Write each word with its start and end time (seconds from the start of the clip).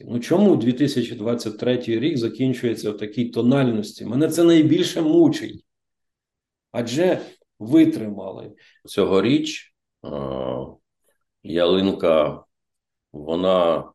поразки. 0.00 0.04
Ну 0.08 0.20
чому 0.20 0.56
2023 0.56 1.76
рік 1.86 2.18
закінчується 2.18 2.90
в 2.90 2.96
такій 2.96 3.24
тональності? 3.24 4.04
Мене 4.04 4.28
це 4.28 4.44
найбільше 4.44 5.02
мучить. 5.02 5.64
Адже 6.72 7.20
витримали 7.58 8.52
цьогоріч 8.84 9.74
е, 10.04 10.08
ялинка, 11.42 12.44
вона 13.12 13.92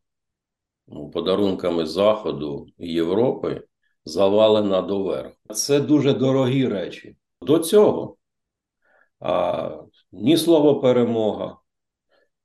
ну, 0.88 1.10
подарунками 1.10 1.86
Заходу 1.86 2.68
і 2.78 2.94
Європи 2.94 3.64
завалена 4.06 4.82
доверху. 4.82 5.36
Це 5.54 5.80
дуже 5.80 6.14
дорогі 6.14 6.68
речі. 6.68 7.16
До 7.42 7.60
цього 7.60 8.18
а, 9.20 9.78
ні 10.12 10.38
слово 10.38 10.82
перемога, 10.82 11.58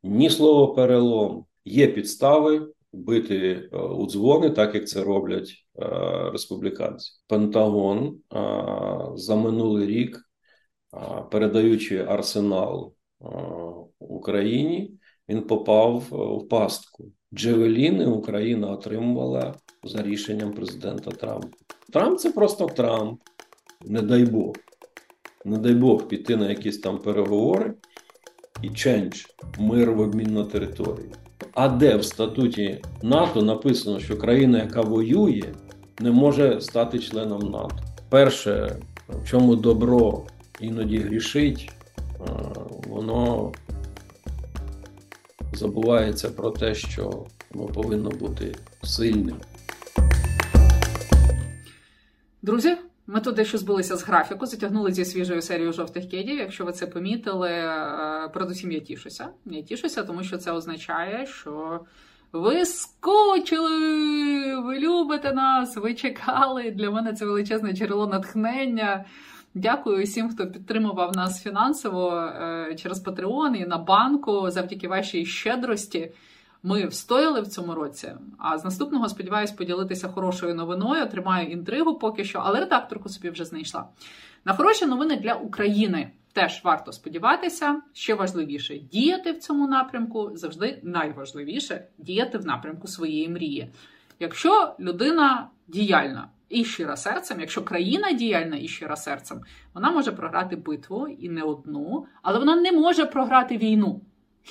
ні 0.03 0.31
слово 0.31 0.75
перелом. 0.75 1.47
Є 1.65 1.87
підстави 1.87 2.73
бити 2.93 3.68
е, 3.72 3.77
у 3.77 4.07
дзвони, 4.07 4.50
так 4.50 4.75
як 4.75 4.88
це 4.88 5.04
роблять 5.04 5.50
е, 5.50 5.86
республіканці. 6.32 7.12
Пентагон 7.29 8.18
за 9.14 9.36
минулий 9.36 9.86
рік, 9.86 10.21
передаючи 11.31 11.98
арсенал 11.98 12.95
Україні, 13.98 14.95
він 15.29 15.43
попав 15.43 16.04
в 16.11 16.48
пастку. 16.48 17.12
Джевеліни 17.34 18.07
Україна 18.07 18.71
отримувала 18.71 19.54
за 19.84 20.03
рішенням 20.03 20.53
президента 20.53 21.11
Трампа. 21.11 21.48
Трамп 21.93 22.18
це 22.18 22.32
просто 22.32 22.67
Трамп, 22.67 23.20
не 23.84 24.03
дай 24.03 24.25
Бог. 24.25 24.54
Не 25.45 25.59
дай 25.59 25.75
Бог 25.75 26.09
піти 26.09 26.36
на 26.36 26.48
якісь 26.48 26.79
там 26.79 26.98
переговори 26.98 27.75
і 28.62 28.70
чендж 28.70 29.25
мир 29.59 29.93
в 29.93 30.00
обмін 30.00 30.34
на 30.34 30.45
територію. 30.45 31.12
А 31.54 31.68
де 31.68 31.96
в 31.96 32.05
статуті 32.05 32.83
НАТО 33.03 33.42
написано, 33.42 34.00
що 34.00 34.17
країна, 34.17 34.58
яка 34.58 34.81
воює, 34.81 35.42
не 36.00 36.11
може 36.11 36.61
стати 36.61 36.98
членом 36.98 37.51
НАТО? 37.51 37.77
Перше, 38.09 38.77
в 39.09 39.28
чому 39.28 39.56
добро 39.56 40.23
іноді 40.61 40.98
грішить, 40.98 41.73
воно 42.87 43.53
забувається 45.53 46.28
про 46.28 46.50
те, 46.50 46.75
що 46.75 47.27
воно 47.50 47.67
повинно 47.69 48.11
бути 48.11 48.55
сильним. 48.83 49.37
Друзі, 52.43 52.77
ми 53.12 53.20
тут 53.20 53.34
дещо 53.34 53.58
збилися 53.58 53.97
з 53.97 54.03
графіку, 54.03 54.47
затягнули 54.47 54.92
зі 54.92 55.05
свіжою 55.05 55.42
серією 55.42 55.72
жовтих 55.72 56.11
кедів. 56.11 56.39
Якщо 56.39 56.64
ви 56.64 56.72
це 56.72 56.86
помітили, 56.86 57.50
е, 57.50 58.30
передусім 58.34 58.72
я 58.72 58.80
тішуся. 58.80 59.28
Я 59.47 59.62
тішуся, 59.62 60.03
тому 60.03 60.22
що 60.22 60.39
це 60.39 60.53
означає, 60.53 61.27
що 61.27 61.81
ви 62.33 62.64
скучили, 62.64 63.70
ви 64.61 64.78
любите 64.78 65.33
нас, 65.33 65.77
ви 65.77 65.94
чекали. 65.94 66.70
Для 66.70 66.91
мене 66.91 67.12
це 67.12 67.25
величезне 67.25 67.72
джерело 67.72 68.06
натхнення. 68.06 69.05
Дякую 69.55 70.05
всім, 70.05 70.31
хто 70.31 70.47
підтримував 70.47 71.16
нас 71.16 71.42
фінансово 71.42 72.16
е, 72.16 72.75
через 72.75 73.06
Patreon 73.06 73.56
і 73.56 73.66
на 73.66 73.78
банку 73.78 74.50
завдяки 74.50 74.88
вашій 74.88 75.27
щедрості. 75.27 76.12
Ми 76.62 76.86
встояли 76.86 77.41
в 77.41 77.47
цьому 77.47 77.75
році. 77.75 78.12
А 78.39 78.58
з 78.58 78.64
наступного 78.64 79.08
сподіваюся 79.08 79.55
поділитися 79.55 80.08
хорошою 80.08 80.55
новиною. 80.55 81.06
Тримаю 81.06 81.48
інтригу 81.50 81.94
поки 81.98 82.25
що, 82.25 82.39
але 82.44 82.61
редакторку 82.61 83.08
собі 83.08 83.30
вже 83.30 83.44
знайшла. 83.44 83.89
На 84.44 84.55
хороші 84.55 84.86
новини 84.86 85.16
для 85.16 85.34
України 85.34 86.11
теж 86.33 86.61
варто 86.64 86.92
сподіватися. 86.92 87.83
Ще 87.92 88.14
важливіше 88.14 88.78
діяти 88.78 89.33
в 89.33 89.38
цьому 89.38 89.69
напрямку 89.69 90.31
завжди 90.34 90.81
найважливіше 90.83 91.86
діяти 91.98 92.38
в 92.38 92.47
напрямку 92.47 92.88
своєї 92.88 93.28
мрії. 93.28 93.70
Якщо 94.20 94.75
людина 94.81 95.48
діяльна 95.69 96.28
і 96.48 96.64
щира 96.64 96.97
серцем, 96.97 97.41
якщо 97.41 97.62
країна 97.62 98.12
діяльна 98.12 98.56
і 98.56 98.69
щира 98.69 98.97
серцем, 98.97 99.41
вона 99.75 99.91
може 99.91 100.12
програти 100.12 100.56
битву 100.56 101.08
і 101.08 101.28
не 101.28 101.42
одну, 101.42 102.06
але 102.22 102.38
вона 102.38 102.56
не 102.56 102.72
може 102.72 103.06
програти 103.06 103.56
війну. 103.56 104.00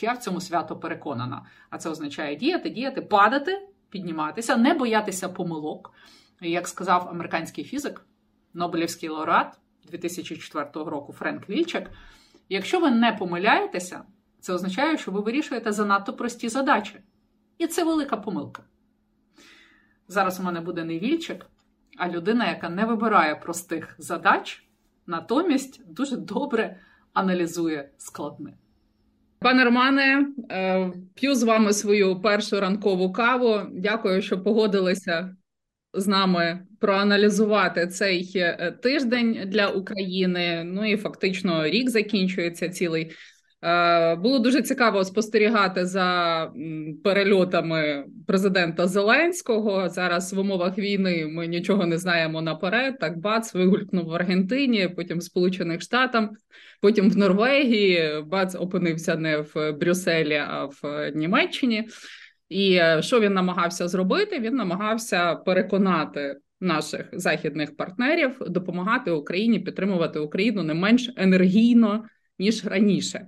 Я 0.02 0.14
в 0.14 0.18
цьому 0.18 0.42
свято 0.42 0.76
переконана. 0.76 1.46
А 1.70 1.78
це 1.78 1.90
означає 1.90 2.36
діяти, 2.36 2.70
діяти, 2.70 3.02
падати, 3.02 3.68
підніматися, 3.90 4.58
не 4.58 4.74
боятися 4.74 5.30
помилок. 5.30 5.94
Як 6.42 6.68
сказав 6.68 7.08
американський 7.10 7.64
фізик, 7.64 8.06
Нобелівський 8.54 9.10
лауреат 9.10 9.60
2004 9.88 10.70
року 10.74 11.14
Френк 11.14 11.50
Вільчак, 11.50 11.92
якщо 12.50 12.80
ви 12.80 12.92
не 12.92 13.12
помиляєтеся, 13.12 14.04
це 14.40 14.54
означає, 14.54 14.98
що 14.98 15.12
ви 15.12 15.20
вирішуєте 15.20 15.72
занадто 15.72 16.14
прості 16.14 16.50
задачі. 16.50 17.00
І 17.58 17.68
це 17.68 17.84
велика 17.84 18.18
помилка. 18.18 18.64
Зараз 20.08 20.40
у 20.40 20.44
мене 20.44 20.62
буде 20.62 20.84
не 20.84 21.00
Вільчик, 21.00 21.46
а 21.98 22.10
людина, 22.10 22.50
яка 22.50 22.70
не 22.70 22.86
вибирає 22.86 23.36
простих 23.36 23.96
задач, 23.98 24.64
натомість 25.08 25.94
дуже 25.94 26.18
добре 26.18 26.80
аналізує 27.14 27.90
складне. 27.98 28.54
Пане 29.42 29.64
Романе, 29.64 30.28
е, 30.52 30.92
п'ю 31.16 31.36
з 31.36 31.44
вами 31.44 31.74
свою 31.74 32.22
першу 32.22 32.60
ранкову 32.60 33.12
каву. 33.12 33.62
Дякую, 33.72 34.22
що 34.22 34.44
погодилися 34.44 35.36
з 35.94 36.08
нами 36.08 36.60
проаналізувати 36.80 37.88
цей 37.88 38.32
е, 38.36 38.72
тиждень 38.84 39.44
для 39.46 39.68
України. 39.68 40.64
Ну 40.66 40.92
і 40.92 40.98
фактично 40.98 41.68
рік 41.68 41.90
закінчується 41.90 42.70
цілий. 42.70 43.12
Е, 43.64 44.16
було 44.16 44.40
дуже 44.40 44.62
цікаво 44.62 45.04
спостерігати 45.04 45.86
за 45.86 46.52
перельотами 47.04 48.06
президента 48.28 48.88
Зеленського. 48.88 49.90
Зараз 49.90 50.34
в 50.34 50.40
умовах 50.40 50.78
війни 50.78 51.28
ми 51.28 51.48
нічого 51.48 51.86
не 51.86 51.98
знаємо 51.98 52.42
наперед. 52.42 53.00
Так 53.00 53.18
бац 53.18 53.54
вигулькнув 53.54 54.06
в 54.06 54.14
Аргентині, 54.14 54.88
потім 54.96 55.18
в 55.18 55.24
Сполучених 55.24 55.82
Штатах, 55.82 56.30
потім 56.82 57.10
в 57.10 57.18
Норвегії. 57.18 58.22
Бац 58.26 58.56
опинився 58.56 59.16
не 59.16 59.38
в 59.38 59.72
Брюсселі, 59.72 60.36
а 60.48 60.66
в 60.66 61.12
Німеччині. 61.16 61.90
І 62.50 62.74
е, 62.74 63.02
що 63.02 63.20
він 63.20 63.34
намагався 63.34 63.88
зробити? 63.88 64.40
Він 64.40 64.56
намагався 64.56 65.36
переконати 65.36 66.38
наших 66.62 67.10
західних 67.14 67.78
партнерів 67.78 68.38
допомагати 68.48 69.12
Україні 69.12 69.60
підтримувати 69.60 70.20
Україну 70.20 70.64
не 70.64 70.74
менш 70.74 71.12
енергійно 71.18 72.06
ніж 72.40 72.66
раніше. 72.66 73.28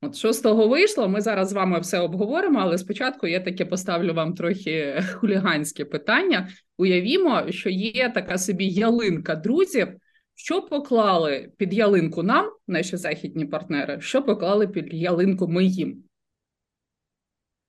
От 0.00 0.16
що 0.16 0.32
з 0.32 0.40
того 0.40 0.68
вийшло, 0.68 1.08
ми 1.08 1.20
зараз 1.20 1.48
з 1.48 1.52
вами 1.52 1.80
все 1.80 2.00
обговоримо, 2.00 2.60
але 2.60 2.78
спочатку 2.78 3.26
я 3.26 3.40
таке 3.40 3.64
поставлю 3.64 4.14
вам 4.14 4.34
трохи 4.34 5.02
хуліганське 5.14 5.84
питання. 5.84 6.48
Уявімо, 6.78 7.42
що 7.48 7.70
є 7.70 8.08
така 8.14 8.38
собі 8.38 8.68
ялинка 8.68 9.34
друзів. 9.34 9.88
Що 10.44 10.62
поклали 10.62 11.52
під 11.56 11.74
ялинку 11.74 12.22
нам, 12.22 12.52
наші 12.66 12.96
західні 12.96 13.44
партнери, 13.44 14.00
що 14.00 14.22
поклали 14.22 14.68
під 14.68 14.94
ялинку 14.94 15.48
ми 15.48 15.64
їм? 15.64 16.04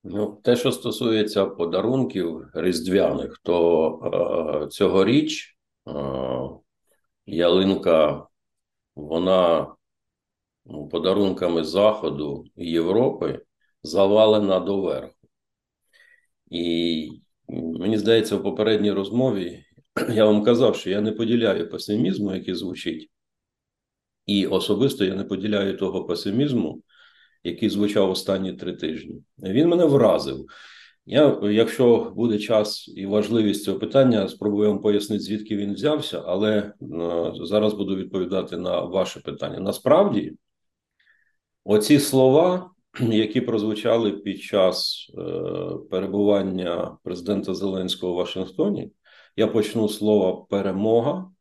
Ну, 0.03 0.41
те, 0.43 0.55
що 0.55 0.71
стосується 0.71 1.45
подарунків 1.45 2.45
різдвяних, 2.53 3.39
то 3.43 4.63
е, 4.63 4.67
цьогоріч 4.67 5.57
е, 5.87 5.91
ялинка 7.25 8.27
вона 8.95 9.75
Ну, 10.65 10.87
подарунками 10.87 11.63
Заходу 11.63 12.45
і 12.55 12.71
Європи 12.71 13.41
завалена 13.83 14.59
доверху. 14.59 15.27
І 16.49 17.09
мені 17.49 17.97
здається, 17.97 18.35
в 18.35 18.43
попередній 18.43 18.91
розмові 18.91 19.65
я 20.13 20.25
вам 20.25 20.43
казав, 20.43 20.75
що 20.75 20.89
я 20.89 21.01
не 21.01 21.11
поділяю 21.11 21.69
песимізму, 21.69 22.35
який 22.35 22.53
звучить. 22.53 23.09
І 24.25 24.47
особисто 24.47 25.05
я 25.05 25.15
не 25.15 25.23
поділяю 25.23 25.77
того 25.77 26.05
песимізму, 26.05 26.81
який 27.43 27.69
звучав 27.69 28.11
останні 28.11 28.53
три 28.53 28.73
тижні. 28.73 29.23
Він 29.37 29.67
мене 29.67 29.85
вразив. 29.85 30.45
Я, 31.05 31.39
Якщо 31.43 32.13
буде 32.15 32.39
час 32.39 32.93
і 32.95 33.05
важливість 33.05 33.63
цього 33.63 33.79
питання, 33.79 34.27
спробую 34.27 34.69
вам 34.69 34.81
пояснити, 34.81 35.23
звідки 35.23 35.57
він 35.57 35.73
взявся, 35.73 36.23
але 36.25 36.73
uh, 36.81 37.45
зараз 37.45 37.73
буду 37.73 37.95
відповідати 37.95 38.57
на 38.57 38.81
ваше 38.81 39.19
питання. 39.19 39.59
Насправді, 39.59 40.33
Оці 41.65 41.99
слова, 41.99 42.71
які 42.99 43.41
прозвучали 43.41 44.11
під 44.11 44.41
час 44.41 45.07
е, 45.17 45.21
перебування 45.91 46.97
президента 47.03 47.53
Зеленського 47.53 48.13
у 48.13 48.15
Вашингтоні, 48.15 48.91
я 49.35 49.47
почну 49.47 49.87
з 49.87 49.97
слова 49.97 50.45
перемога. 50.49 51.31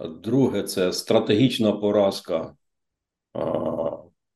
Друге, 0.00 0.62
це 0.62 0.92
стратегічна 0.92 1.72
поразка 1.72 2.56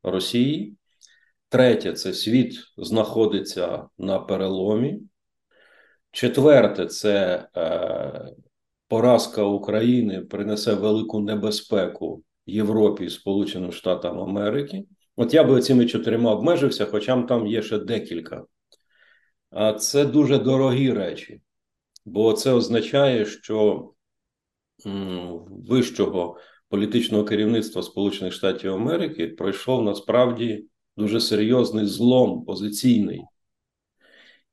Росії. 0.02 0.76
Третє 1.48 1.92
це 1.92 2.12
світ 2.12 2.54
знаходиться 2.76 3.88
на 3.98 4.18
переломі. 4.18 5.00
Четверте, 6.10 6.86
це 6.86 7.46
е, 7.56 8.34
поразка 8.88 9.42
України 9.42 10.20
принесе 10.20 10.74
велику 10.74 11.20
небезпеку 11.20 12.22
Європі 12.46 13.04
і 13.04 13.10
Сполученим 13.10 13.72
Штатам 13.72 14.20
Америки. 14.20 14.84
От 15.16 15.34
я 15.34 15.44
би 15.44 15.60
цими 15.60 15.86
чотирма 15.86 16.32
обмежився, 16.32 16.86
хоча 16.86 17.22
там 17.22 17.46
є 17.46 17.62
ще 17.62 17.78
декілька. 17.78 18.44
А 19.50 19.72
це 19.72 20.04
дуже 20.04 20.38
дорогі 20.38 20.92
речі, 20.92 21.40
бо 22.06 22.32
це 22.32 22.52
означає, 22.52 23.26
що 23.26 23.90
вищого 25.68 26.38
політичного 26.68 27.24
керівництва 27.24 27.82
Сполучених 27.82 28.32
Штатів 28.32 28.72
Америки 28.72 29.28
пройшов 29.28 29.82
насправді 29.82 30.66
дуже 30.96 31.20
серйозний 31.20 31.86
злом 31.86 32.44
позиційний. 32.44 33.24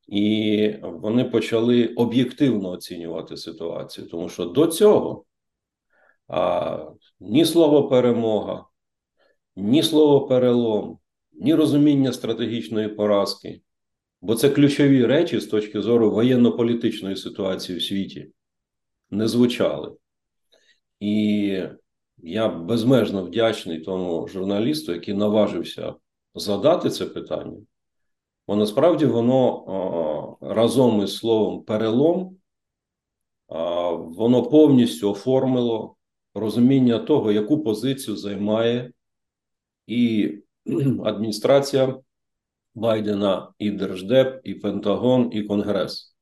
І 0.08 0.74
вони 0.82 1.24
почали 1.24 1.88
об'єктивно 1.88 2.70
оцінювати 2.70 3.38
ситуацію, 3.38 4.08
тому 4.08 4.30
що 4.30 4.46
до 4.46 4.68
цього 4.68 5.26
а, 6.28 6.86
ні 7.20 7.46
слово 7.46 7.88
перемога, 7.88 8.66
ні 9.56 9.84
слово 9.84 10.28
перелом, 10.28 11.00
ні 11.32 11.56
розуміння 11.56 12.14
стратегічної 12.14 12.88
поразки, 12.88 13.62
бо 14.24 14.36
це 14.36 14.50
ключові 14.50 15.06
речі 15.06 15.40
з 15.40 15.48
точки 15.48 15.82
зору 15.82 16.12
воєнно-політичної 16.12 17.16
ситуації 17.16 17.78
в 17.78 17.84
світі, 17.84 18.32
не 19.10 19.28
звучали. 19.28 19.96
І 21.00 21.64
я 22.18 22.48
безмежно 22.48 23.24
вдячний 23.24 23.80
тому 23.80 24.28
журналісту, 24.28 24.94
який 24.94 25.14
наважився 25.14 25.96
задати 26.36 26.90
це 26.90 27.06
питання. 27.06 27.58
Бо 28.48 28.56
насправді 28.56 29.06
воно 29.06 30.38
разом 30.42 31.04
із 31.04 31.18
словом 31.18 31.64
перелом, 31.64 32.38
воно 33.98 34.44
повністю 34.44 35.12
оформило 35.12 35.96
розуміння 36.34 37.00
того, 37.00 37.32
яку 37.32 37.64
позицію 37.64 38.18
займає 38.18 38.92
і 39.88 40.32
адміністрація 41.06 42.00
Байдена, 42.76 43.52
і 43.60 43.72
Держдеп, 43.72 44.42
і 44.44 44.54
Пентагон, 44.54 45.30
і 45.34 45.44
Конгрес. 45.44 46.16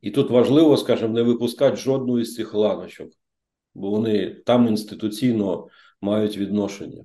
І 0.00 0.10
тут 0.10 0.30
важливо, 0.30 0.76
скажімо, 0.76 1.14
не 1.14 1.22
випускати 1.22 1.76
жодну 1.76 2.18
із 2.18 2.34
цих 2.34 2.54
ланочок, 2.54 3.10
бо 3.74 3.90
вони 3.90 4.30
там 4.30 4.66
інституційно 4.66 5.68
мають 6.00 6.38
відношення. 6.38 7.04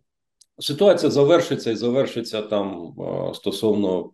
Ситуація 0.59 1.12
завершиться 1.12 1.71
і 1.71 1.75
завершиться 1.75 2.41
там 2.41 2.95
стосовно 3.33 4.12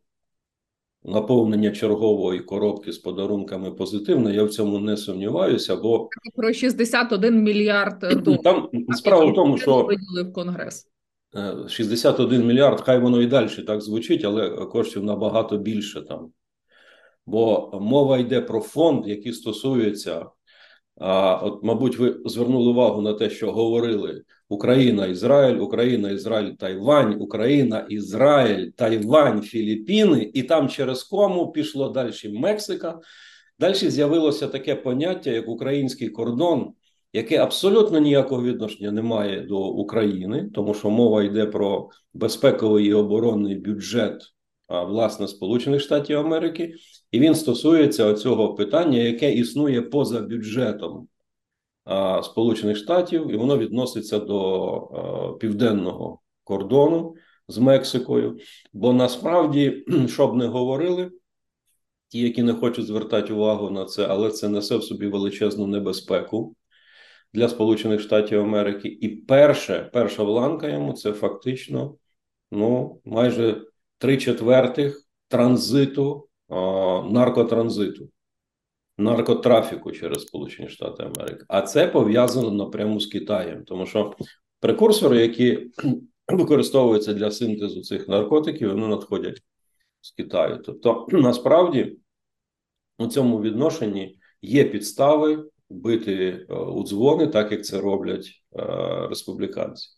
наповнення 1.03 1.71
чергової 1.71 2.39
коробки 2.39 2.91
з 2.91 2.97
подарунками 2.97 3.71
позитивно. 3.71 4.31
Я 4.31 4.43
в 4.43 4.49
цьому 4.49 4.79
не 4.79 4.97
сумніваюся, 4.97 5.75
бо 5.75 6.09
про 6.35 6.53
61 6.53 7.43
мільярд 7.43 7.99
доларів. 8.23 8.41
Там 8.43 8.69
справа 8.95 9.25
в 9.25 9.35
тому, 9.35 9.57
що 9.57 9.83
виділив 9.83 10.33
конгрес. 10.33 10.87
61 11.67 12.41
е, 12.41 12.45
мільярд, 12.45 12.81
хай 12.81 12.99
воно 12.99 13.21
і 13.21 13.27
далі 13.27 13.47
так 13.67 13.81
звучить, 13.81 14.25
але 14.25 14.49
коштів 14.49 15.03
набагато 15.03 15.57
більше 15.57 16.01
там. 16.01 16.31
Бо 17.25 17.71
мова 17.81 18.17
йде 18.17 18.41
про 18.41 18.59
фонд, 18.59 19.07
який 19.07 19.33
стосується 19.33 20.25
а 20.95 21.35
от, 21.35 21.63
мабуть, 21.63 21.97
ви 21.97 22.15
звернули 22.25 22.71
увагу 22.71 23.01
на 23.01 23.13
те, 23.13 23.29
що 23.29 23.51
говорили 23.51 24.23
Україна, 24.49 25.05
Ізраїль, 25.05 25.57
Україна, 25.57 26.11
Ізраїль, 26.11 26.51
Тайвань, 26.51 27.21
Україна, 27.21 27.85
Ізраїль, 27.89 28.71
Тайвань, 28.75 29.41
Філіппіни, 29.41 30.31
і 30.33 30.43
там 30.43 30.69
через 30.69 31.03
кому 31.03 31.51
пішло 31.51 31.89
далі 31.89 32.11
Мексика. 32.25 32.99
Далі 33.59 33.75
з'явилося 33.75 34.47
таке 34.47 34.75
поняття, 34.75 35.31
як 35.31 35.47
український 35.49 36.09
кордон, 36.09 36.73
яке 37.13 37.37
абсолютно 37.37 37.99
ніякого 37.99 38.43
відношення 38.43 38.91
не 38.91 39.01
має 39.01 39.41
до 39.41 39.67
України, 39.67 40.49
тому 40.53 40.73
що 40.73 40.89
мова 40.89 41.23
йде 41.23 41.45
про 41.45 41.89
безпековий 42.13 42.85
і 42.85 42.93
оборонний 42.93 43.55
бюджет 43.55 44.21
власне 44.69 45.27
Сполучених 45.27 45.81
Штатів 45.81 46.19
Америки, 46.19 46.73
і 47.11 47.19
він 47.19 47.35
стосується 47.35 48.13
цього 48.13 48.55
питання, 48.55 48.97
яке 48.97 49.33
існує 49.33 49.81
поза 49.81 50.21
бюджетом 50.21 51.07
Сполучених 52.23 52.77
Штатів, 52.77 53.31
і 53.31 53.37
воно 53.37 53.57
відноситься 53.57 54.19
до 54.19 55.37
південного 55.39 56.19
кордону 56.43 57.15
з 57.47 57.57
Мексикою. 57.57 58.37
Бо 58.73 58.93
насправді, 58.93 59.85
що 60.07 60.27
б 60.27 60.35
не 60.35 60.47
говорили, 60.47 61.11
ті, 62.07 62.19
які 62.19 62.43
не 62.43 62.53
хочуть 62.53 62.85
звертати 62.85 63.33
увагу 63.33 63.69
на 63.69 63.85
це, 63.85 64.07
але 64.07 64.31
це 64.31 64.49
несе 64.49 64.77
в 64.77 64.83
собі 64.83 65.07
величезну 65.07 65.67
небезпеку. 65.67 66.55
Для 67.33 67.49
Сполучених 67.49 68.01
Штатів 68.01 68.39
Америки, 68.39 68.87
і 68.87 69.09
перше, 69.09 69.89
перша 69.93 70.23
вланка 70.23 70.67
йому 70.67 70.93
це 70.93 71.13
фактично 71.13 71.95
ну 72.51 73.01
майже 73.05 73.65
три 73.97 74.17
четвертих 74.17 75.03
транзиту, 75.27 76.27
наркотранзиту, 77.09 78.09
наркотрафіку 78.97 79.91
через 79.91 80.21
Сполучені 80.21 80.69
Штати 80.69 81.03
Америки. 81.03 81.45
А 81.47 81.61
це 81.61 81.87
пов'язано 81.87 82.51
напряму 82.51 82.99
з 82.99 83.07
Китаєм, 83.07 83.63
тому 83.63 83.85
що 83.85 84.13
прекурсори, 84.59 85.21
які 85.21 85.71
використовуються 86.27 87.13
для 87.13 87.31
синтезу 87.31 87.81
цих 87.81 88.07
наркотиків, 88.07 88.69
вони 88.69 88.87
надходять 88.87 89.41
з 90.01 90.11
Китаю. 90.11 90.61
Тобто, 90.65 91.07
насправді, 91.11 91.97
у 92.97 93.07
цьому 93.07 93.41
відношенні 93.41 94.19
є 94.41 94.63
підстави 94.63 95.49
бити 95.73 96.45
е, 96.49 96.55
у 96.55 96.83
дзвони, 96.83 97.27
так 97.27 97.51
як 97.51 97.65
це 97.65 97.81
роблять 97.81 98.27
е, 98.55 98.63
республіканці. 99.09 99.89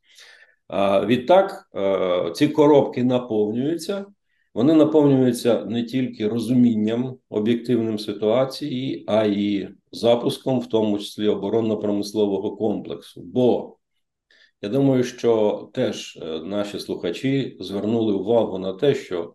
Відтак 1.05 1.69
е, 1.75 2.31
ці 2.35 2.47
коробки 2.47 3.03
наповнюються. 3.03 4.05
Вони 4.53 4.73
наповнюються 4.73 5.65
не 5.65 5.83
тільки 5.83 6.27
розумінням 6.27 7.17
об'єктивним 7.29 7.99
ситуації, 7.99 9.03
а 9.07 9.25
й 9.25 9.67
запуском, 9.91 10.59
в 10.59 10.69
тому 10.69 10.97
числі 10.97 11.27
оборонно-промислового 11.27 12.55
комплексу. 12.55 13.21
Бо 13.25 13.77
я 14.61 14.69
думаю, 14.69 15.03
що 15.03 15.69
теж 15.73 16.19
наші 16.43 16.79
слухачі 16.79 17.57
звернули 17.59 18.13
увагу 18.13 18.57
на 18.57 18.73
те, 18.73 18.95
що 18.95 19.33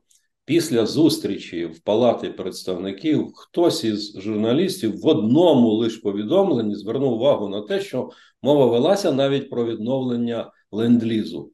після 0.51 0.87
зустрічі 0.87 1.67
в 1.67 1.81
палати 1.81 2.31
представників 2.31 3.33
хтось 3.35 3.85
із 3.85 4.21
журналістів 4.21 5.01
в 5.01 5.07
одному 5.07 5.69
лише 5.69 6.01
повідомленні 6.01 6.75
звернув 6.75 7.13
увагу 7.13 7.49
на 7.49 7.61
те, 7.61 7.81
що 7.81 8.11
мова 8.43 8.67
велася 8.67 9.13
навіть 9.13 9.51
про 9.51 9.67
відновлення 9.67 10.53
ленд-лізу. 10.73 11.51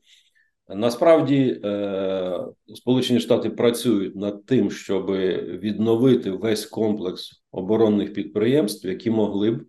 Насправді 0.69 1.61
е, 1.65 2.41
Сполучені 2.75 3.21
Штати 3.21 3.51
працюють 3.51 4.17
над 4.17 4.47
тим, 4.47 4.71
щоб 4.71 5.11
відновити 5.11 6.31
весь 6.31 6.67
комплекс 6.67 7.43
оборонних 7.53 8.13
підприємств, 8.13 8.89
які 8.89 9.11
могли 9.11 9.51
б 9.51 9.67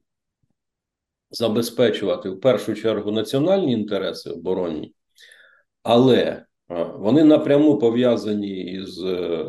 забезпечувати 1.32 2.30
в 2.30 2.40
першу 2.40 2.74
чергу 2.74 3.12
національні 3.12 3.74
інтереси 3.74 4.30
оборонні, 4.30 4.94
але 5.84 6.47
вони 6.98 7.24
напряму 7.24 7.78
пов'язані 7.78 8.60
із 8.62 9.04
е, 9.04 9.46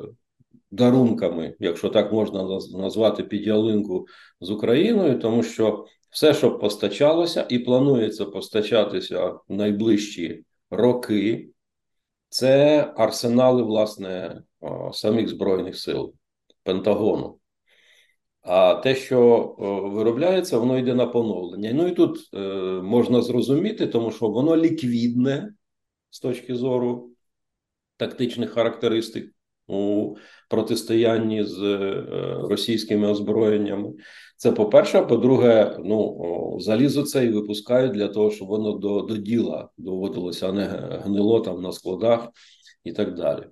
дарунками, 0.71 1.57
якщо 1.59 1.89
так 1.89 2.13
можна 2.13 2.61
назвати 2.73 3.23
під 3.23 3.47
ялинку 3.47 4.07
з 4.41 4.51
Україною, 4.51 5.19
тому 5.19 5.43
що 5.43 5.87
все, 6.11 6.35
що 6.35 6.59
постачалося, 6.59 7.47
і 7.49 7.59
планується 7.59 8.25
постачатися 8.25 9.27
в 9.27 9.43
найближчі 9.49 10.45
роки, 10.71 11.51
це 12.29 12.81
арсенали, 12.97 13.63
власне, 13.63 14.43
самих 14.93 15.29
Збройних 15.29 15.79
сил 15.79 16.15
Пентагону. 16.63 17.39
А 18.43 18.75
те, 18.75 18.95
що 18.95 19.55
виробляється, 19.95 20.59
воно 20.59 20.79
йде 20.79 20.95
на 20.95 21.07
поновлення. 21.07 21.73
Ну 21.75 21.87
і 21.87 21.91
тут 21.91 22.19
е, 22.35 22.39
можна 22.83 23.23
зрозуміти, 23.23 23.87
тому 23.87 24.11
що 24.11 24.29
воно 24.29 24.57
ліквідне 24.57 25.53
з 26.11 26.21
точки 26.21 26.55
зору 26.55 27.11
тактичних 27.97 28.51
характеристик 28.51 29.35
у 29.67 30.15
протистоянні 30.49 31.45
з 31.45 31.63
е, 31.63 32.05
російськими 32.43 33.09
озброєннями. 33.09 33.93
Це 34.37 34.53
по-перше, 34.53 35.03
по-друге, 35.03 35.77
ну 35.85 36.57
залізо 36.61 37.03
це 37.03 37.25
і 37.25 37.31
випускають 37.31 37.93
для 37.93 38.09
того, 38.09 38.31
щоб 38.31 38.49
воно 38.49 38.73
до 38.73 39.01
до 39.01 39.17
діла 39.17 39.69
доводилося, 39.79 40.49
а 40.49 40.53
не 40.53 40.67
гнило 41.05 41.41
там 41.41 41.63
на 41.63 41.73
складах 41.73 42.29
і 42.85 42.93
так 42.93 43.15
далі. 43.15 43.43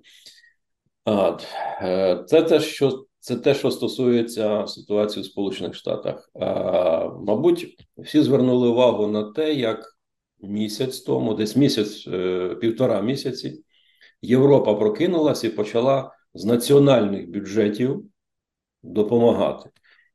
От. 1.05 1.47
Е, 1.81 2.23
це 2.27 2.41
те, 2.41 2.59
що 2.59 3.05
це 3.19 3.35
те, 3.35 3.53
що 3.53 3.71
стосується 3.71 4.67
ситуації 4.67 5.23
в 5.23 5.25
Сполучених 5.25 5.75
Штатах. 5.75 6.29
А, 6.33 7.07
Мабуть, 7.07 7.85
всі 7.97 8.21
звернули 8.21 8.67
увагу 8.67 9.07
на 9.07 9.23
те, 9.23 9.53
як 9.53 9.96
місяць 10.41 10.99
тому, 10.99 11.33
десь 11.33 11.55
місяць, 11.55 12.07
е, 12.07 12.55
півтора 12.61 13.01
місяці, 13.01 13.63
Європа 14.21 14.73
прокинулася 14.73 15.47
і 15.47 15.49
почала 15.49 16.11
з 16.33 16.45
національних 16.45 17.29
бюджетів 17.29 18.05
допомагати. 18.83 19.69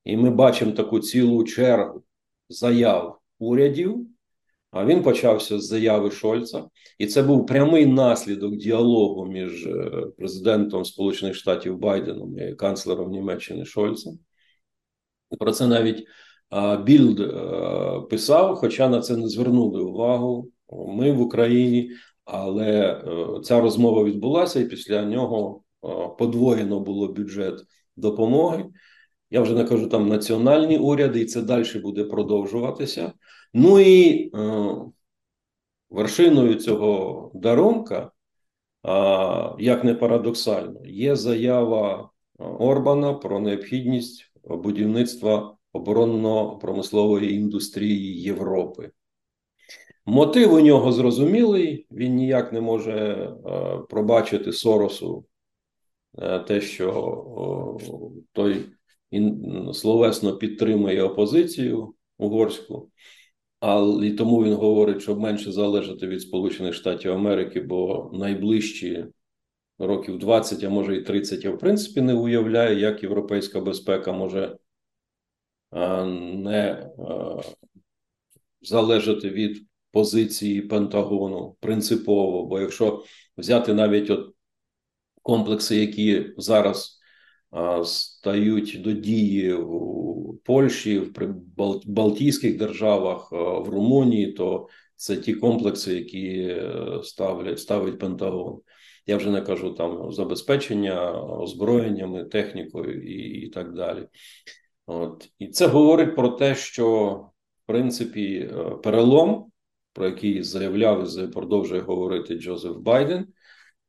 І 0.05 0.17
ми 0.17 0.31
бачимо 0.31 0.73
таку 0.73 1.01
цілу 1.01 1.45
чергу 1.45 2.03
заяв 2.49 3.21
урядів 3.39 4.07
А 4.71 4.85
він 4.85 5.03
почався 5.03 5.61
з 5.61 5.67
заяви 5.67 6.11
Шольца, 6.11 6.69
і 6.99 7.07
це 7.07 7.23
був 7.23 7.47
прямий 7.47 7.87
наслідок 7.87 8.57
діалогу 8.57 9.27
між 9.27 9.67
е, 9.67 9.91
президентом 10.19 10.85
Сполучених 10.85 11.35
Штатів 11.35 11.79
Байденом 11.79 12.39
і 12.39 12.55
канцлером 12.55 13.11
Німеччини 13.11 13.65
Шольцем. 13.65 14.19
Про 15.39 15.53
це 15.53 15.67
навіть 15.67 16.07
Більд 16.85 17.21
е, 17.21 18.01
писав, 18.11 18.57
хоча 18.57 18.89
на 18.89 19.01
це 19.01 19.17
не 19.17 19.29
звернули 19.29 19.83
увагу. 19.83 20.51
Ми 20.89 21.13
в 21.13 21.21
Україні, 21.21 21.91
але 22.25 22.93
е, 22.93 23.41
ця 23.43 23.61
розмова 23.61 24.05
відбулася, 24.05 24.61
і 24.61 24.65
після 24.65 25.05
нього 25.05 25.63
подвоєно 26.19 26.81
було 26.81 27.09
бюджет 27.09 27.61
допомоги. 27.97 28.65
Я 29.31 29.41
вже 29.41 29.55
не 29.55 29.65
кажу 29.65 29.87
там 29.87 30.09
національні 30.09 30.79
уряди, 30.79 31.21
і 31.21 31.25
це 31.25 31.43
далі 31.43 31.79
буде 31.83 32.05
продовжуватися. 32.05 33.13
Ну 33.55 33.81
і 33.81 34.31
е, 34.35 34.75
вершиною 35.91 36.55
цього 36.55 37.31
дарунка, 37.35 37.99
е, 37.99 38.11
як 39.59 39.85
не 39.85 39.95
парадоксально, 39.95 40.85
є 40.85 41.17
заява 41.17 42.11
Орбана 42.39 43.15
про 43.15 43.41
необхідність 43.41 44.33
будівництва 44.45 45.57
оборонно-промислової 45.73 47.31
індустрії 47.31 48.21
Європи. 48.23 48.91
Мотив 50.07 50.53
у 50.53 50.61
нього 50.61 50.93
зрозумілий, 50.93 51.87
він 51.91 52.15
ніяк 52.15 52.53
не 52.53 52.61
може 52.61 52.93
е, 52.93 53.79
пробачити 53.89 54.53
Соросу 54.53 55.25
е, 56.19 56.39
те, 56.39 56.61
що 56.61 57.79
той 58.33 58.65
словесно 59.73 60.37
підтримує 60.37 61.03
опозицію 61.03 61.95
угорську, 62.19 62.91
але 63.61 64.07
і 64.07 64.13
тому 64.13 64.45
він 64.45 64.55
говорить, 64.55 65.03
щоб 65.03 65.21
менше 65.21 65.53
залежати 65.53 66.07
від 66.07 66.23
Сполучених 66.23 66.75
Штатів 66.75 67.13
Америки, 67.13 67.61
бо 67.61 68.11
найближчі 68.13 69.07
років 69.79 70.19
20, 70.19 70.65
а 70.65 70.71
може 70.71 70.97
і 70.97 71.03
30, 71.03 71.45
я 71.45 71.51
в 71.51 71.59
принципі 71.59 72.01
не 72.01 72.15
уявляє, 72.15 72.81
як 72.81 73.03
європейська 73.03 73.61
безпека 73.61 74.13
може 74.13 74.57
не 75.73 76.91
залежати 78.63 79.31
від 79.31 79.67
позиції 79.93 80.61
Пентагону 80.63 81.57
принципово. 81.61 82.47
Бо 82.47 82.61
якщо 82.61 83.05
взяти 83.37 83.75
навіть 83.75 84.11
от 84.11 84.35
комплекси, 85.23 85.77
які 85.77 86.27
зараз 86.37 86.99
стають 87.85 88.83
до 88.83 88.93
дії 88.93 89.53
в 89.55 90.39
Польщі, 90.45 90.99
в 90.99 91.13
Балтійських 91.87 92.59
державах, 92.59 93.33
в 93.33 93.69
Румунії, 93.69 94.33
то 94.33 94.69
це 94.97 95.17
ті 95.17 95.35
комплекси, 95.35 95.95
які 95.95 96.29
е, 96.39 97.01
ставлять 97.03 97.61
ставить 97.61 97.99
Пентагон. 97.99 98.61
Я 99.07 99.17
вже 99.17 99.31
не 99.31 99.41
кажу 99.41 99.71
там 99.71 100.13
забезпечення 100.13 101.13
озброєннями, 101.23 102.25
технікою 102.25 103.03
і, 103.03 103.47
і 103.47 103.51
так 103.51 103.75
далі. 103.75 104.09
От 104.87 105.31
і 105.39 105.49
це 105.49 105.67
говорить 105.67 106.17
про 106.17 106.29
те, 106.29 106.55
що 106.55 107.11
в 107.65 107.67
принципі 107.67 108.51
е, 108.53 108.71
перелом, 108.71 109.53
про 109.93 110.07
який 110.07 110.43
заявляв 110.43 111.19
і 111.19 111.27
продовжує 111.27 111.81
говорити 111.81 112.35
Джозеф 112.35 112.77
Байден, 112.77 113.27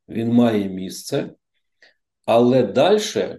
він 0.08 0.32
має 0.32 0.68
місце, 0.68 1.34
але 2.26 2.62
далі 2.62 3.38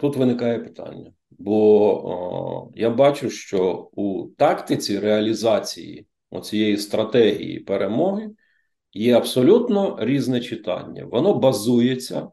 тут 0.00 0.16
виникає 0.16 0.58
питання. 0.58 1.12
Бо 1.30 2.72
я 2.74 2.90
бачу, 2.90 3.30
що 3.30 3.90
у 3.92 4.26
тактиці 4.38 4.98
реалізації 4.98 6.06
цієї 6.42 6.76
стратегії 6.76 7.60
перемоги 7.60 8.30
є 8.92 9.16
абсолютно 9.16 9.96
різне 10.00 10.40
читання. 10.40 11.04
Воно 11.04 11.34
базується 11.34 12.28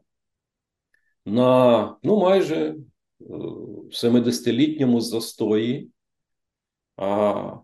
на 1.26 1.96
ну 2.02 2.20
майже 2.20 2.76
70-літньому 3.92 5.00
застої 5.00 5.90
а, 6.96 7.54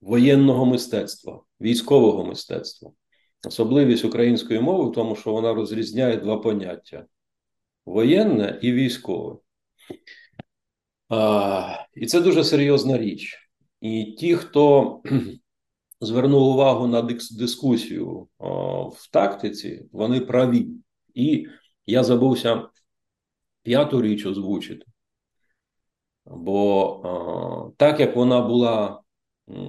воєнного 0.00 0.66
мистецтва, 0.66 1.42
військового 1.60 2.24
мистецтва. 2.24 2.90
Особливість 3.46 4.04
української 4.04 4.60
мови 4.60 4.90
в 4.90 4.92
тому, 4.92 5.16
що 5.16 5.32
вона 5.32 5.54
розрізняє 5.54 6.16
два 6.16 6.38
поняття: 6.38 7.06
воєнне 7.86 8.58
і 8.62 8.72
військове. 8.72 9.36
А, 11.08 11.86
І 11.94 12.06
це 12.06 12.20
дуже 12.20 12.44
серйозна 12.44 12.98
річ. 12.98 13.50
І 13.80 14.04
ті, 14.04 14.34
хто 14.36 15.02
звернув 16.00 16.42
увагу 16.42 16.86
на 16.86 17.02
дискусію 17.38 18.28
а, 18.38 18.46
в 18.82 19.08
тактиці, 19.12 19.86
вони 19.92 20.20
праві. 20.20 20.66
І 21.14 21.46
я 21.86 22.04
забувся 22.04 22.68
п'яту 23.62 24.02
річ 24.02 24.26
озвучити. 24.26 24.86
Бо 26.26 27.74
так 27.76 28.00
як 28.00 28.16
вона 28.16 28.40
була 28.40 29.00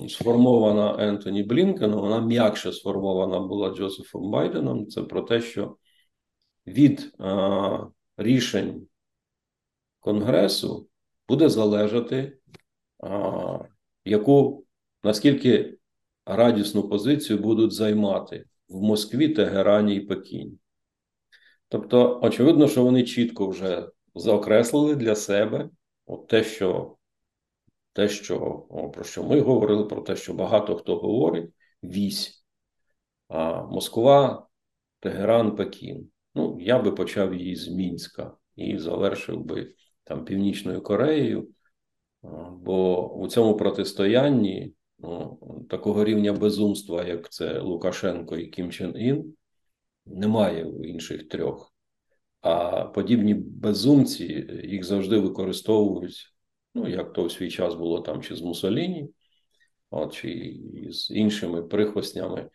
сформована 0.10 0.96
Ентоні 1.00 1.44
Блінкеном, 1.44 2.00
вона 2.00 2.20
м'якше 2.20 2.72
сформована 2.72 3.40
була 3.40 3.70
Джозефом 3.70 4.32
Байденом. 4.32 4.88
Це 4.88 5.02
про 5.02 5.22
те, 5.22 5.42
що 5.42 5.78
від 6.68 7.16
рішень 8.18 8.88
Конгресу 10.00 10.88
буде 11.30 11.50
залежати, 11.50 12.38
яку 14.06 14.66
наскільки 15.04 15.78
радісну 16.26 16.90
позицію 16.90 17.40
будуть 17.40 17.74
займати 17.74 18.46
в 18.70 18.82
Москві, 18.82 19.30
Тегерані 19.30 19.96
і 19.96 20.00
Пекіні. 20.00 20.58
Тобто, 21.70 22.20
очевидно, 22.24 22.68
що 22.68 22.84
вони 22.84 23.04
чітко 23.04 23.48
вже 23.48 23.90
заокреслили 24.16 24.96
для 24.96 25.16
себе 25.16 25.70
от 26.06 26.28
те, 26.28 26.44
що 26.44 26.98
те, 27.94 28.10
що 28.10 28.52
про 28.94 29.04
що 29.04 29.24
ми 29.24 29.42
говорили, 29.42 29.86
про 29.86 30.02
те, 30.02 30.16
що 30.16 30.34
багато 30.34 30.76
хто 30.76 30.98
говорить, 30.98 31.52
вісь. 31.84 32.46
А 33.28 33.64
Москва, 33.64 34.48
Тегеран, 35.00 35.56
Пекін. 35.56 36.10
Ну, 36.36 36.58
я 36.62 36.80
би 36.80 36.92
почав 36.92 37.34
її 37.34 37.56
з 37.56 37.68
Мінська 37.68 38.38
і 38.56 38.78
завершив 38.78 39.46
би 39.46 39.76
там 40.04 40.26
Північною 40.26 40.82
Кореєю. 40.82 41.50
Бо 42.52 43.10
у 43.14 43.28
цьому 43.28 43.58
протистоянні 43.58 44.74
ну, 45.00 45.40
такого 45.70 46.04
рівня 46.04 46.34
безумства, 46.34 47.04
як 47.04 47.32
це 47.32 47.60
Лукашенко 47.60 48.38
і 48.38 48.48
Кім 48.48 48.72
Чен 48.72 48.98
Ін, 48.98 49.36
немає 50.06 50.64
в 50.64 50.86
інших 50.86 51.28
трьох. 51.28 51.75
А 52.46 52.86
подібні 52.86 53.34
безумці 53.34 54.48
їх 54.64 54.84
завжди 54.84 55.18
використовують, 55.18 56.36
ну, 56.76 56.88
як 56.88 57.14
то 57.14 57.26
в 57.26 57.32
свій 57.32 57.52
час 57.52 57.76
було 57.76 58.02
там 58.02 58.22
чи 58.22 58.36
з 58.36 58.42
Мусоліні, 58.42 59.10
от, 59.90 60.14
чи 60.14 60.60
з 60.90 61.12
іншими 61.12 61.64
прихвостнями 61.64 62.50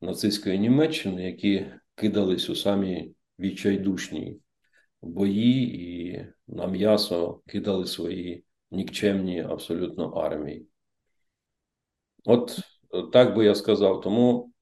нацистської 0.00 0.58
Німеччини, 0.58 1.24
які 1.26 1.66
кидались 1.94 2.50
у 2.50 2.54
самі 2.54 3.14
відчайдушні 3.38 4.40
бої 5.02 5.80
і 5.80 6.26
на 6.48 6.66
м'ясо 6.66 7.42
кидали 7.46 7.86
свої 7.86 8.44
нікчемні 8.70 9.40
абсолютно 9.40 10.08
армії. 10.08 10.66
От 12.24 12.58
так 13.12 13.36
би 13.36 13.44
я 13.44 13.54
сказав. 13.54 14.00
Тому 14.00 14.44
е, 14.46 14.59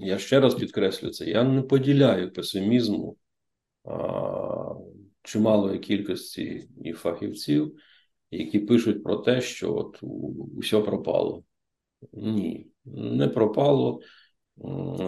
я 0.00 0.18
ще 0.18 0.40
раз 0.40 0.54
підкреслю 0.54 1.10
це: 1.10 1.24
я 1.24 1.44
не 1.44 1.62
поділяю 1.62 2.32
песимізму 2.32 3.16
чималої 5.22 5.78
кількості 5.78 6.68
і 6.84 6.92
фахівців, 6.92 7.74
які 8.30 8.58
пишуть 8.58 9.02
про 9.02 9.16
те, 9.16 9.40
що 9.40 9.76
от 9.76 10.00
усе 10.56 10.80
пропало. 10.80 11.44
Ні, 12.12 12.66
не 12.84 13.28
пропало. 13.28 14.00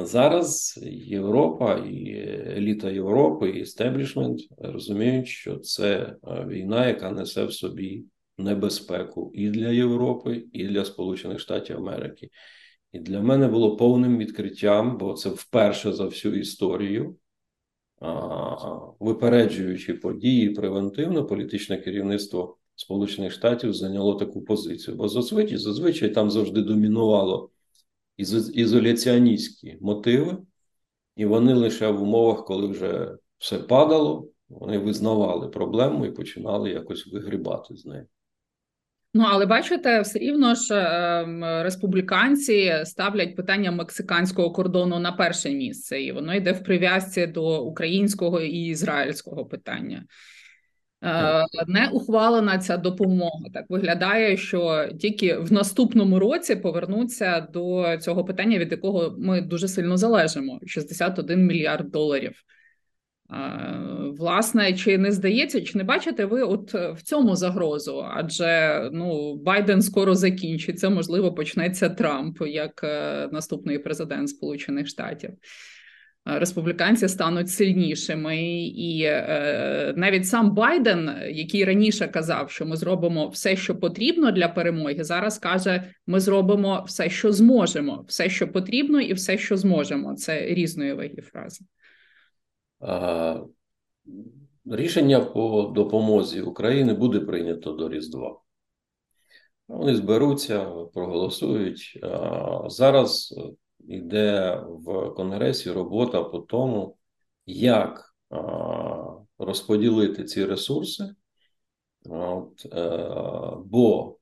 Зараз 0.02 0.80
Європа 0.92 1.76
і 1.76 2.10
еліта 2.56 2.90
Європи, 2.90 3.50
і 3.50 3.62
естеблішмент 3.62 4.40
розуміють, 4.58 5.28
що 5.28 5.56
це 5.56 6.16
війна, 6.22 6.88
яка 6.88 7.10
несе 7.10 7.44
в 7.44 7.52
собі 7.52 8.04
небезпеку 8.38 9.32
і 9.34 9.50
для 9.50 9.68
Європи, 9.68 10.44
і 10.52 10.66
для 10.66 10.84
Сполучених 10.84 11.40
Штатів 11.40 11.76
Америки. 11.76 12.30
І 12.92 12.98
для 12.98 13.20
мене 13.20 13.48
було 13.48 13.76
повним 13.76 14.18
відкриттям, 14.18 14.98
бо 14.98 15.12
це 15.12 15.28
вперше 15.28 15.92
за 15.92 16.04
всю 16.04 16.34
історію 16.34 17.16
випереджуючи 19.00 19.94
події 19.94 20.50
превентивно, 20.50 21.26
політичне 21.26 21.78
керівництво 21.78 22.56
Сполучених 22.74 23.32
Штатів 23.32 23.74
зайняло 23.74 24.14
таку 24.14 24.42
позицію. 24.42 24.96
Бо 24.96 25.08
зазвичай 25.08 25.58
зазвичай 25.58 26.08
там 26.08 26.30
завжди 26.30 26.62
домінувало 26.62 27.50
ізоляціоністські 28.54 29.78
мотиви, 29.80 30.38
і 31.16 31.24
вони 31.24 31.54
лише 31.54 31.88
в 31.88 32.02
умовах, 32.02 32.44
коли 32.44 32.66
вже 32.66 33.16
все 33.38 33.58
падало, 33.58 34.28
вони 34.48 34.78
визнавали 34.78 35.48
проблему 35.48 36.06
і 36.06 36.10
починали 36.10 36.70
якось 36.70 37.06
вигрібати 37.06 37.76
з 37.76 37.86
неї. 37.86 38.04
Ну, 39.14 39.24
але 39.28 39.46
бачите, 39.46 40.00
все 40.00 40.18
рівно 40.18 40.54
ж 40.54 40.74
е, 40.74 41.62
республіканці 41.62 42.72
ставлять 42.84 43.36
питання 43.36 43.72
мексиканського 43.72 44.50
кордону 44.52 44.98
на 44.98 45.12
перше 45.12 45.50
місце, 45.50 46.02
і 46.02 46.12
воно 46.12 46.34
йде 46.34 46.52
в 46.52 46.64
прив'язці 46.64 47.26
до 47.26 47.64
українського 47.64 48.40
і 48.40 48.66
ізраїльського 48.66 49.44
питання. 49.44 50.04
Е, 51.04 51.44
не 51.66 51.88
ухвалена 51.88 52.58
ця 52.58 52.76
допомога. 52.76 53.44
Так 53.54 53.64
виглядає, 53.68 54.36
що 54.36 54.88
тільки 55.00 55.36
в 55.36 55.52
наступному 55.52 56.18
році 56.18 56.56
повернуться 56.56 57.40
до 57.40 57.96
цього 58.00 58.24
питання, 58.24 58.58
від 58.58 58.72
якого 58.72 59.14
ми 59.18 59.40
дуже 59.40 59.68
сильно 59.68 59.96
залежимо: 59.96 60.60
61 60.66 61.46
мільярд 61.46 61.90
доларів. 61.90 62.32
Власне, 64.18 64.72
чи 64.72 64.98
не 64.98 65.12
здається, 65.12 65.60
чи 65.60 65.78
не 65.78 65.84
бачите 65.84 66.24
ви 66.24 66.42
от 66.42 66.74
е, 66.74 66.92
в 66.92 67.02
цьому 67.02 67.36
загрозу? 67.36 68.04
Адже 68.14 68.80
ну 68.92 69.36
Байден 69.36 69.82
скоро 69.82 70.14
закінчиться, 70.14 70.90
можливо, 70.90 71.34
почнеться 71.34 71.88
Трамп 71.88 72.38
як 72.46 72.80
е, 72.84 73.28
наступний 73.32 73.78
президент 73.78 74.28
Сполучених 74.28 74.86
Штатів. 74.86 75.30
Республіканці 76.24 77.08
стануть 77.08 77.50
сильнішими, 77.50 78.42
і 78.64 79.02
е, 79.02 79.94
навіть 79.96 80.26
сам 80.26 80.54
Байден, 80.54 81.10
який 81.28 81.64
раніше 81.64 82.08
казав, 82.08 82.50
що 82.50 82.66
ми 82.66 82.76
зробимо 82.76 83.28
все, 83.28 83.56
що 83.56 83.76
потрібно 83.76 84.30
для 84.30 84.48
перемоги, 84.48 85.04
зараз 85.04 85.38
каже: 85.38 85.84
ми 86.06 86.20
зробимо 86.20 86.84
все, 86.86 87.10
що 87.10 87.32
зможемо, 87.32 88.04
все, 88.08 88.28
що 88.28 88.48
потрібно, 88.48 89.00
і 89.00 89.12
все, 89.12 89.38
що 89.38 89.56
зможемо. 89.56 90.14
Це 90.14 90.46
різної 90.46 90.92
ваги 90.92 91.22
фрази. 91.32 91.64
Рішення 94.64 95.20
по 95.20 95.62
допомозі 95.62 96.42
України 96.42 96.94
буде 96.94 97.20
прийнято 97.20 97.72
до 97.72 97.88
Різдва. 97.88 98.38
Вони 99.68 99.96
зберуться, 99.96 100.64
проголосують. 100.94 102.00
Зараз 102.66 103.34
йде 103.88 104.60
в 104.68 105.14
Конгресі 105.14 105.70
робота 105.70 106.24
по 106.24 106.38
тому, 106.38 106.96
як 107.46 108.14
розподілити 109.38 110.24
ці 110.24 110.44
ресурси, 110.44 111.14
От, 112.10 112.66
е, 112.72 113.56
бо 113.64 114.16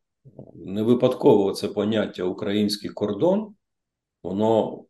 не 0.54 0.82
випадково 0.82 1.52
це 1.52 1.68
поняття 1.68 2.24
український 2.24 2.90
кордон 2.90 3.54
воно 4.22 4.84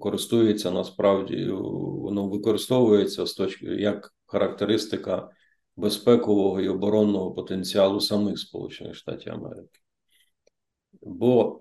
користується 0.00 0.70
насправді, 0.70 1.48
воно 1.50 2.28
використовується 2.28 3.26
з 3.26 3.34
точки 3.34 3.66
як 3.66 4.14
характеристика 4.26 5.30
безпекового 5.76 6.60
і 6.60 6.68
оборонного 6.68 7.32
потенціалу 7.32 8.00
самих 8.00 8.38
Сполучених 8.38 8.94
Штатів 8.94 9.32
Америки. 9.32 9.80
Бо 11.02 11.60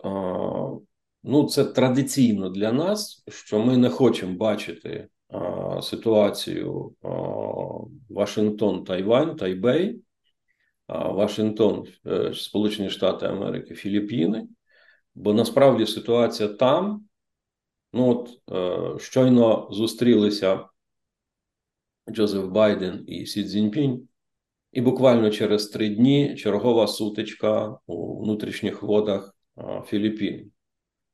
ну, 1.23 1.43
це 1.43 1.65
традиційно 1.65 2.49
для 2.49 2.71
нас, 2.71 3.23
що 3.27 3.59
ми 3.59 3.77
не 3.77 3.89
хочемо 3.89 4.37
бачити 4.37 5.07
ситуацію 5.81 6.95
Вашингтон, 8.09 8.83
Тайвань, 8.83 9.35
Тайбей, 9.35 10.01
Вашингтон, 10.87 11.87
е, 12.07 12.33
Сполучені 12.33 12.89
Штати 12.89 13.25
Америки, 13.25 13.75
Філіппіни. 13.75 14.47
Бо 15.15 15.33
насправді 15.33 15.85
ситуація 15.85 16.49
там, 16.49 17.05
ну 17.93 18.09
от 18.09 18.41
е, 18.51 18.99
щойно 18.99 19.67
зустрілися 19.71 20.65
Джозеф 22.09 22.45
Байден 22.45 23.03
і 23.07 23.25
Сі 23.25 23.43
Цзіньпінь, 23.43 24.07
і 24.71 24.81
буквально 24.81 25.31
через 25.31 25.67
три 25.67 25.89
дні 25.89 26.35
чергова 26.35 26.87
сутичка 26.87 27.77
у 27.87 28.23
внутрішніх 28.23 28.83
водах 28.83 29.35
е, 29.57 29.83
Філіппін 29.87 30.51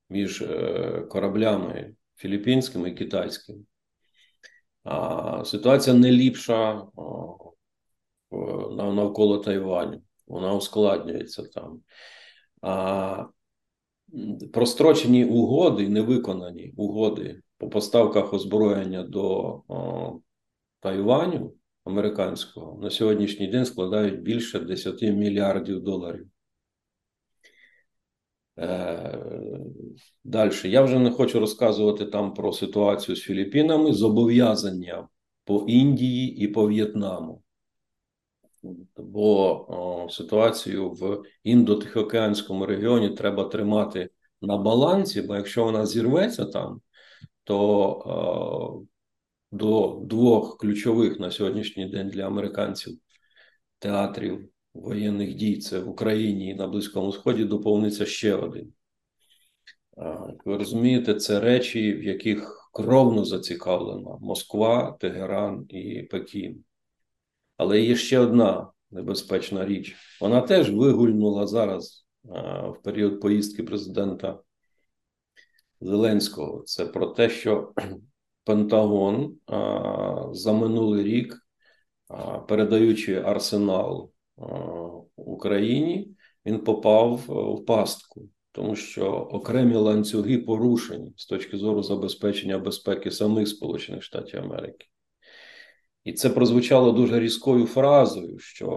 між 0.10 0.42
е, 0.42 1.06
кораблями 1.10 1.96
філіппінськими 2.16 2.90
і 2.90 2.94
китайськими. 2.94 3.60
А 4.84 5.46
ситуація 5.46 5.96
не 5.96 6.12
ліпша 6.12 6.88
навколо 8.32 9.38
Тайваню. 9.38 10.02
Вона 10.28 10.54
ускладнюється 10.54 11.44
там. 11.44 11.82
А 12.62 13.26
прострочені 14.54 15.26
угоди, 15.26 15.90
невиконані 15.90 16.74
угоди 16.78 17.42
по 17.58 17.70
поставках 17.70 18.34
озброєння 18.34 19.04
до 19.04 19.28
о, 19.68 20.20
Тайваню 20.80 21.54
американського 21.84 22.82
на 22.82 22.90
сьогоднішній 22.90 23.48
день 23.48 23.66
складають 23.66 24.22
більше 24.22 24.60
10 24.60 25.02
мільярдів 25.02 25.84
доларів. 25.84 26.28
Е, 28.60 29.20
Далі. 30.24 30.52
Я 30.64 30.82
вже 30.82 31.00
не 31.00 31.12
хочу 31.12 31.40
розказувати 31.40 32.06
там 32.06 32.34
про 32.34 32.54
ситуацію 32.54 33.16
з 33.16 33.22
Філіппінами, 33.22 33.94
зобов'язання 33.94 35.08
по 35.46 35.66
Індії 35.68 36.44
і 36.44 36.48
по 36.48 36.68
В'єтнаму 36.68 37.44
бо 38.98 40.08
ситуацію 40.12 40.92
в 40.92 41.24
індотихоокеанському 41.44 42.66
регіоні 42.66 43.10
треба 43.10 43.44
тримати 43.44 44.10
на 44.42 44.58
балансі, 44.58 45.22
бо 45.22 45.36
якщо 45.36 45.64
вона 45.64 45.86
зірветься 45.86 46.46
там, 46.46 46.82
то 47.44 48.86
до 49.52 50.02
двох 50.06 50.58
ключових 50.58 51.20
на 51.20 51.32
сьогоднішній 51.32 51.90
день 51.90 52.08
для 52.08 52.28
американців 52.28 53.00
театрів 53.80 54.50
воєнних 54.74 55.36
дій 55.36 55.58
це 55.58 55.80
в 55.80 55.90
Україні 55.90 56.50
і 56.50 56.56
на 56.56 56.68
Близькому 56.68 57.12
Сході 57.12 57.46
доповниться 57.46 58.06
ще 58.06 58.36
один. 58.36 58.74
Ви 60.46 60.58
розумієте, 60.58 61.16
це 61.16 61.40
речі, 61.40 61.94
в 61.94 62.04
яких 62.04 62.70
кровно 62.74 63.26
зацікавлена 63.26 64.18
Москва, 64.22 64.98
Тегеран 65.00 65.66
і 65.70 66.02
Пекін. 66.02 66.64
Але 67.62 67.82
є 67.82 67.96
ще 67.96 68.20
одна 68.20 68.72
небезпечна 68.92 69.66
річ. 69.66 69.96
Вона 70.22 70.42
теж 70.42 70.74
вигульнула 70.74 71.48
зараз 71.48 72.06
в 72.24 72.76
період 72.84 73.22
поїздки 73.22 73.64
президента 73.64 74.40
Зеленського. 75.82 76.64
Це 76.66 76.86
про 76.86 77.08
те, 77.08 77.30
що 77.30 77.72
Пентагон 78.46 79.36
за 80.32 80.54
минулий 80.54 81.04
рік, 81.04 81.38
передаючи 82.48 83.16
арсенал 83.16 84.12
Україні, 85.16 86.16
він 86.46 86.60
попав 86.60 87.20
в 87.28 87.66
пастку. 87.66 88.30
Тому 88.52 88.76
що 88.76 89.12
окремі 89.12 89.76
ланцюги 89.76 90.38
порушені 90.38 91.14
з 91.16 91.26
точки 91.26 91.58
зору 91.58 91.84
забезпечення 91.84 92.58
безпеки 92.60 93.12
самих 93.12 93.48
Сполучених 93.48 94.04
Штатів 94.04 94.40
Америки. 94.40 94.88
І 96.04 96.14
це 96.14 96.30
прозвучало 96.30 96.92
дуже 96.92 97.20
різкою 97.20 97.66
фразою, 97.66 98.40
що 98.40 98.68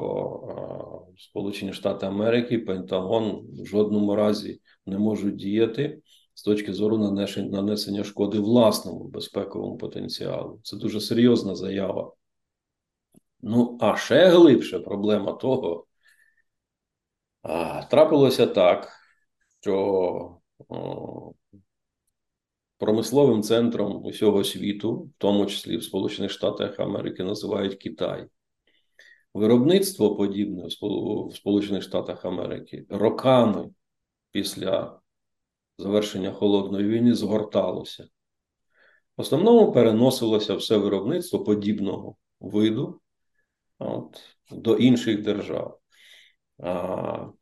е, 1.12 1.20
Сполучені 1.22 1.72
Штати 1.72 2.06
Америки, 2.06 2.58
Пентагон 2.58 3.46
в 3.62 3.66
жодному 3.66 4.16
разі 4.16 4.60
не 4.86 4.98
можуть 4.98 5.36
діяти 5.36 5.98
з 6.34 6.42
точки 6.42 6.72
зору 6.72 6.98
нанесення 7.38 8.04
шкоди 8.04 8.38
власному 8.38 9.04
безпековому 9.04 9.76
потенціалу. 9.76 10.60
Це 10.62 10.76
дуже 10.76 11.00
серйозна 11.00 11.54
заява. 11.54 12.12
Ну, 13.42 13.78
а 13.80 13.96
ще 13.96 14.28
глибше 14.28 14.78
проблема 14.78 15.32
того, 15.32 15.86
а, 17.42 17.82
трапилося 17.82 18.46
так, 18.46 18.92
що 19.60 20.40
о, 20.68 21.32
промисловим 22.84 23.42
центром 23.42 24.04
усього 24.04 24.44
світу, 24.44 24.94
в 24.94 25.10
тому 25.18 25.46
числі 25.46 25.76
в 25.76 25.84
Сполучених 25.84 26.30
Штатах 26.30 26.80
Америки, 26.80 27.24
називають 27.24 27.74
Китай. 27.74 28.26
Виробництво 29.34 30.16
подібне 30.16 30.66
в 30.66 31.34
Сполучених 31.34 31.82
Штатах 31.82 32.24
Америки 32.24 32.86
роками 32.88 33.70
після 34.30 35.00
завершення 35.78 36.32
холодної 36.32 36.88
війни 36.88 37.14
згорталося. 37.14 38.08
В 39.16 39.20
основному 39.20 39.72
переносилося 39.72 40.54
все 40.54 40.76
виробництво 40.76 41.44
подібного 41.44 42.16
виду 42.40 43.00
от, 43.78 44.20
до 44.50 44.76
інших 44.76 45.22
держав. 45.22 45.78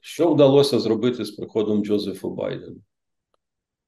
Що 0.00 0.33
вдалося 0.33 0.81
зробити 0.81 1.24
з 1.24 1.31
приходом 1.31 1.85
Джозефа 1.85 2.28
Байдена? 2.28 2.81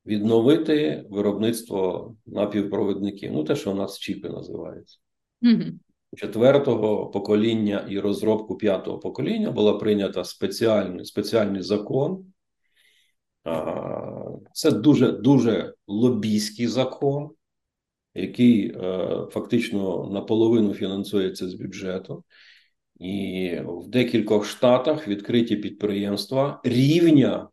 Відновити 0.07 1.07
виробництво 1.11 2.15
напівпровідників. 2.27 3.33
Ну, 3.33 3.45
те, 3.45 3.57
що 3.57 3.73
у 3.73 3.75
нас 3.75 3.99
чіпи 3.99 4.29
називається. 4.29 4.99
Угу. 5.43 5.63
Четвертого 6.17 7.07
покоління 7.07 7.87
і 7.89 7.99
розробку 7.99 8.57
п'ятого 8.57 8.99
покоління 8.99 9.51
була 9.51 9.79
прийнята 9.79 10.25
спеціальний 10.25 11.05
спеціальний 11.05 11.63
закон. 11.63 12.25
Це 14.53 14.71
дуже 14.71 15.13
дуже 15.13 15.75
лобійський 15.87 16.67
закон, 16.67 17.31
який 18.15 18.69
е, 18.69 19.09
фактично 19.31 20.11
наполовину 20.13 20.75
фінансується 20.75 21.49
з 21.49 21.55
бюджету. 21.55 22.25
І 23.01 23.59
в 23.65 23.89
декількох 23.89 24.47
штатах 24.47 25.09
відкриті 25.09 25.57
підприємства 25.57 26.61
рівня, 26.65 27.49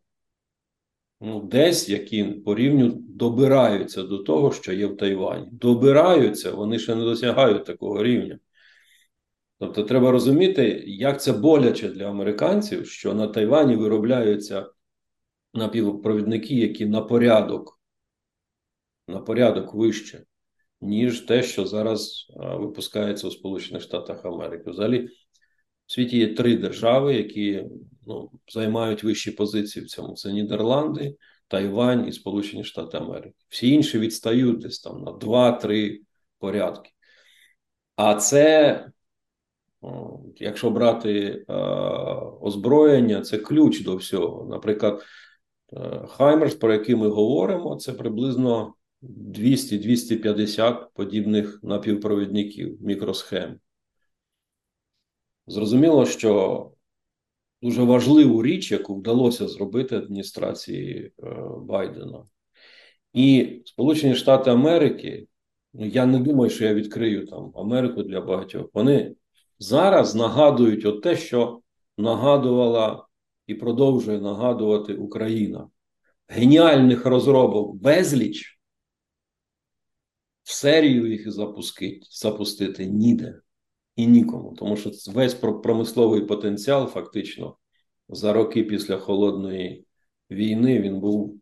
ну, 1.22 1.40
десь 1.40 1.88
які 1.88 2.24
по 2.24 2.54
рівню 2.54 2.88
добираються 2.98 4.02
до 4.02 4.18
того, 4.18 4.52
що 4.52 4.72
є 4.72 4.86
в 4.86 4.96
Тайвані. 4.96 5.48
Добираються, 5.52 6.50
вони 6.50 6.78
ще 6.78 6.94
не 6.94 7.04
досягають 7.04 7.64
такого 7.64 8.02
рівня. 8.02 8.38
Тобто, 9.58 9.82
треба 9.82 10.10
розуміти, 10.10 10.84
як 10.86 11.22
це 11.22 11.32
боляче 11.32 11.88
для 11.88 12.10
американців, 12.10 12.86
що 12.86 13.14
на 13.14 13.26
Тайвані 13.26 13.76
виробляються 13.76 14.66
напівпровідники, 15.54 16.54
які 16.54 16.86
на 16.86 17.00
порядок, 17.00 17.80
на 19.08 19.20
порядок 19.20 19.74
вище, 19.74 20.24
ніж 20.80 21.20
те, 21.20 21.42
що 21.42 21.66
зараз 21.66 22.26
випускається 22.36 23.28
у 23.28 23.30
Сполучених 23.30 23.82
Штатах 23.82 24.24
Америки. 24.24 24.70
Взагалі, 24.70 25.08
в 25.86 25.92
світі 25.92 26.18
є 26.18 26.34
три 26.34 26.56
держави, 26.56 27.14
які 27.14 27.64
ну, 28.06 28.30
займають 28.48 29.04
вищі 29.04 29.30
позиції 29.30 29.84
в 29.84 29.88
цьому: 29.88 30.14
це 30.14 30.32
Нідерланди, 30.32 31.16
Тайвань 31.48 32.08
і 32.08 32.12
Сполучені 32.12 32.64
Штати 32.64 32.96
Америки. 32.96 33.34
Всі 33.48 33.68
інші 33.68 33.98
відстають 33.98 34.58
десь 34.58 34.80
там 34.80 35.02
на 35.02 35.12
2-3 35.12 35.98
порядки. 36.38 36.90
А 37.96 38.14
це, 38.14 38.86
якщо 40.36 40.70
брати 40.70 41.44
е, 41.48 41.54
озброєння, 42.40 43.20
це 43.20 43.38
ключ 43.38 43.80
до 43.80 43.96
всього. 43.96 44.46
Наприклад, 44.50 45.02
е, 45.72 46.06
Хаймерс, 46.08 46.54
про 46.54 46.72
який 46.72 46.94
ми 46.94 47.08
говоримо, 47.08 47.76
це 47.76 47.92
приблизно 47.92 48.74
200-250 49.02 50.86
подібних 50.94 51.60
напівпровідників, 51.62 52.78
мікросхем. 52.82 53.60
Зрозуміло, 55.46 56.06
що 56.06 56.70
дуже 57.62 57.82
важливу 57.82 58.42
річ, 58.42 58.72
яку 58.72 58.94
вдалося 58.94 59.48
зробити 59.48 59.96
адміністрації 59.96 61.12
е, 61.22 61.36
Байдена. 61.60 62.24
І 63.12 63.62
Сполучені 63.64 64.14
Штати 64.14 64.50
Америки, 64.50 65.26
ну 65.74 65.86
я 65.86 66.06
не 66.06 66.18
думаю, 66.18 66.50
що 66.50 66.64
я 66.64 66.74
відкрию 66.74 67.26
там 67.26 67.52
Америку 67.56 68.02
для 68.02 68.20
багатьох. 68.20 68.70
Вони 68.74 69.16
зараз 69.58 70.14
нагадують 70.14 70.84
от 70.84 71.02
те, 71.02 71.16
що 71.16 71.60
нагадувала 71.98 73.06
і 73.46 73.54
продовжує 73.54 74.20
нагадувати 74.20 74.94
Україна. 74.94 75.68
Геніальних 76.28 77.06
розробок 77.06 77.76
безліч. 77.76 78.58
В 80.42 80.52
серію 80.52 81.12
їх 81.12 81.32
запустити, 81.32 82.06
запустити 82.10 82.86
ніде 82.86 83.41
і 83.96 84.06
нікому, 84.06 84.54
тому 84.58 84.76
що 84.76 84.90
весь 85.06 85.34
промисловий 85.34 86.20
потенціал, 86.20 86.86
фактично, 86.86 87.56
за 88.08 88.32
роки 88.32 88.64
після 88.64 88.96
холодної 88.98 89.86
війни 90.30 90.80
він 90.80 91.00
був 91.00 91.40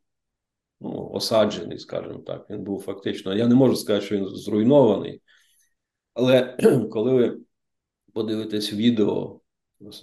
ну, 0.80 1.10
осаджений, 1.12 1.78
скажімо 1.78 2.18
так. 2.18 2.50
Він 2.50 2.64
був 2.64 2.82
фактично. 2.82 3.34
Я 3.34 3.46
не 3.46 3.54
можу 3.54 3.76
сказати, 3.76 4.06
що 4.06 4.16
він 4.16 4.26
зруйнований, 4.26 5.22
але 6.14 6.56
коли 6.90 7.12
ви 7.12 7.38
подивитесь 8.12 8.72
відео 8.72 9.40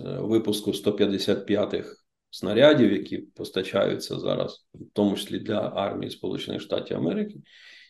випуску 0.05 0.71
155-х 0.71 1.95
снарядів, 2.29 2.91
які 2.91 3.17
постачаються 3.17 4.19
зараз, 4.19 4.67
в 4.73 4.79
тому 4.93 5.15
числі 5.15 5.39
для 5.39 5.59
армії 5.59 6.11
Сполучених 6.11 6.61
Штатів 6.61 6.97
Америки, 6.97 7.35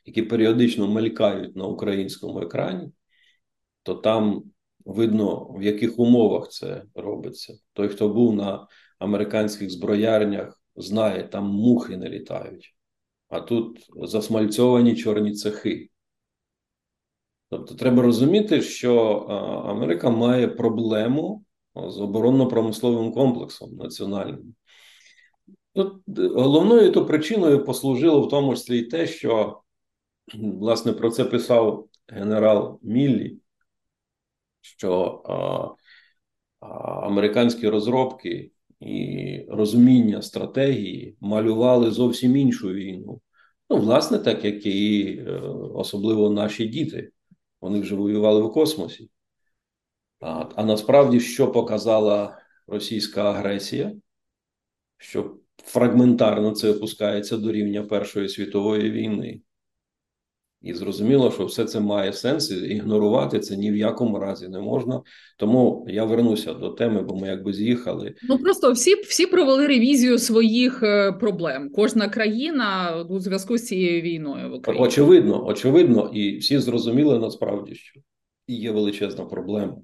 які 0.05 0.21
періодично 0.21 0.87
мелькають 0.87 1.55
на 1.55 1.65
українському 1.65 2.41
екрані 2.41 2.91
то 3.87 3.93
там 3.93 4.43
видно, 4.85 5.45
в 5.49 5.63
яких 5.63 5.99
умовах 5.99 6.49
це 6.49 6.83
робиться. 6.95 7.53
Той, 7.73 7.87
хто 7.87 8.09
був 8.09 8.35
на 8.35 8.67
американських 8.99 9.69
зброярнях, 9.69 10.61
знає, 10.75 11.23
там 11.23 11.45
мухи 11.45 11.97
не 11.97 12.09
літають, 12.09 12.75
а 13.29 13.39
тут 13.39 13.89
засмальцьовані 14.03 14.95
чорні 14.95 15.33
цехи. 15.33 15.89
Тобто, 17.49 17.75
треба 17.75 18.01
розуміти, 18.01 18.61
що 18.61 18.95
Америка 19.67 20.09
має 20.09 20.47
проблему 20.47 21.43
з 21.75 21.99
оборонно-промисловим 21.99 23.13
комплексом 23.13 23.75
національним. 23.75 24.55
Тут 25.73 25.93
головною 26.17 26.91
то 26.91 27.05
причиною 27.05 27.65
послужило 27.65 28.21
в 28.21 28.29
тому 28.29 28.55
числі 28.55 28.79
і 28.79 28.85
те, 28.85 29.07
що 29.07 29.61
власне 30.35 30.93
про 30.93 31.09
це 31.09 31.25
писав 31.25 31.87
генерал 32.07 32.79
Міллі 32.83 33.37
що 34.67 35.21
а, 36.59 36.67
американські 37.07 37.69
розробки 37.69 38.51
і 38.79 39.45
розуміння 39.49 40.21
стратегії 40.21 41.17
малювали 41.19 41.91
зовсім 41.91 42.37
іншу 42.37 42.69
війну. 42.69 43.21
Ну, 43.69 43.77
власне, 43.77 44.17
так 44.19 44.45
як 44.45 44.65
і 44.65 45.07
е, 45.27 45.31
особливо 45.73 46.29
наші 46.29 46.67
діти. 46.67 47.11
Вони 47.61 47.79
вже 47.79 47.95
воювали 47.95 48.41
в 48.41 48.51
космосі. 48.51 49.09
А, 50.19 50.45
а 50.55 50.63
насправді, 50.63 51.19
що 51.19 51.51
показала 51.51 52.37
російська 52.67 53.31
агресія, 53.31 53.95
що 54.97 55.37
фрагментарно 55.63 56.51
це 56.51 56.71
опускається 56.71 57.37
до 57.37 57.51
рівня 57.51 57.83
Першої 57.83 58.29
світової 58.29 58.91
війни. 58.91 59.41
І 60.61 60.73
зрозуміло, 60.73 61.31
що 61.31 61.45
все 61.45 61.65
це 61.65 61.79
має 61.79 62.13
сенс, 62.13 62.51
і 62.51 62.55
ігнорувати 62.55 63.39
це 63.39 63.57
ні 63.57 63.71
в 63.71 63.75
якому 63.75 64.19
разі 64.19 64.47
не 64.47 64.59
можна. 64.59 65.01
Тому 65.37 65.85
я 65.89 66.03
вернуся 66.03 66.53
до 66.53 66.69
теми, 66.69 67.01
бо 67.01 67.15
ми 67.15 67.27
якби 67.27 67.53
з'їхали. 67.53 68.13
Ну 68.29 68.37
просто 68.37 68.71
всі 68.71 68.95
всі 68.95 69.25
провели 69.25 69.67
ревізію 69.67 70.19
своїх 70.19 70.83
е, 70.83 71.11
проблем. 71.11 71.69
Кожна 71.75 72.09
країна 72.09 72.95
у 73.09 73.19
зв'язку 73.19 73.57
з 73.57 73.65
цією 73.65 74.01
війною 74.01 74.49
в 74.49 74.53
Україні. 74.53 74.85
Очевидно, 74.85 75.45
очевидно, 75.45 76.11
і 76.13 76.37
всі 76.37 76.59
зрозуміли 76.59 77.19
насправді, 77.19 77.75
що 77.75 77.99
є 78.47 78.71
величезна 78.71 79.25
проблема. 79.25 79.77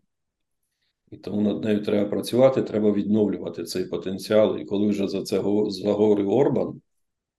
І 1.11 1.17
тому 1.17 1.41
над 1.41 1.63
нею 1.63 1.83
треба 1.83 2.09
працювати, 2.09 2.61
треба 2.61 2.91
відновлювати 2.91 3.63
цей 3.63 3.85
потенціал. 3.85 4.57
І 4.57 4.65
коли 4.65 4.87
вже 4.87 5.07
за 5.07 5.21
це 5.21 5.41
заговорив 5.69 6.29
Орбан. 6.29 6.81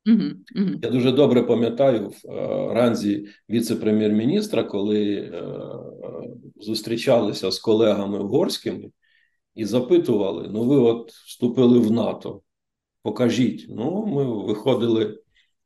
Угу, 0.06 0.22
угу. 0.56 0.70
Я 0.82 0.90
дуже 0.90 1.12
добре 1.12 1.42
пам'ятаю 1.42 2.08
в 2.08 2.30
е, 2.30 2.74
ранзі 2.74 3.28
віце-прем'єр-міністра, 3.50 4.64
коли 4.64 5.14
е, 5.14 5.42
зустрічалися 6.56 7.50
з 7.50 7.58
колегами 7.58 8.18
угорськими 8.18 8.90
і 9.54 9.64
запитували: 9.64 10.48
ну, 10.52 10.62
ви 10.62 10.76
от 10.76 11.12
вступили 11.12 11.78
в 11.78 11.90
НАТО, 11.90 12.42
покажіть. 13.02 13.66
Ну, 13.68 14.06
ми 14.06 14.46
виходили 14.46 15.18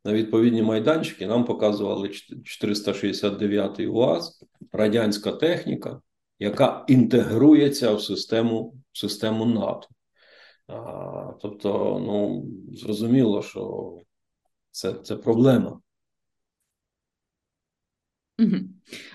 на 0.04 0.12
відповідні 0.12 0.62
майданчики, 0.62 1.26
нам 1.26 1.44
показували 1.44 2.08
469-й 2.08 3.86
УАЗ, 3.86 4.44
радянська 4.72 5.32
техніка, 5.32 6.00
яка 6.38 6.84
інтегрується 6.88 7.94
в 7.94 8.02
систему, 8.02 8.74
в 8.92 8.98
систему 8.98 9.46
НАТО. 9.46 9.88
А, 10.66 11.32
Тобто, 11.42 12.02
ну 12.06 12.46
зрозуміло, 12.72 13.42
що 13.42 13.94
це, 14.78 14.92
це 14.92 15.16
проблема. 15.16 15.80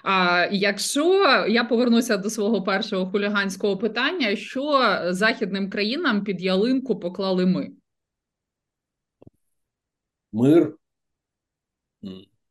А 0.04 0.48
якщо 0.52 1.24
я 1.50 1.64
повернуся 1.64 2.18
до 2.18 2.30
свого 2.30 2.64
першого 2.64 3.12
хуліганського 3.12 3.78
питання, 3.78 4.36
що 4.36 5.00
західним 5.10 5.70
країнам 5.70 6.24
під 6.24 6.42
ялинку 6.42 7.00
поклали 7.00 7.46
ми? 7.46 7.72
Мир 10.32 10.78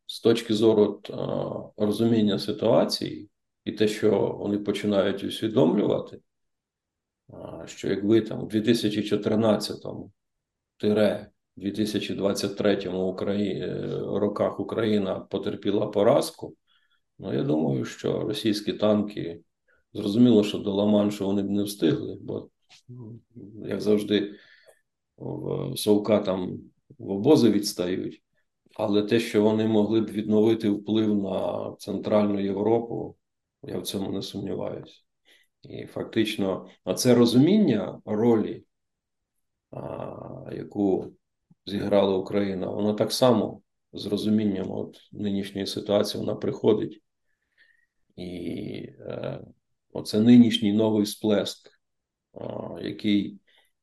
з 0.05 0.21
точки 0.21 0.53
зору 0.53 1.01
розуміння 1.77 2.39
ситуації 2.39 3.29
і 3.65 3.71
те, 3.71 3.87
що 3.87 4.37
вони 4.39 4.57
починають 4.57 5.23
усвідомлювати, 5.23 6.21
що 7.65 7.87
якби 7.87 8.21
там 8.21 8.43
у 8.43 8.47
2014-му 8.47 10.11
тире 10.77 11.32
2023 11.55 12.89
Украї... 12.89 13.61
Е, 13.61 13.99
роках 14.05 14.59
Україна 14.59 15.19
потерпіла 15.19 15.87
поразку. 15.87 16.55
Ну, 17.19 17.33
я 17.33 17.43
думаю, 17.43 17.85
що 17.85 18.19
російські 18.19 18.73
танки 18.73 19.41
зрозуміло, 19.93 20.43
що 20.43 20.57
до 20.57 20.73
Ла-Маншу 20.73 21.25
вони 21.25 21.43
б 21.43 21.49
не 21.49 21.63
встигли, 21.63 22.17
бо, 22.21 22.49
як 23.65 23.81
завжди, 23.81 24.35
в 25.17 25.77
Совка 25.77 26.19
там 26.19 26.59
в 26.97 27.09
обози 27.09 27.51
відстають. 27.51 28.23
Але 28.75 29.03
те, 29.03 29.19
що 29.19 29.43
вони 29.43 29.67
могли 29.67 30.01
б 30.01 30.09
відновити 30.09 30.69
вплив 30.69 31.15
на 31.15 31.75
Центральну 31.79 32.39
Європу, 32.39 33.15
я 33.63 33.79
в 33.79 33.83
цьому 33.83 34.11
не 34.11 34.21
сумніваюся. 34.21 35.01
І 35.63 35.85
фактично, 35.85 36.67
це 36.95 37.15
розуміння 37.15 38.01
ролі, 38.05 38.63
а, 39.71 40.49
яку 40.55 41.13
зіграла 41.65 42.17
Україна, 42.17 42.67
вона 42.67 42.93
так 42.93 43.11
само 43.11 43.61
з 43.93 44.05
розумінням 44.05 44.71
от 44.71 44.97
нинішньої 45.11 45.67
ситуації 45.67 46.23
вона 46.23 46.35
приходить. 46.35 47.01
І 48.15 48.89
е, 48.99 49.41
оце 49.93 50.19
нинішній 50.19 50.73
новий 50.73 51.05
сплеск, 51.05 51.69
який 52.81 53.39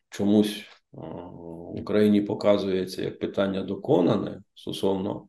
чомусь 0.08 0.64
в 0.92 1.80
Україні 1.80 2.20
показується 2.20 3.02
як 3.02 3.18
питання 3.18 3.62
доконане 3.62 4.42
стосовно 4.54 5.28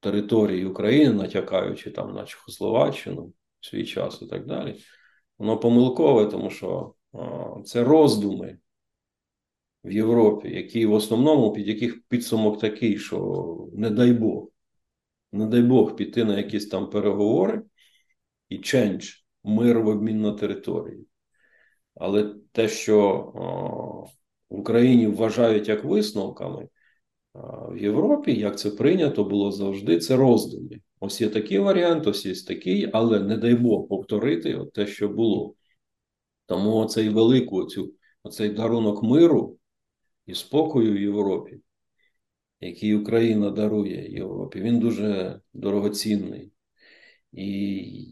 території 0.00 0.64
України, 0.66 1.14
натякаючи 1.14 1.90
там 1.90 2.14
на 2.14 2.24
Чехословаччину 2.24 3.32
в 3.60 3.66
свій 3.66 3.86
час 3.86 4.22
і 4.22 4.26
так 4.26 4.46
далі. 4.46 4.80
Воно 5.38 5.58
помилкове, 5.58 6.26
тому 6.26 6.50
що 6.50 6.94
це 7.64 7.84
роздуми 7.84 8.58
в 9.84 9.92
Європі, 9.92 10.48
які 10.48 10.86
в 10.86 10.92
основному 10.92 11.52
під 11.52 11.68
яких 11.68 12.02
підсумок 12.08 12.60
такий, 12.60 12.98
що 12.98 13.68
не 13.72 13.90
дай 13.90 14.12
Бог, 14.12 14.48
не 15.32 15.46
дай 15.46 15.62
Бог 15.62 15.96
піти 15.96 16.24
на 16.24 16.36
якісь 16.36 16.68
там 16.68 16.90
переговори 16.90 17.62
і 18.48 18.58
чендж, 18.58 19.10
мир 19.44 19.80
в 19.80 19.88
обмін 19.88 20.20
на 20.20 20.32
території. 20.32 21.06
Але 21.94 22.34
те, 22.52 22.68
що 22.68 23.32
в 24.50 24.58
Україні 24.60 25.06
вважають 25.06 25.68
як 25.68 25.84
висновками, 25.84 26.68
в 27.68 27.76
Європі, 27.78 28.34
як 28.34 28.58
це 28.58 28.70
прийнято 28.70 29.24
було 29.24 29.52
завжди, 29.52 29.98
це 29.98 30.16
роздуми. 30.16 30.80
Ось 31.00 31.20
є 31.20 31.28
такий 31.28 31.58
варіант, 31.58 32.06
ось 32.06 32.26
є 32.26 32.34
такий, 32.34 32.90
але 32.92 33.20
не 33.20 33.36
дай 33.36 33.54
Бог 33.54 33.88
повторити 33.88 34.54
от 34.54 34.72
те, 34.72 34.86
що 34.86 35.08
було. 35.08 35.54
Тому 36.46 36.76
оцей 36.76 37.08
великий, 37.08 37.58
оцю, 37.58 37.92
оцей 38.22 38.48
дарунок 38.48 39.02
миру 39.02 39.58
і 40.26 40.34
спокою 40.34 40.92
в 40.92 41.00
Європі, 41.00 41.60
який 42.60 42.94
Україна 42.94 43.50
дарує 43.50 44.12
Європі, 44.12 44.60
він 44.60 44.78
дуже 44.78 45.40
дорогоцінний. 45.52 46.52
І 47.32 47.46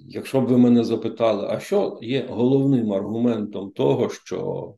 якщо 0.09 0.40
б 0.40 0.46
ви 0.46 0.59
мене 0.59 0.85
запитали, 0.85 1.46
а 1.51 1.61
що 1.61 1.98
є 2.03 2.27
головним 2.31 2.92
аргументом 2.92 3.70
того, 3.70 4.09
що 4.09 4.75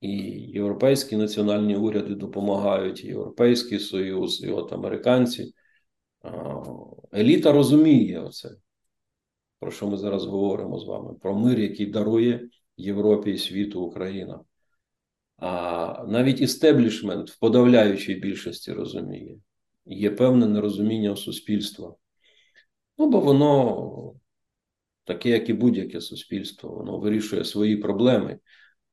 і 0.00 0.10
європейські 0.54 1.16
національні 1.16 1.76
уряди 1.76 2.14
допомагають, 2.14 3.04
і 3.04 3.06
Європейський 3.06 3.78
Союз, 3.78 4.42
і 4.44 4.50
от 4.50 4.72
американці, 4.72 5.52
еліта 7.14 7.52
розуміє 7.52 8.20
оце, 8.20 8.50
про 9.58 9.70
що 9.70 9.86
ми 9.86 9.96
зараз 9.96 10.24
говоримо 10.24 10.78
з 10.78 10.86
вами, 10.86 11.14
про 11.14 11.38
мир, 11.38 11.60
який 11.60 11.86
дарує 11.86 12.48
Європі 12.76 13.30
і 13.30 13.38
світу 13.38 13.82
Україна. 13.82 14.40
А 15.40 16.04
навіть 16.08 16.40
істеблішмент 16.40 17.30
в 17.30 17.38
подавляючій 17.38 18.14
більшості 18.14 18.72
розуміє, 18.72 19.36
є 19.86 20.10
певне 20.10 20.46
нерозуміння 20.46 21.16
суспільства. 21.16 21.94
Ну, 22.98 23.08
бо 23.08 23.20
воно 23.20 24.14
таке, 25.04 25.28
як 25.28 25.48
і 25.48 25.52
будь-яке 25.52 26.00
суспільство, 26.00 26.70
воно 26.70 26.98
вирішує 26.98 27.44
свої 27.44 27.76
проблеми. 27.76 28.38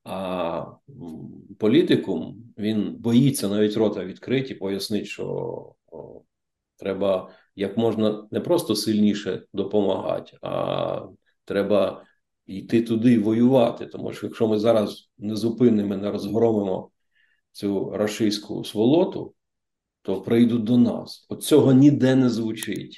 А 0.04 0.66
політикум 1.60 2.54
він 2.58 2.96
боїться 2.96 3.50
навіть 3.50 3.78
рота 3.78 4.06
відкрити, 4.06 4.56
пояснити, 4.56 5.06
що 5.06 5.74
треба 6.78 7.32
як 7.56 7.78
можна 7.78 8.28
не 8.32 8.40
просто 8.40 8.76
сильніше 8.76 9.44
допомагати, 9.54 10.38
а 10.42 11.02
треба 11.46 12.04
йти 12.48 12.82
туди 12.82 13.14
і 13.14 13.18
воювати. 13.18 13.86
Тому 13.86 14.14
що 14.14 14.28
якщо 14.28 14.48
ми 14.48 14.60
зараз 14.60 15.10
не 15.18 15.36
зупинимо, 15.36 15.98
не 15.98 16.12
розгромимо 16.12 16.92
цю 17.52 17.90
рашистську 17.90 18.64
сволоту, 18.64 19.34
то 20.02 20.22
прийдуть 20.22 20.64
до 20.64 20.78
нас. 20.78 21.26
От 21.30 21.44
цього 21.44 21.74
ніде 21.74 22.16
не 22.16 22.30
звучить. 22.30 22.98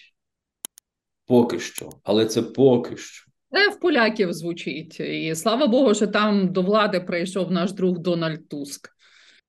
Поки 1.25 1.59
що, 1.59 1.89
але 2.03 2.25
це 2.25 2.41
поки 2.41 2.97
що. 2.97 3.29
Це 3.51 3.69
в 3.69 3.79
поляків 3.79 4.33
звучить, 4.33 4.99
і 4.99 5.35
слава 5.35 5.67
Богу, 5.67 5.93
що 5.93 6.07
там 6.07 6.53
до 6.53 6.61
влади 6.61 6.99
прийшов 6.99 7.51
наш 7.51 7.71
друг 7.71 7.99
Дональд 7.99 8.49
Туск. 8.49 8.89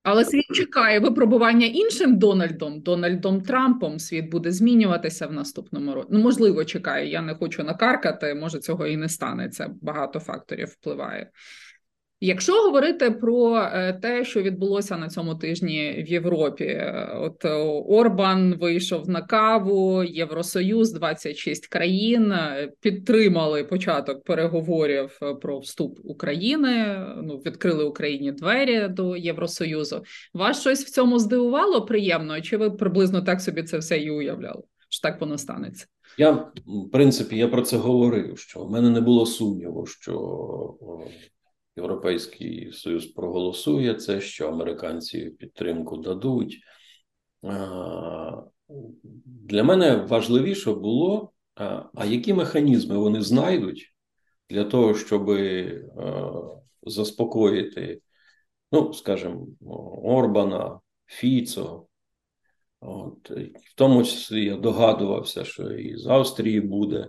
Але 0.02 0.24
світ 0.24 0.46
чекає 0.54 1.00
випробування 1.00 1.66
іншим 1.66 2.18
Дональдом, 2.18 2.80
Дональдом 2.80 3.40
Трампом. 3.40 3.98
Світ 3.98 4.30
буде 4.30 4.52
змінюватися 4.52 5.26
в 5.26 5.32
наступному 5.32 5.94
році. 5.94 6.08
Ну, 6.12 6.20
можливо, 6.20 6.64
чекає. 6.64 7.10
Я 7.10 7.22
не 7.22 7.34
хочу 7.34 7.64
накаркати. 7.64 8.34
Може, 8.34 8.58
цього 8.58 8.86
і 8.86 8.96
не 8.96 9.08
станеться. 9.08 9.70
Багато 9.82 10.20
факторів 10.20 10.68
впливає. 10.68 11.30
Якщо 12.22 12.52
говорити 12.52 13.10
про 13.10 13.56
е, 13.56 13.92
те, 14.02 14.24
що 14.24 14.42
відбулося 14.42 14.96
на 14.96 15.08
цьому 15.08 15.34
тижні 15.34 16.04
в 16.08 16.10
Європі, 16.10 16.64
е, 16.64 17.12
от 17.20 17.44
е, 17.44 17.52
Орбан 17.88 18.54
вийшов 18.54 19.08
на 19.08 19.22
каву, 19.22 20.04
Євросоюз, 20.04 20.92
26 20.92 21.66
країн 21.66 22.34
підтримали 22.80 23.64
початок 23.64 24.24
переговорів 24.24 25.18
про 25.42 25.58
вступ 25.58 25.98
України. 26.04 27.06
Ну 27.22 27.36
відкрили 27.36 27.84
Україні 27.84 28.32
двері 28.32 28.88
до 28.88 29.16
Євросоюзу. 29.16 30.02
Вас 30.34 30.60
щось 30.60 30.84
в 30.84 30.90
цьому 30.90 31.18
здивувало 31.18 31.82
приємно? 31.82 32.40
Чи 32.40 32.56
ви 32.56 32.70
приблизно 32.70 33.22
так 33.22 33.40
собі 33.40 33.62
це 33.62 33.78
все 33.78 33.98
і 33.98 34.10
уявляли? 34.10 34.62
Що 34.88 35.08
так 35.08 35.20
воно 35.20 35.38
станеться? 35.38 35.86
Я 36.18 36.30
в 36.66 36.90
принципі 36.92 37.36
я 37.36 37.48
про 37.48 37.62
це 37.62 37.76
говорив. 37.76 38.38
Що 38.38 38.64
в 38.64 38.70
мене 38.70 38.90
не 38.90 39.00
було 39.00 39.26
сумніву, 39.26 39.86
що 39.86 40.14
Європейський 41.76 42.72
Союз 42.72 43.06
проголосує 43.06 43.94
це, 43.94 44.20
що 44.20 44.48
американці 44.48 45.30
підтримку 45.30 45.96
дадуть. 45.96 46.60
Для 49.24 49.64
мене 49.64 49.96
важливіше 49.96 50.72
було, 50.72 51.32
а 51.94 52.04
які 52.04 52.34
механізми 52.34 52.98
вони 52.98 53.22
знайдуть 53.22 53.94
для 54.50 54.64
того, 54.64 54.94
щоб 54.94 55.30
заспокоїти, 56.82 58.00
ну, 58.72 58.92
скажімо, 58.92 59.46
Орбана, 60.02 60.80
Фіцо. 61.06 61.86
От, 62.80 63.30
В 63.30 63.74
тому 63.76 64.04
числі 64.04 64.44
я 64.44 64.56
догадувався, 64.56 65.44
що 65.44 65.72
і 65.72 65.96
з 65.96 66.06
Австрії 66.06 66.60
буде. 66.60 67.06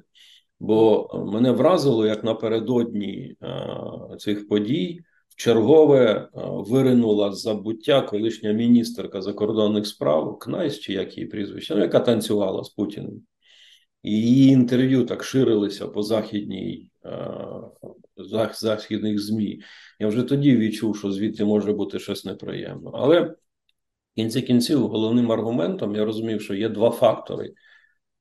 Бо 0.62 1.10
мене 1.34 1.52
вразило, 1.52 2.08
як 2.08 2.24
напередодні 2.24 3.36
е, 3.44 4.18
цих 4.20 4.48
подій 4.48 5.02
в 5.30 5.36
чергове 5.36 6.06
е, 6.06 6.30
виринула 6.44 7.32
з 7.32 7.42
забуття 7.42 8.02
колишня 8.02 8.52
міністерка 8.52 9.22
закордонних 9.22 9.88
справ 9.88 10.40
Кнайс, 10.40 10.80
чи 10.80 10.94
як 10.94 11.18
її 11.18 11.30
прізвище, 11.30 11.76
ну, 11.76 11.82
яка 11.82 12.00
танцювала 12.00 12.64
з 12.64 12.70
Путіним. 12.70 13.22
І 14.04 14.12
її 14.12 14.52
інтерв'ю 14.52 15.06
так 15.06 15.24
ширилися 15.24 15.88
по 15.88 16.04
західній 16.04 16.92
е, 17.06 17.10
західних 18.54 19.20
ЗМІ. 19.20 19.62
Я 20.00 20.08
вже 20.08 20.24
тоді 20.24 20.58
відчув, 20.58 20.98
що 20.98 21.12
звідти 21.12 21.46
може 21.46 21.74
бути 21.74 22.00
щось 22.00 22.26
неприємно. 22.26 22.92
Але 22.94 23.22
в 23.22 23.36
кінці 24.16 24.42
кінців 24.42 24.88
головним 24.88 25.32
аргументом 25.32 25.96
я 25.96 26.06
розумів, 26.06 26.42
що 26.42 26.54
є 26.54 26.70
два 26.70 26.92
фактори 26.92 27.54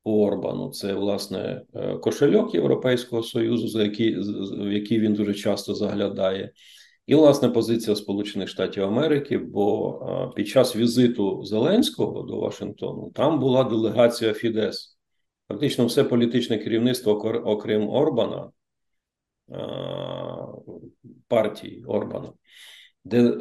Орбану. 0.04 0.70
Це 0.70 0.94
власне 0.94 1.62
е, 1.74 1.96
кошельок 1.98 2.54
Європейського 2.54 3.22
союзу, 3.22 3.68
за 3.68 3.82
який 3.82 4.16
в 4.66 4.72
який 4.72 5.00
він 5.00 5.14
дуже 5.14 5.34
часто 5.34 5.74
заглядає, 5.74 6.52
і 7.06 7.14
власне 7.14 7.48
позиція 7.48 7.96
Сполучених 7.96 8.48
Штатів 8.48 8.84
Америки. 8.84 9.38
Бо 9.38 9.98
е, 10.08 10.34
під 10.36 10.48
час 10.48 10.76
візиту 10.76 11.44
Зеленського 11.44 12.22
до 12.22 12.40
Вашингтону 12.40 13.10
там 13.14 13.40
була 13.40 13.64
делегація 13.64 14.32
Фідес. 14.32 14.98
Фактично, 15.48 15.86
все 15.86 16.04
політичне 16.04 16.58
керівництво, 16.58 17.12
окрім 17.44 17.88
Орбана, 17.88 18.50
е, 19.50 19.56
партії 21.28 21.84
Орбана, 21.84 22.32
де 23.04 23.34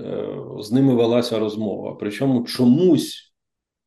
з 0.59 0.71
ними 0.71 0.95
велася 0.95 1.39
розмова. 1.39 1.95
Причому 1.95 2.43
чомусь 2.43 3.28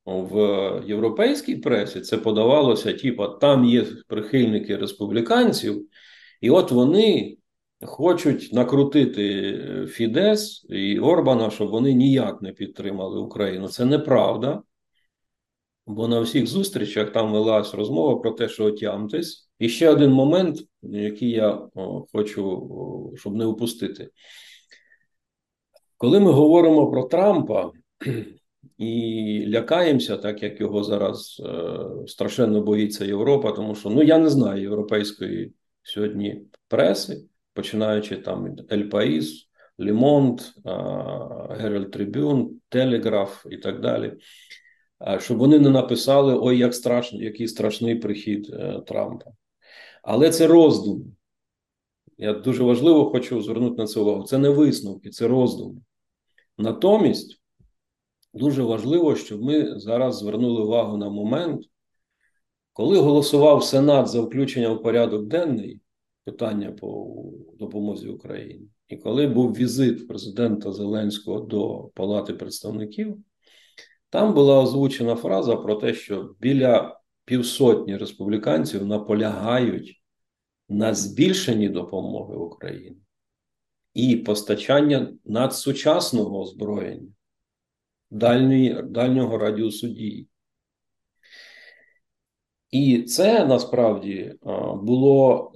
в 0.07 0.83
європейській 0.87 1.57
пресі 1.57 2.01
це 2.01 2.19
подавалося, 2.19 2.93
типу, 2.93 3.29
там 3.29 3.65
є 3.65 3.87
прихильники 4.09 4.77
республіканців, 4.77 5.89
і 6.41 6.51
от 6.51 6.71
вони 6.71 7.37
хочуть 7.83 8.53
накрутити 8.53 9.87
Фідес 9.87 10.67
і 10.69 10.99
Орбана, 10.99 11.51
щоб 11.51 11.69
вони 11.69 11.93
ніяк 11.93 12.43
не 12.43 12.53
підтримали 12.53 13.21
Україну. 13.21 13.69
Це 13.69 13.85
неправда. 13.85 14.63
Бо 15.87 16.09
на 16.09 16.21
всіх 16.21 16.47
зустрічах 16.47 17.13
там 17.13 17.33
велась 17.33 17.75
розмова 17.75 18.21
про 18.21 18.31
те, 18.31 18.49
що 18.49 18.65
отямтесь. 18.65 19.51
І 19.59 19.69
ще 19.69 19.91
один 19.91 20.11
момент, 20.11 20.59
який 20.83 21.31
я 21.31 21.69
хочу, 22.13 23.13
щоб 23.17 23.35
не 23.35 23.45
упустити. 23.45 24.11
Коли 25.97 26.21
ми 26.21 26.31
говоримо 26.31 26.91
про 26.91 27.05
Трампа, 27.05 27.71
і 28.83 29.47
лякаємося, 29.49 30.17
так 30.17 30.43
як 30.43 30.61
його 30.61 30.85
зараз 30.85 31.43
е, 31.45 31.79
страшенно 32.07 32.61
боїться 32.61 33.05
Європа, 33.05 33.53
тому 33.53 33.75
що 33.75 33.91
ну 33.91 34.03
я 34.03 34.19
не 34.19 34.31
знаю 34.31 34.63
європейської 34.63 35.53
сьогодні 35.83 36.43
преси, 36.69 37.25
починаючи 37.55 38.17
там 38.17 38.57
Ель 38.73 38.83
Паїс, 38.83 39.49
Ле 39.81 40.02
Монд, 40.02 40.55
Геральд 41.51 41.91
Трибюн, 41.91 42.61
Телеграф 42.69 43.47
і 43.51 43.57
так 43.57 43.81
далі. 43.81 44.13
Щоб 45.19 45.39
вони 45.39 45.59
не 45.59 45.71
написали 45.71 46.39
ой, 46.41 46.59
як 46.59 46.75
страшно, 46.75 47.23
який 47.23 47.49
страшний 47.49 47.95
прихід 47.97 48.51
е, 48.53 48.81
Трампа. 48.87 49.31
Але 50.03 50.31
це 50.31 50.47
роздум. 50.47 51.17
Я 52.19 52.33
дуже 52.33 52.63
важливо 52.63 53.11
хочу 53.11 53.43
звернути 53.43 53.77
на 53.83 53.87
це 53.87 54.01
увагу. 54.01 54.23
Це 54.23 54.39
не 54.39 54.49
висновки, 54.49 55.11
це 55.11 55.29
роздуми. 55.29 55.81
Натомість 56.59 57.42
дуже 58.35 58.63
важливо, 58.63 59.17
щоб 59.17 59.43
ми 59.43 59.79
зараз 59.79 60.19
звернули 60.19 60.63
увагу 60.63 60.97
на 60.97 61.11
момент, 61.11 61.65
коли 62.73 62.99
голосував 62.99 63.65
Сенат 63.65 64.09
за 64.09 64.21
включення 64.21 64.69
в 64.69 64.83
порядок 64.83 65.27
денний 65.27 65.81
питання 66.25 66.73
по 66.73 67.15
допомозі 67.59 68.09
Україні, 68.09 68.69
і 68.89 68.97
коли 68.97 69.27
був 69.27 69.53
візит 69.53 70.09
президента 70.09 70.73
Зеленського 70.73 71.41
до 71.41 71.91
Палати 71.95 72.35
представників, 72.35 73.17
там 74.11 74.35
була 74.35 74.63
озвучена 74.63 75.17
фраза 75.17 75.57
про 75.57 75.75
те, 75.75 75.95
що 75.95 76.35
біля 76.41 77.01
півсотні 77.25 77.97
республіканців 77.97 78.87
наполягають 78.87 80.03
на 80.69 80.95
збільшенні 80.95 81.69
допомоги 81.69 82.37
Україні 82.37 82.97
і 83.95 84.17
постачання 84.17 85.13
надсучасного 85.25 86.41
озброєння 86.41 87.09
дальньої, 88.13 88.83
дальнього 88.83 89.39
радіусу 89.39 89.89
дії. 89.89 90.29
І 92.71 93.03
це 93.03 93.47
насправді 93.47 94.35
було, 94.75 95.53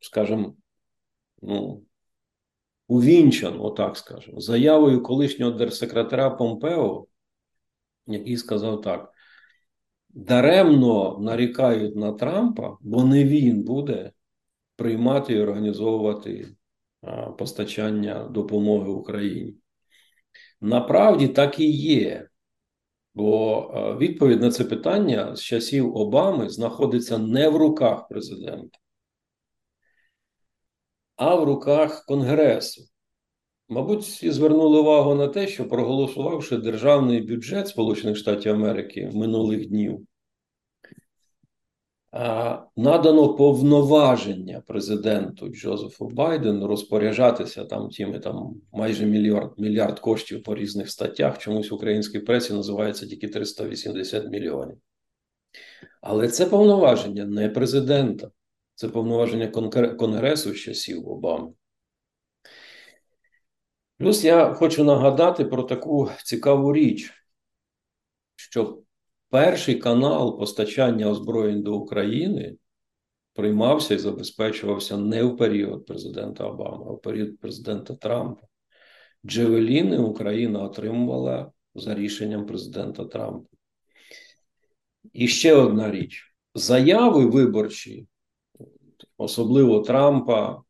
скажімо, 0.00 0.54
ну, 1.42 1.82
увінчано, 2.88 3.64
отак 3.64 3.96
скажемо, 3.96 4.40
заявою 4.40 5.02
колишнього 5.02 5.52
держсекретаря 5.52 6.30
Помпео, 6.30 7.06
який 8.06 8.36
сказав 8.36 8.80
так: 8.80 9.12
даремно 10.08 11.18
нарікають 11.20 11.96
на 11.96 12.12
Трампа, 12.12 12.76
бо 12.80 13.04
не 13.04 13.24
він 13.24 13.62
буде 13.62 14.12
приймати 14.76 15.34
і 15.34 15.40
організовувати 15.40 16.48
постачання 17.38 18.24
допомоги 18.24 18.90
Україні. 18.90 19.54
Направді 20.64 21.28
так 21.28 21.60
і 21.60 21.70
є. 21.70 22.28
Бо 23.14 23.96
відповідь 24.00 24.40
на 24.40 24.50
це 24.50 24.64
питання 24.64 25.36
з 25.36 25.42
часів 25.42 25.96
Обами 25.96 26.50
знаходиться 26.50 27.18
не 27.18 27.48
в 27.48 27.56
руках 27.56 28.08
президента, 28.08 28.78
а 31.16 31.34
в 31.34 31.44
руках 31.44 32.04
Конгресу. 32.06 32.82
Мабуть, 33.68 34.02
всі 34.02 34.30
звернули 34.30 34.80
увагу 34.80 35.14
на 35.14 35.28
те, 35.28 35.48
що 35.48 35.68
проголосувавши 35.68 36.56
державний 36.56 37.20
бюджет 37.20 37.68
Сполучених 37.68 38.16
Штатів 38.16 38.52
Америки 38.52 39.10
минулих 39.14 39.68
днів, 39.68 40.06
надано 42.76 43.34
повноваження 43.34 44.62
президенту 44.66 45.48
Джозефу 45.48 46.08
Байдену 46.08 46.66
розпоряджатися 46.66 47.64
там 47.64 47.88
тими 47.88 48.18
там 48.18 48.54
майже 48.72 49.06
мільярд 49.06 49.52
мільярд 49.58 50.00
коштів 50.00 50.42
по 50.42 50.54
різних 50.54 50.90
статтях. 50.90 51.38
Чомусь 51.38 51.70
в 51.70 51.74
українській 51.74 52.18
пресі 52.18 52.52
називається 52.52 53.06
тільки 53.06 53.28
380 53.28 54.30
мільйонів. 54.30 54.76
Але 56.00 56.28
це 56.28 56.46
повноваження 56.46 57.24
не 57.24 57.48
президента, 57.48 58.30
це 58.74 58.88
повноваження 58.88 59.48
Конгресу 59.96 60.52
з 60.52 60.56
часів 60.56 61.08
Обами. 61.08 61.52
Плюс 63.98 64.24
я 64.24 64.54
хочу 64.54 64.84
нагадати 64.84 65.44
про 65.44 65.62
таку 65.62 66.10
цікаву 66.24 66.72
річ, 66.72 67.12
що 68.36 68.83
перший 69.34 69.74
канал 69.74 70.38
постачання 70.38 71.06
озброєнь 71.06 71.62
до 71.62 71.76
України 71.76 72.56
приймався 73.32 73.94
і 73.94 73.98
забезпечувався 73.98 74.96
не 74.96 75.24
в 75.24 75.36
період 75.36 75.86
президента 75.86 76.44
Обами, 76.44 76.84
а 76.88 76.92
в 76.92 77.00
період 77.00 77.38
президента 77.38 77.94
Трампа. 77.94 78.46
Джевеліни 79.26 79.98
Україна 79.98 80.62
отримувала 80.62 81.52
за 81.74 81.94
рішенням 81.94 82.46
президента 82.46 83.04
Трампа. 83.04 83.48
І 85.12 85.28
ще 85.28 85.54
одна 85.54 85.90
річ: 85.90 86.34
заяви 86.54 87.26
виборчі, 87.26 88.06
особливо 89.16 89.80
Трампа, 89.80 90.62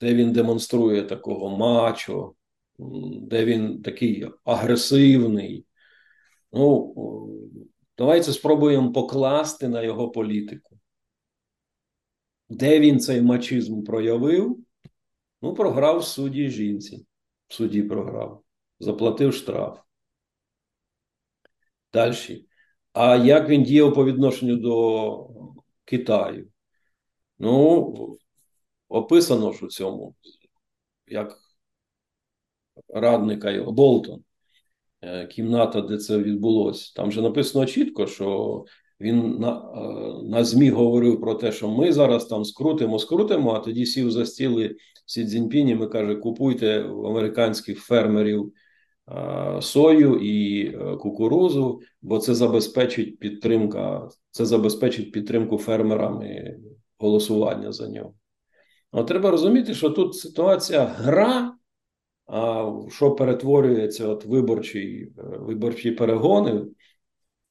де 0.00 0.14
він 0.14 0.32
демонструє 0.32 1.02
такого 1.02 1.56
мачо, 1.56 2.32
де 3.20 3.44
він 3.44 3.82
такий 3.82 4.28
агресивний. 4.44 5.66
Ну, 6.56 6.94
давайте 7.98 8.32
спробуємо 8.32 8.92
покласти 8.92 9.68
на 9.68 9.82
його 9.82 10.10
політику. 10.10 10.78
Де 12.48 12.80
він 12.80 13.00
цей 13.00 13.22
мачизм 13.22 13.82
проявив? 13.82 14.58
Ну, 15.42 15.54
програв 15.54 15.98
в 15.98 16.04
суді 16.04 16.50
жінці. 16.50 17.06
В 17.48 17.54
суді 17.54 17.82
програв, 17.82 18.44
заплатив 18.80 19.34
штраф. 19.34 19.80
Далі. 21.92 22.46
А 22.92 23.16
як 23.16 23.48
він 23.48 23.62
діяв 23.62 23.94
по 23.94 24.04
відношенню 24.04 24.56
до 24.56 25.30
Китаю? 25.84 26.48
Ну, 27.38 28.18
описано 28.88 29.52
ж 29.52 29.66
у 29.66 29.68
цьому, 29.68 30.14
як 31.06 31.38
радника 32.88 33.50
його 33.50 33.72
Болтон, 33.72 34.24
кімната, 35.30 35.80
де 35.80 35.96
це 35.96 36.18
відбулося. 36.18 36.92
Там 36.96 37.12
же 37.12 37.22
написано 37.22 37.66
чітко, 37.66 38.06
що 38.06 38.64
він 39.00 39.38
на 39.38 39.50
е, 39.50 40.22
на 40.22 40.44
ЗМІ 40.44 40.70
говорив 40.70 41.20
про 41.20 41.34
те, 41.34 41.52
що 41.52 41.68
ми 41.68 41.92
зараз 41.92 42.24
там 42.24 42.44
скрутимо, 42.44 42.98
скрутимо, 42.98 43.52
а 43.52 43.58
тоді 43.58 43.86
сів 43.86 44.10
за 44.10 44.26
стіли 44.26 44.76
Сі 45.06 45.24
Цзіньпінь 45.24 45.68
і 45.68 45.86
каже: 45.88 46.14
купуйте 46.14 46.82
в 46.82 47.06
американських 47.06 47.80
фермерів 47.80 48.52
е, 49.08 49.58
сою 49.62 50.18
і 50.22 50.70
кукурузу, 50.98 51.80
бо 52.02 52.18
це 52.18 52.34
забезпечить 52.34 53.18
підтримка, 53.18 54.08
це 54.30 54.46
забезпечить 54.46 55.12
підтримку 55.12 55.58
фермерами 55.58 56.56
голосування 56.98 57.72
за 57.72 57.88
нього. 57.88 58.14
Але 58.90 59.04
треба 59.04 59.30
розуміти, 59.30 59.74
що 59.74 59.90
тут 59.90 60.14
ситуація 60.14 60.84
гра, 60.84 61.55
що 62.88 63.14
перетворюється 63.18 64.08
от 64.08 64.24
виборчі, 64.24 65.12
е, 65.18 65.22
виборчі 65.22 65.90
перегони 65.90 66.62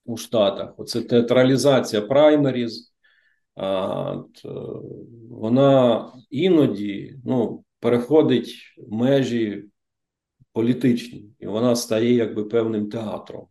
у 0.05 0.17
Штатах, 0.17 0.73
оце 0.77 1.01
театралізація 1.01 2.01
праймеріз, 2.01 2.93
а, 3.55 4.15
е, 4.45 4.49
вона 5.29 6.07
іноді 6.29 7.15
ну, 7.25 7.63
переходить 7.79 8.55
межі 8.87 9.65
політичні, 10.51 11.29
і 11.39 11.47
вона 11.47 11.75
стає 11.75 12.13
якби 12.13 12.43
певним 12.43 12.89
театром. 12.89 13.47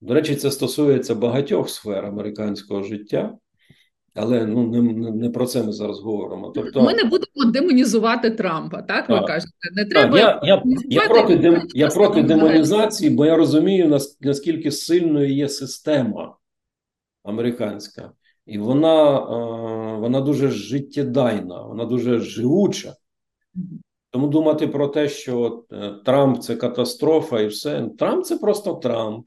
До 0.00 0.14
речі, 0.14 0.36
це 0.36 0.50
стосується 0.50 1.14
багатьох 1.14 1.70
сфер 1.70 2.06
американського 2.06 2.82
життя. 2.82 3.38
Але 4.18 4.46
ну 4.46 4.66
не 4.66 5.10
не 5.10 5.30
про 5.30 5.46
це 5.46 5.62
ми 5.62 5.72
зараз 5.72 6.00
говоримо. 6.00 6.52
Тобто 6.54 6.82
ми 6.82 6.94
не 6.94 7.04
будемо 7.04 7.52
демонізувати 7.52 8.30
Трампа, 8.30 8.82
так, 8.82 9.08
ви 9.08 9.20
кажете. 9.20 9.52
Не 9.76 9.84
треба 9.84 10.18
я, 10.18 10.40
я, 10.44 10.62
я 10.88 11.08
проти 11.08 11.36
дем, 11.36 11.62
я 11.74 11.88
проти 11.88 12.22
демонізації, 12.22 13.10
бо 13.10 13.26
я 13.26 13.36
розумію, 13.36 14.00
наскільки 14.20 14.70
сильною 14.70 15.34
є 15.34 15.48
система 15.48 16.36
американська, 17.24 18.12
і 18.46 18.58
вона, 18.58 19.18
вона 19.98 20.20
дуже 20.20 20.48
життєдайна, 20.48 21.62
вона 21.62 21.84
дуже 21.84 22.18
живуча. 22.18 22.94
Тому 24.10 24.26
думати 24.26 24.68
про 24.68 24.88
те, 24.88 25.08
що 25.08 25.64
е, 25.72 25.94
Трамп 26.04 26.42
це 26.42 26.56
катастрофа, 26.56 27.40
і 27.40 27.46
все 27.46 27.88
Трамп 27.98 28.24
це 28.24 28.38
просто 28.38 28.74
Трамп. 28.74 29.26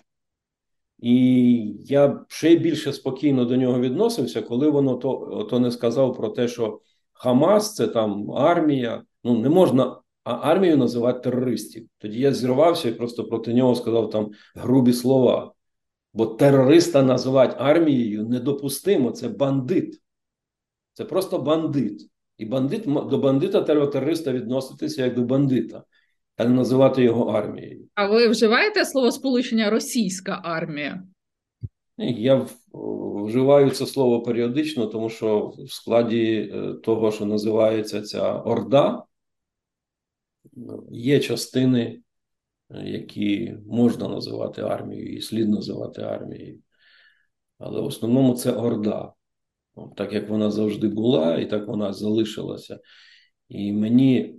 І 1.01 1.55
я 1.79 2.25
ще 2.27 2.55
більше 2.55 2.93
спокійно 2.93 3.45
до 3.45 3.55
нього 3.55 3.79
відносився, 3.79 4.41
коли 4.41 4.69
воно 4.69 4.95
то 4.95 5.47
то 5.49 5.59
не 5.59 5.71
сказав 5.71 6.17
про 6.17 6.29
те, 6.29 6.47
що 6.47 6.81
Хамас 7.13 7.75
це 7.75 7.87
там 7.87 8.31
армія. 8.31 9.03
Ну 9.23 9.39
не 9.39 9.49
можна 9.49 10.01
армію 10.23 10.77
називати 10.77 11.19
терористів. 11.19 11.87
Тоді 11.97 12.19
я 12.19 12.33
зірвався 12.33 12.89
і 12.89 12.93
просто 12.93 13.23
проти 13.23 13.53
нього 13.53 13.75
сказав 13.75 14.09
там 14.09 14.31
грубі 14.55 14.93
слова. 14.93 15.53
Бо 16.13 16.25
терориста 16.25 17.03
називати 17.03 17.55
армією 17.59 18.27
недопустимо, 18.27 19.11
це 19.11 19.29
бандит. 19.29 20.01
Це 20.93 21.05
просто 21.05 21.39
бандит. 21.39 22.09
І 22.37 22.45
бандит 22.45 22.83
до 22.85 23.17
бандита 23.17 23.61
треба 23.61 23.87
терориста 23.87 24.31
відноситися 24.31 25.05
як 25.05 25.15
до 25.15 25.21
бандита 25.21 25.83
а 26.37 26.45
не 26.45 26.49
називати 26.49 27.03
його 27.03 27.25
армією. 27.25 27.87
А 27.95 28.07
ви 28.07 28.27
вживаєте 28.27 28.85
слово 28.85 29.11
сполучення 29.11 29.69
російська 29.69 30.41
армія? 30.43 31.03
Я 31.97 32.47
вживаю 32.73 33.69
це 33.69 33.85
слово 33.85 34.21
періодично, 34.21 34.87
тому 34.87 35.09
що 35.09 35.53
в 35.57 35.71
складі 35.71 36.51
е, 36.53 36.73
того, 36.73 37.11
що 37.11 37.25
називається 37.25 38.01
ця 38.01 38.33
Орда, 38.33 39.03
є 40.91 41.19
частини, 41.19 42.01
е, 42.69 42.83
які 42.89 43.55
можна 43.67 44.07
називати 44.07 44.61
армією 44.61 45.17
і 45.17 45.21
слід 45.21 45.49
називати 45.49 46.01
армією. 46.01 46.59
Але 47.57 47.81
в 47.81 47.85
основному 47.85 48.33
це 48.33 48.51
Орда. 48.51 49.13
так 49.95 50.13
як 50.13 50.29
вона 50.29 50.51
завжди 50.51 50.87
була, 50.87 51.37
і 51.37 51.49
так 51.49 51.67
вона 51.67 51.93
залишилася. 51.93 52.79
І 53.49 53.73
мені 53.73 54.35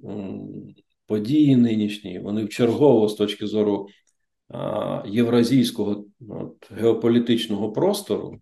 події 1.12 1.56
нинішні, 1.56 2.18
вони 2.18 2.44
вчергово 2.44 3.08
з 3.08 3.14
точки 3.14 3.46
зору 3.46 3.88
євразійського 5.06 6.04
от, 6.28 6.72
геополітичного 6.72 7.72
простору, 7.72 8.40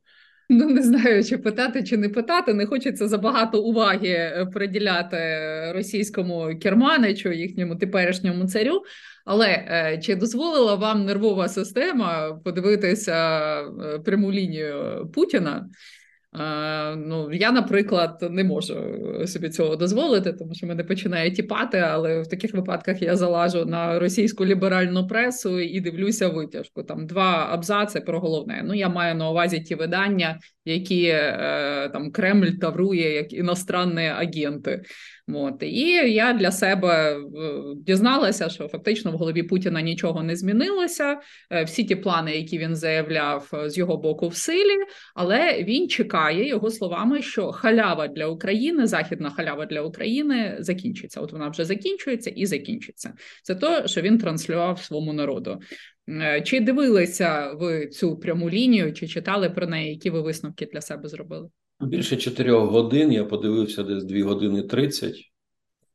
Ну, 0.50 0.70
не 0.70 0.82
знаю, 0.84 1.24
чи 1.24 1.38
питати, 1.38 1.84
чи 1.84 1.98
не 1.98 2.10
питати. 2.10 2.54
Не 2.54 2.66
хочеться 2.66 3.08
забагато 3.08 3.62
уваги 3.64 4.10
е, 4.10 4.46
приділяти 4.54 5.18
російському 5.74 6.60
керманичу, 6.62 7.32
їхньому 7.32 7.76
теперішньому 7.76 8.48
царю. 8.48 8.84
Але 9.26 9.48
е, 9.48 10.00
чи 10.04 10.16
дозволила 10.16 10.76
вам 10.76 11.06
нервова 11.06 11.50
система 11.50 12.34
подивитися 12.46 13.16
е, 13.62 14.00
пряму 14.00 14.32
лінію 14.32 15.10
Путіна? 15.14 15.70
Ну, 16.34 17.34
Я, 17.34 17.52
наприклад, 17.52 18.28
не 18.30 18.44
можу 18.44 18.76
собі 19.28 19.50
цього 19.50 19.76
дозволити, 19.76 20.34
тому 20.34 20.54
що 20.54 20.68
мене 20.68 20.84
починає 20.84 21.32
тіпати, 21.32 21.78
але 21.78 22.22
в 22.22 22.28
таких 22.28 22.54
випадках 22.54 23.02
я 23.02 23.16
залажу 23.16 23.66
на 23.66 24.00
російську 24.00 24.46
ліберальну 24.46 25.08
пресу 25.08 25.60
і 25.60 25.80
дивлюся 25.80 26.28
витяжку. 26.28 26.84
Там 26.84 27.08
два 27.08 27.48
абзаци 27.52 28.02
про 28.02 28.20
головне. 28.20 28.62
Ну, 28.66 28.74
я 28.74 28.90
маю 28.90 29.16
на 29.16 29.30
увазі 29.30 29.60
ті 29.60 29.76
видання, 29.76 30.40
які 30.68 31.06
е, 31.06 31.90
там 31.94 32.12
Кремль 32.12 32.52
таврує 32.62 33.14
як 33.14 33.34
іностранні 33.34 34.08
агенти. 34.08 34.84
От. 35.34 35.64
І 35.64 35.90
я 36.14 36.34
для 36.34 36.52
себе 36.52 37.18
е, 37.18 37.20
дізналася, 37.76 38.50
що 38.50 38.68
фактично 38.68 39.12
в 39.12 39.16
голові 39.16 39.44
Путіна 39.44 39.82
нічого 39.82 40.24
не 40.24 40.36
змінилося. 40.36 41.20
Е, 41.52 41.64
всі 41.64 41.84
ті 41.84 41.96
плани, 41.96 42.36
які 42.36 42.58
він 42.58 42.76
заявляв 42.76 43.52
з 43.66 43.78
його 43.78 43.98
боку 43.98 44.28
в 44.28 44.36
силі, 44.36 44.78
але 45.16 45.64
він 45.64 45.90
чекає 45.90 46.48
його 46.48 46.72
словами, 46.72 47.22
що 47.22 47.52
халява 47.52 48.08
для 48.08 48.28
України, 48.28 48.88
західна 48.88 49.30
халява 49.30 49.66
для 49.66 49.82
України 49.82 50.56
закінчиться. 50.60 51.22
От 51.22 51.32
вона 51.32 51.50
вже 51.50 51.66
закінчується 51.66 52.30
і 52.30 52.46
закінчиться. 52.46 53.14
Це 53.44 53.56
то, 53.56 53.88
що 53.88 54.02
він 54.02 54.18
транслював 54.18 54.80
своєму 54.80 55.14
народу. 55.14 55.60
Чи 56.44 56.60
дивилися 56.60 57.54
ви 57.54 57.88
цю 57.88 58.18
пряму 58.18 58.50
лінію, 58.50 58.94
чи 58.94 59.08
читали 59.08 59.50
про 59.50 59.68
неї? 59.68 59.90
Які 59.90 60.10
ви 60.10 60.22
висновки 60.22 60.66
для 60.66 60.82
себе 60.82 61.10
зробили? 61.10 61.50
Більше 61.80 62.18
чотирьох 62.18 62.72
годин 62.72 63.12
я 63.12 63.26
подивився 63.26 63.84
десь 63.84 64.04
2 64.04 64.24
години 64.24 64.62
30. 64.62 65.16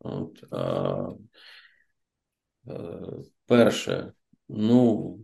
От, 0.00 0.44
а, 0.50 1.08
е, 2.68 2.72
Перше, 3.46 4.12
ну 4.48 5.18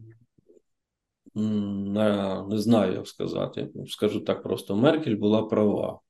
не, 1.35 2.43
не 2.51 2.59
знаю, 2.59 2.93
як 2.93 3.09
сказати. 3.09 3.69
Скажу 3.87 4.21
так 4.21 4.43
просто: 4.43 4.77
Меркель 4.77 5.17
була 5.17 5.43
права. 5.43 6.01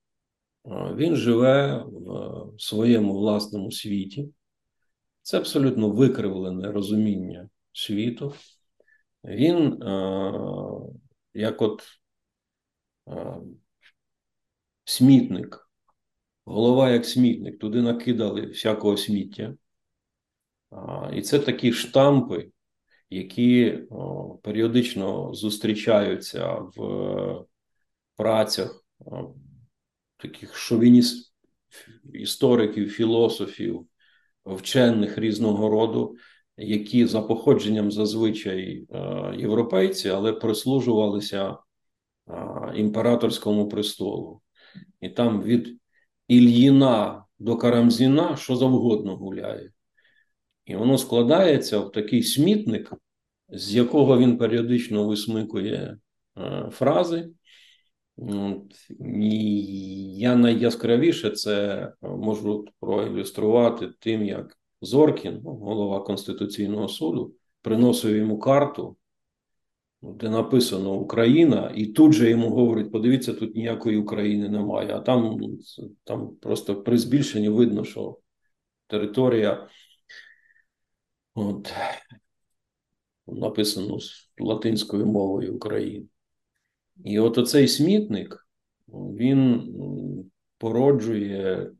Він 0.96 1.16
живе 1.16 1.84
в 1.86 2.52
своєму 2.58 3.12
власному 3.12 3.72
світі. 3.72 4.28
Це 5.22 5.38
абсолютно 5.38 5.90
викривлене 5.90 6.72
розуміння 6.72 7.48
світу. 7.72 8.34
Він, 9.24 9.78
як 11.34 11.62
от 11.62 11.82
смітник, 14.84 15.70
голова 16.44 16.90
як 16.90 17.06
смітник, 17.06 17.58
туди 17.58 17.82
накидали 17.82 18.46
всякого 18.46 18.96
сміття. 18.96 19.54
І 21.14 21.22
це 21.22 21.38
такі 21.38 21.72
штампи, 21.72 22.50
які 23.10 23.78
періодично 24.42 25.34
зустрічаються 25.34 26.54
в 26.54 27.44
працях 28.16 28.84
таких 30.16 30.56
шовініст 30.56 31.34
істориків, 32.12 32.90
філософів, 32.90 33.86
вчених 34.44 35.18
різного 35.18 35.68
роду, 35.68 36.16
які 36.58 37.06
за 37.06 37.22
походженням 37.22 37.92
зазвичай 37.92 38.86
європейці, 39.38 40.08
але 40.08 40.32
прислужувалися 40.32 41.56
імператорському 42.74 43.68
престолу. 43.68 44.40
І 45.00 45.08
там 45.08 45.42
від 45.42 45.78
Ільїна 46.28 47.24
до 47.38 47.56
Карамзіна 47.56 48.36
що 48.36 48.56
завгодно 48.56 49.16
гуляє. 49.16 49.72
І 50.64 50.76
воно 50.76 50.98
складається 50.98 51.78
в 51.78 51.92
такий 51.92 52.22
смітник, 52.22 52.92
з 53.48 53.74
якого 53.74 54.18
він 54.18 54.38
періодично 54.38 55.06
висмикує 55.06 55.98
е, 56.38 56.68
фрази. 56.72 57.30
І 59.20 59.40
я 60.18 60.36
найяскравіше 60.36 61.30
це 61.30 61.92
можу 62.02 62.64
проілюструвати 62.80 63.88
тим, 63.98 64.24
як 64.24 64.57
Зоркін, 64.80 65.40
голова 65.44 66.00
Конституційного 66.00 66.88
суду, 66.88 67.34
приносив 67.62 68.16
йому 68.16 68.38
карту 68.38 68.96
де 70.02 70.30
написано 70.30 70.94
Україна, 70.94 71.72
і 71.76 71.86
тут 71.86 72.12
же 72.12 72.30
йому 72.30 72.50
говорять: 72.50 72.92
подивіться, 72.92 73.34
тут 73.34 73.56
ніякої 73.56 73.96
України 73.96 74.48
немає. 74.48 74.96
А 74.96 75.00
там 75.00 75.40
там 76.04 76.36
просто 76.36 76.82
при 76.82 76.98
збільшенні 76.98 77.48
видно, 77.48 77.84
що 77.84 78.18
територія 78.86 79.68
от, 81.34 81.72
написано 83.26 83.98
латинською 84.38 85.06
мовою 85.06 85.56
України. 85.56 86.06
І 87.04 87.18
от 87.18 87.38
оцей 87.38 87.68
смітник 87.68 88.48
він 88.88 89.72
породжує 90.58 91.70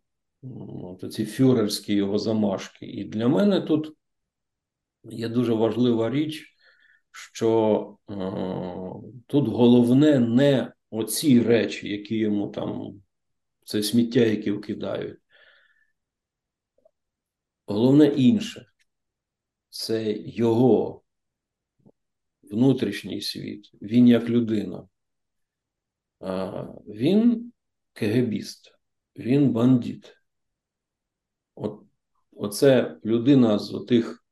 ці 1.13 1.27
фюрерські 1.27 1.95
його 1.95 2.19
замашки. 2.19 2.87
І 2.87 3.05
для 3.05 3.29
мене 3.29 3.61
тут 3.61 3.97
є 5.05 5.29
дуже 5.29 5.53
важлива 5.53 6.11
річ 6.11 6.59
що 7.19 7.99
е, 8.11 8.15
тут 9.27 9.49
головне 9.49 10.19
не 10.19 10.73
оці 10.91 11.43
речі, 11.43 11.89
які 11.89 12.17
йому 12.17 12.49
там, 12.49 13.03
це 13.65 13.83
сміття, 13.83 14.21
які 14.21 14.51
вкидають. 14.51 15.19
Головне 17.67 18.07
інше 18.07 18.67
це 19.69 20.13
його 20.13 21.03
внутрішній 22.43 23.21
світ, 23.21 23.71
він 23.83 24.09
як 24.09 24.29
людина. 24.29 24.89
Він 26.87 27.53
кегебіст, 27.93 28.73
він 29.17 29.53
бандит. 29.53 30.18
От, 31.61 31.81
Оце 32.33 32.97
людина 33.05 33.59
з 33.59 33.85
тих 33.89 34.25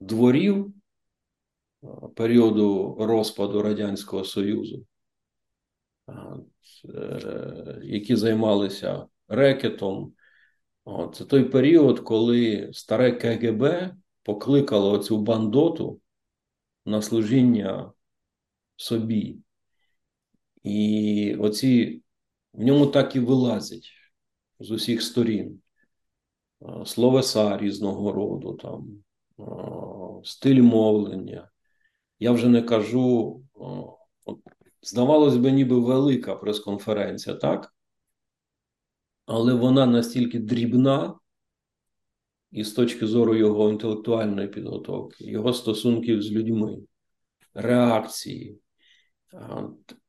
дворів, 0.00 0.74
періоду 2.16 2.96
розпаду 3.00 3.62
Радянського 3.62 4.24
Союзу, 4.24 4.86
е, 6.08 7.80
які 7.82 8.16
займалися 8.16 9.06
рекетом. 9.28 10.12
Це 11.14 11.24
той 11.24 11.44
період, 11.44 12.00
коли 12.00 12.70
старе 12.72 13.12
КГБ 13.12 13.94
покликало 14.22 14.98
цю 14.98 15.18
бандоту 15.18 16.00
на 16.84 17.02
служіння 17.02 17.92
собі. 18.76 19.38
І 20.62 21.36
оці 21.40 22.02
в 22.52 22.62
ньому 22.62 22.86
так 22.86 23.16
і 23.16 23.20
вилазять 23.20 23.90
з 24.60 24.70
усіх 24.70 25.02
сторін. 25.02 25.60
Словеса 26.86 27.58
різного 27.58 28.12
роду, 28.12 28.52
там, 28.52 29.04
стиль 30.24 30.62
мовлення, 30.62 31.50
я 32.18 32.32
вже 32.32 32.48
не 32.48 32.62
кажу, 32.62 33.42
здавалось 34.82 35.36
би, 35.36 35.52
ніби 35.52 35.80
велика 35.80 36.34
прес-конференція, 36.34 37.36
так? 37.36 37.74
Але 39.26 39.54
вона 39.54 39.86
настільки 39.86 40.38
дрібна, 40.38 41.18
і 42.50 42.64
з 42.64 42.72
точки 42.72 43.06
зору 43.06 43.34
його 43.34 43.70
інтелектуальної 43.70 44.48
підготовки, 44.48 45.24
його 45.24 45.52
стосунків 45.52 46.22
з 46.22 46.32
людьми, 46.32 46.78
реакції, 47.54 48.58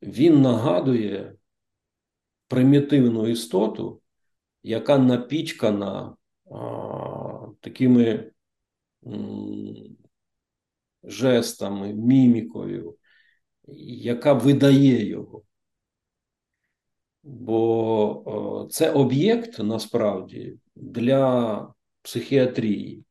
він 0.02 0.42
нагадує 0.42 1.36
примітивну 2.48 3.28
істоту, 3.28 4.02
яка 4.64 4.98
напічкана 4.98 6.16
такими 7.60 8.32
жестами, 11.04 11.94
мімікою, 11.94 12.96
яка 13.68 14.34
видає 14.34 15.06
його. 15.06 15.44
Бо 17.24 18.68
це 18.72 18.92
об'єкт 18.92 19.60
насправді 19.60 20.58
для 20.76 21.74
психіатрії. 22.02 23.04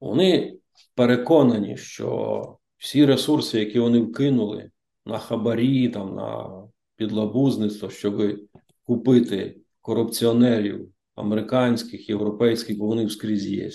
Вони 0.00 0.58
переконані, 0.94 1.76
що 1.76 2.58
всі 2.76 3.06
ресурси, 3.06 3.58
які 3.58 3.80
вони 3.80 4.00
вкинули 4.00 4.70
на 5.04 5.18
хабарі, 5.18 5.88
там, 5.88 6.14
на 6.14 6.62
підлабузництво, 6.96 7.90
щоб 7.90 8.38
купити 8.84 9.60
корупціонерів 9.80 10.92
американських, 11.16 12.08
європейських, 12.08 12.78
бо 12.78 12.86
вони 12.86 13.04
вскрізь 13.04 13.46
є, 13.46 13.70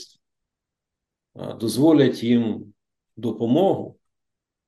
дозволять 1.60 2.24
їм 2.24 2.74
допомогу 3.18 4.00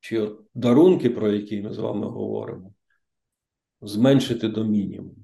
чи 0.00 0.30
дарунки, 0.54 1.10
про 1.10 1.32
які 1.32 1.62
ми 1.62 1.72
з 1.72 1.78
вами 1.78 2.06
говоримо, 2.06 2.74
зменшити 3.80 4.48
до 4.48 4.64
мінімуму. 4.64 5.16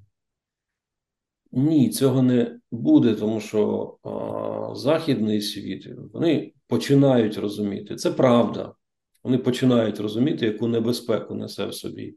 Ні, 1.52 1.90
цього 1.90 2.22
не 2.22 2.60
буде, 2.70 3.14
тому 3.14 3.40
що 3.40 3.98
а, 4.02 4.74
західний 4.74 5.40
світ 5.40 5.88
вони 6.12 6.52
починають 6.66 7.38
розуміти. 7.38 7.96
Це 7.96 8.12
правда. 8.12 8.74
Вони 9.22 9.38
починають 9.38 10.00
розуміти, 10.00 10.46
яку 10.46 10.68
небезпеку 10.68 11.34
несе 11.34 11.66
в 11.66 11.74
собі 11.74 12.16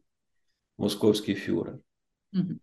московський 0.77 1.35
фюрер. 1.35 1.77
Угу. 2.33 2.53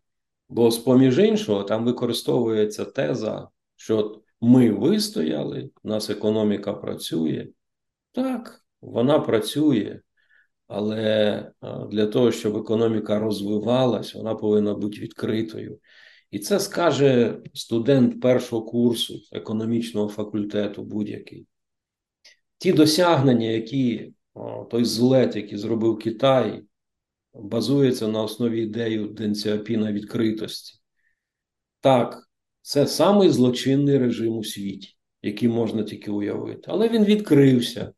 Бо, 0.53 0.71
з 0.71 0.79
поміж 0.79 1.19
іншого, 1.19 1.63
там 1.63 1.85
використовується 1.85 2.85
теза, 2.85 3.49
що 3.77 4.23
ми 4.41 4.71
вистояли, 4.71 5.71
у 5.83 5.89
нас 5.89 6.11
економіка 6.11 6.73
працює. 6.73 7.49
Так, 8.13 8.65
вона 8.81 9.21
працює, 9.21 10.01
але 10.67 11.53
для 11.91 12.07
того, 12.07 12.33
щоб 12.33 12.57
економіка 12.57 13.19
розвивалась, 13.19 14.15
вона 14.15 14.35
повинна 14.35 14.75
бути 14.75 15.01
відкритою. 15.01 15.79
І 16.31 16.39
це 16.39 16.61
скаже 16.61 17.39
студент 17.55 18.21
першого 18.21 18.63
курсу 18.63 19.15
економічного 19.33 20.09
факультету 20.09 20.83
будь-який. 20.83 21.47
Ті 22.59 22.73
досягнення, 22.73 23.47
які 23.47 24.13
той 24.71 24.85
злет, 24.85 25.37
який 25.37 25.59
зробив 25.59 25.99
Китай, 25.99 26.63
базується 27.35 28.09
на 28.09 28.23
основі 28.23 28.63
ідеї 28.63 29.09
Денціапіна 29.09 29.93
відкритості. 29.93 30.79
Так, 31.81 32.29
це 32.63 32.87
самий 32.87 33.29
злочинний 33.29 33.99
режим 33.99 34.37
у 34.37 34.45
світі, 34.45 34.97
який 35.23 35.49
можна 35.49 35.83
тільки 35.83 36.11
уявити. 36.11 36.63
Але 36.67 36.89
він 36.89 37.05
відкрився. 37.05 37.93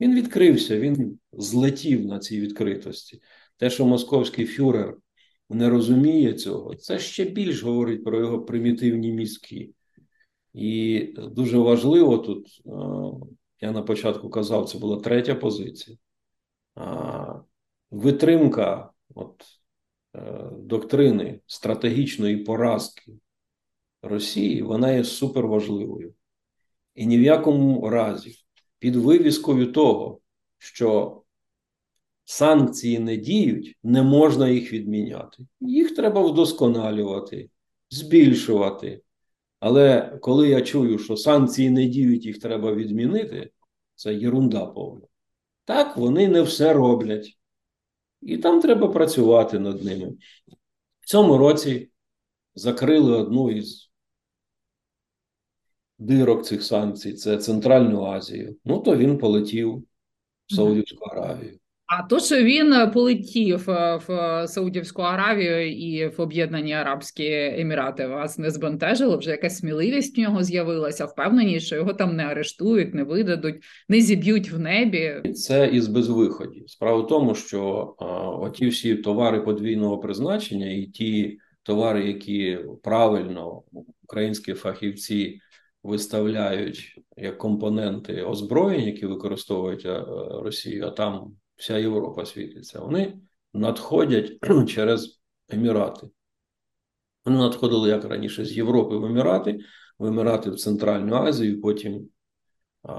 Він 0.00 0.14
відкрився, 0.14 0.80
він 0.80 1.18
злетів 1.32 2.06
на 2.06 2.18
цій 2.18 2.40
відкритості. 2.40 3.20
Те, 3.56 3.70
що 3.70 3.86
московський 3.86 4.46
фюрер 4.46 4.96
не 5.50 5.70
розуміє 5.70 6.34
цього, 6.34 6.74
це 6.74 6.98
ще 6.98 7.24
більш 7.24 7.62
говорить 7.62 8.04
про 8.04 8.20
його 8.20 8.42
примітивні 8.42 9.12
мізки. 9.12 9.70
І 10.54 11.06
дуже 11.16 11.58
важливо 11.58 12.18
тут, 12.18 12.62
я 13.60 13.72
на 13.72 13.82
початку 13.82 14.30
казав, 14.30 14.68
це 14.68 14.78
була 14.78 15.00
третя 15.00 15.34
позиція. 15.34 15.96
Витримка 17.90 18.90
от, 19.14 19.44
е, 20.16 20.50
доктрини 20.52 21.40
стратегічної 21.46 22.36
поразки 22.36 23.12
Росії, 24.02 24.62
вона 24.62 24.92
є 24.92 25.04
суперважливою. 25.04 26.14
І 26.94 27.06
ні 27.06 27.18
в 27.18 27.22
якому 27.22 27.88
разі 27.88 28.34
під 28.78 28.96
вивіскою 28.96 29.72
того, 29.72 30.20
що 30.58 31.22
санкції 32.24 32.98
не 32.98 33.16
діють, 33.16 33.78
не 33.82 34.02
можна 34.02 34.48
їх 34.48 34.72
відміняти. 34.72 35.46
Їх 35.60 35.96
треба 35.96 36.20
вдосконалювати, 36.20 37.50
збільшувати. 37.90 39.02
Але 39.60 40.18
коли 40.20 40.48
я 40.48 40.60
чую, 40.60 40.98
що 40.98 41.16
санкції 41.16 41.70
не 41.70 41.86
діють, 41.86 42.26
їх 42.26 42.38
треба 42.38 42.74
відмінити, 42.74 43.50
це 43.94 44.14
єрунда 44.14 44.66
повна. 44.66 45.06
Так, 45.64 45.96
вони 45.96 46.28
не 46.28 46.42
все 46.42 46.72
роблять. 46.72 47.39
І 48.22 48.38
там 48.38 48.60
треба 48.60 48.88
працювати 48.88 49.58
над 49.58 49.84
ними. 49.84 50.12
В 51.00 51.06
цьому 51.06 51.38
році 51.38 51.90
закрили 52.54 53.16
одну 53.16 53.50
із 53.50 53.90
дирок 55.98 56.44
цих 56.44 56.62
санкцій 56.62 57.12
це 57.12 57.38
Центральну 57.38 58.04
Азію. 58.04 58.56
Ну, 58.64 58.80
то 58.80 58.96
він 58.96 59.18
полетів 59.18 59.84
в 60.46 60.54
Саудівську 60.54 61.04
Аравію. 61.04 61.59
А 61.90 62.02
то, 62.02 62.20
що 62.20 62.42
він 62.42 62.72
е, 62.72 62.86
полетів 62.86 63.70
е, 63.70 64.00
в 64.08 64.48
Саудівську 64.48 65.02
Аравію 65.02 65.72
і 65.72 66.06
в 66.06 66.20
Об'єднані 66.20 66.72
Арабські 66.72 67.32
Емірати, 67.32 68.06
вас 68.06 68.38
не 68.38 68.50
збентежило? 68.50 69.16
Вже 69.16 69.30
якась 69.30 69.58
сміливість 69.58 70.18
в 70.18 70.20
нього 70.20 70.42
з'явилася, 70.42 71.04
впевнені, 71.04 71.60
що 71.60 71.76
його 71.76 71.92
там 71.92 72.16
не 72.16 72.24
арештують, 72.24 72.94
не 72.94 73.04
видадуть, 73.04 73.64
не 73.88 74.00
зіб'ють 74.00 74.52
в 74.52 74.58
небі. 74.58 75.32
Це 75.34 75.66
із 75.72 75.88
безвиходів. 75.88 76.70
Справа 76.70 77.02
в 77.02 77.06
тому, 77.06 77.34
що 77.34 77.94
а, 77.98 78.04
оті 78.30 78.68
всі 78.68 78.94
товари 78.94 79.40
подвійного 79.40 79.98
призначення, 79.98 80.72
і 80.72 80.82
ті 80.82 81.38
товари, 81.62 82.06
які 82.06 82.58
правильно 82.82 83.62
українські 84.02 84.54
фахівці 84.54 85.40
виставляють 85.82 86.94
як 87.16 87.38
компоненти 87.38 88.22
озброєнь, 88.22 88.84
які 88.84 89.06
використовують 89.06 89.86
Росію, 90.42 90.86
а 90.86 90.90
там 90.90 91.32
вся 91.60 91.78
Європа 91.78 92.26
світиться, 92.26 92.80
вони 92.80 93.18
надходять 93.54 94.32
через 94.68 95.20
Емірати. 95.48 96.08
Вони 97.24 97.38
надходили 97.38 97.88
як 97.88 98.04
раніше 98.04 98.44
з 98.44 98.56
Європи 98.56 98.96
в 98.96 99.04
Емірати, 99.04 99.58
в 99.98 100.06
Емірати 100.06 100.50
в 100.50 100.56
Центральну 100.56 101.14
Азію, 101.14 101.60
потім 101.60 102.08
а, 102.82 102.94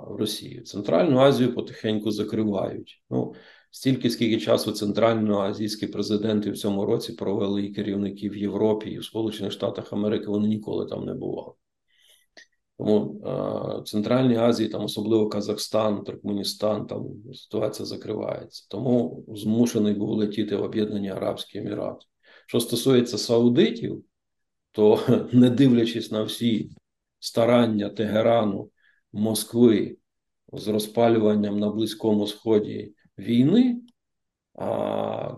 в 0.00 0.16
Росію. 0.16 0.62
Центральну 0.62 1.18
Азію 1.18 1.54
потихеньку 1.54 2.10
закривають. 2.10 3.02
Ну, 3.10 3.34
Стільки, 3.74 4.10
скільки 4.10 4.40
часу 4.40 4.72
центральноазійські 4.72 5.86
президенти 5.86 6.50
в 6.50 6.58
цьому 6.58 6.86
році 6.86 7.12
провели 7.12 7.62
і 7.62 7.74
керівники 7.74 8.28
в 8.28 8.36
Європі 8.36 8.90
і 8.90 8.98
в 8.98 9.04
Сполучених 9.04 9.52
Штатах 9.52 9.92
Америки, 9.92 10.26
вони 10.26 10.48
ніколи 10.48 10.86
там 10.86 11.04
не 11.04 11.14
бували. 11.14 11.52
Тому 12.82 13.20
в 13.80 13.88
Центральній 13.88 14.36
Азії, 14.36 14.68
там 14.68 14.84
особливо 14.84 15.28
Казахстан, 15.28 16.04
Туркменістан, 16.04 16.86
там 16.86 17.06
ситуація 17.34 17.86
закривається. 17.86 18.66
Тому 18.70 19.24
змушений 19.28 19.94
був 19.94 20.10
летіти 20.10 20.56
в 20.56 20.62
Об'єднані 20.62 21.10
Арабські 21.10 21.58
Емірати. 21.58 22.06
Що 22.46 22.60
стосується 22.60 23.18
саудитів, 23.18 24.04
то 24.72 25.00
не 25.32 25.50
дивлячись 25.50 26.10
на 26.10 26.22
всі 26.22 26.70
старання 27.20 27.88
Тегерану, 27.88 28.70
Москви 29.12 29.96
з 30.52 30.68
розпалюванням 30.68 31.58
на 31.58 31.70
Близькому 31.70 32.26
Сході 32.26 32.94
війни, 33.18 33.80
а 34.54 35.34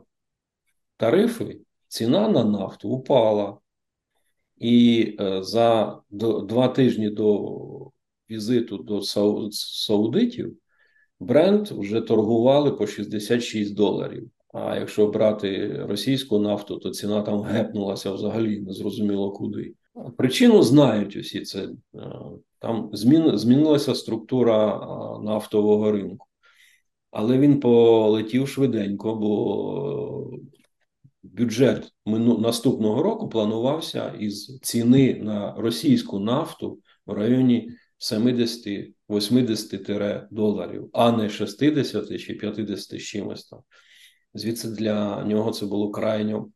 тарифи, 0.97 1.61
ціна 1.89 2.29
на 2.29 2.45
нафту 2.45 2.89
упала. 2.89 3.59
І 4.59 5.17
е, 5.21 5.43
за 5.43 6.01
два 6.49 6.69
тижні 6.69 7.11
до 7.11 7.91
візиту 8.31 8.79
до 8.79 9.03
саудитів 9.53 10.57
бренд 11.21 11.69
вже 11.69 12.01
торгували 12.01 12.73
по 12.73 12.87
66 12.87 13.75
доларів. 13.75 14.31
А 14.53 14.77
якщо 14.77 15.07
брати 15.07 15.77
російську 15.89 16.39
нафту, 16.39 16.77
то 16.77 16.91
ціна 16.91 17.23
там 17.23 17.43
гепнулася 17.43 18.13
взагалі 18.13 18.61
незрозуміло 18.61 19.33
куди. 19.33 19.75
Причину 20.17 20.63
знають 20.63 21.17
усі 21.17 21.41
це. 21.41 21.69
Е, 21.95 22.01
там 22.59 22.91
змін, 22.93 23.39
змінилася 23.39 23.95
структура 23.95 24.79
нафтового 25.23 25.93
ринку, 25.93 26.27
але 27.11 27.39
він 27.39 27.61
полетів 27.61 28.49
швиденько, 28.49 29.15
бо 29.15 30.31
бюджет 31.25 31.93
наступного 32.07 33.03
року 33.03 33.29
планувався 33.29 34.15
із 34.19 34.59
ціни 34.63 35.15
на 35.15 35.55
російську 35.55 36.21
нафту 36.21 36.79
в 37.07 37.13
районі 37.13 37.71
70-80 37.99 40.27
доларів, 40.31 40.91
а 40.93 41.13
не 41.13 41.29
60 41.29 42.21
чи 42.21 42.35
50 42.35 43.01
чимось 43.01 43.49
там. 43.49 43.61
Звідси 44.35 44.69
для 44.69 45.25
нього 45.25 45.51
це 45.51 45.67
було 45.67 45.91
крайньо 45.91 46.49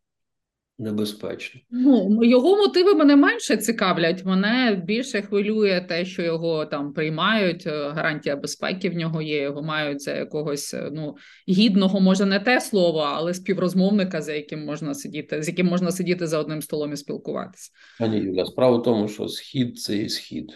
небезпечно. 0.79 1.61
Ну 1.70 2.24
його 2.24 2.57
мотиви 2.57 2.95
мене 2.95 3.16
менше 3.16 3.57
цікавлять. 3.57 4.24
Мене 4.24 4.83
більше 4.85 5.22
хвилює 5.22 5.87
те, 5.89 6.05
що 6.05 6.22
його 6.22 6.66
там 6.66 6.93
приймають. 6.93 7.66
Е, 7.66 7.89
гарантія 7.89 8.37
безпеки 8.37 8.91
в 8.91 8.95
нього 8.95 9.22
є. 9.22 9.43
Його 9.43 9.62
мають 9.62 10.03
за 10.03 10.14
якогось 10.14 10.74
е, 10.74 10.91
ну 10.93 11.16
гідного, 11.49 12.01
може 12.01 12.26
не 12.26 12.41
те 12.41 12.61
слово, 12.61 12.99
але 12.99 13.35
співрозмовника, 13.35 14.22
за 14.22 14.33
яким 14.33 14.64
можна 14.64 14.95
сидіти, 14.95 15.43
з 15.43 15.49
яким 15.49 15.66
можна 15.66 15.91
сидіти 15.91 16.26
за 16.26 16.39
одним 16.39 16.62
столом 16.62 16.93
і 16.93 16.97
спілкуватися. 16.97 17.70
Пані 17.99 18.18
Юля, 18.18 18.45
справа 18.45 18.76
в 18.76 18.83
тому, 18.83 19.09
що 19.09 19.29
схід 19.29 19.79
це 19.79 19.97
і 19.97 20.09
схід, 20.09 20.53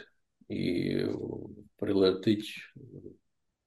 і 0.49 0.97
прилетить 1.77 2.55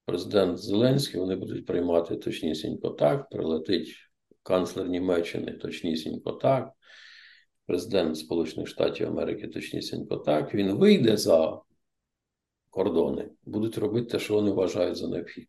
президент 0.05 0.57
Зеленський, 0.57 1.19
вони 1.19 1.35
будуть 1.35 1.65
приймати 1.65 2.15
точнісінько 2.15 2.89
так, 2.89 3.29
прилетить 3.29 3.95
канцлер 4.45 4.89
Німеччини 4.89 5.51
точнісінько 5.51 6.31
так, 6.31 6.71
президент 7.65 8.17
Сполучених 8.17 8.67
Штатів 8.67 9.07
Америки 9.07 9.47
точнісінько 9.47 10.17
так. 10.17 10.53
Він 10.55 10.71
вийде 10.71 11.17
за 11.17 11.61
кордони, 12.69 13.29
будуть 13.43 13.77
робити 13.77 14.07
те, 14.07 14.19
що 14.19 14.33
вони 14.33 14.51
вважають 14.51 14.97
за 14.97 15.07
необхідне. 15.07 15.47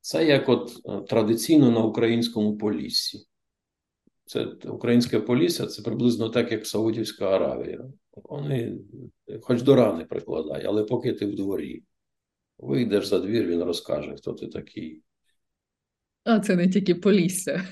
Це 0.00 0.26
як 0.26 0.48
от 0.48 0.80
е, 0.84 1.00
традиційно 1.00 1.70
на 1.70 1.80
українському 1.80 2.58
поліссі. 2.58 3.26
Це 4.24 4.44
українське 4.64 5.20
полісся 5.20 5.66
це 5.66 5.82
приблизно 5.82 6.28
так, 6.28 6.52
як 6.52 6.66
Саудівська 6.66 7.30
Аравія. 7.30 7.84
Вони 8.12 8.78
хоч 9.42 9.62
до 9.62 9.74
рани 9.74 10.04
прикладає, 10.04 10.64
але 10.68 10.84
поки 10.84 11.12
ти 11.12 11.26
в 11.26 11.34
дворі, 11.34 11.82
вийдеш 12.58 13.06
за 13.06 13.18
двір, 13.18 13.46
він 13.46 13.62
розкаже, 13.62 14.16
хто 14.16 14.32
ти 14.32 14.46
такий. 14.46 15.02
А 16.24 16.40
це 16.40 16.56
не 16.56 16.68
тільки 16.68 16.94
Полісся. 16.94 17.62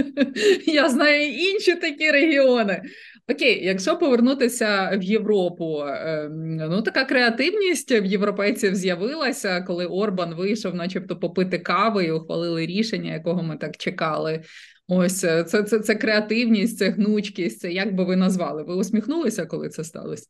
Я 0.66 0.88
знаю 0.88 1.28
інші 1.28 1.74
такі 1.74 2.10
регіони. 2.10 2.82
Окей, 3.30 3.64
якщо 3.64 3.98
повернутися 3.98 4.96
в 4.96 5.02
Європу, 5.02 5.82
ем, 5.86 6.56
ну 6.56 6.82
така 6.82 7.04
креативність 7.04 7.90
в 7.90 8.04
європейців 8.04 8.74
з'явилася, 8.74 9.60
коли 9.60 9.86
Орбан 9.86 10.34
вийшов, 10.34 10.74
начебто, 10.74 11.16
попити 11.16 11.58
кави 11.58 12.04
і 12.04 12.10
ухвалили 12.10 12.66
рішення, 12.66 13.12
якого 13.12 13.42
ми 13.42 13.56
так 13.56 13.76
чекали. 13.76 14.42
Ось 14.88 15.18
це 15.18 15.44
це, 15.44 15.62
це 15.62 15.94
креативність, 15.94 16.78
це 16.78 16.90
гнучкість. 16.90 17.60
Це 17.60 17.72
як 17.72 17.94
би 17.94 18.04
ви 18.04 18.16
назвали? 18.16 18.62
Ви 18.62 18.74
усміхнулися, 18.74 19.46
коли 19.46 19.68
це 19.68 19.84
сталося? 19.84 20.26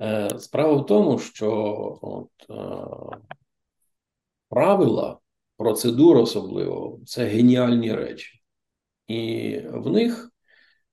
Е, 0.00 0.28
справа 0.38 0.72
в 0.72 0.86
тому, 0.86 1.18
що 1.18 1.50
от, 2.02 2.30
е, 2.50 3.16
правила, 4.48 5.18
процедура 5.56 6.20
особливо 6.20 7.00
це 7.06 7.24
геніальні 7.24 7.92
речі. 7.92 8.42
І 9.08 9.58
в 9.72 9.90
них 9.90 10.30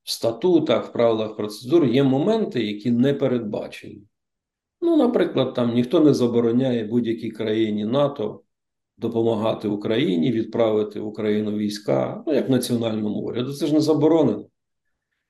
в 0.03 0.11
статутах, 0.11 0.89
в 0.89 0.91
правилах 0.91 1.35
процедур 1.35 1.85
є 1.85 2.03
моменти, 2.03 2.65
які 2.65 2.91
не 2.91 3.13
передбачені. 3.13 4.03
Ну, 4.81 4.97
наприклад, 4.97 5.53
там 5.53 5.73
ніхто 5.73 5.99
не 5.99 6.13
забороняє 6.13 6.83
будь-якій 6.83 7.31
країні 7.31 7.85
НАТО 7.85 8.43
допомагати 8.97 9.67
Україні, 9.67 10.31
відправити 10.31 10.99
в 10.99 11.07
Україну 11.07 11.57
війська, 11.57 12.23
ну, 12.27 12.33
як 12.33 12.49
національному 12.49 13.19
уряду. 13.19 13.53
Це 13.53 13.67
ж 13.67 13.73
не 13.73 13.79
заборонено. 13.79 14.45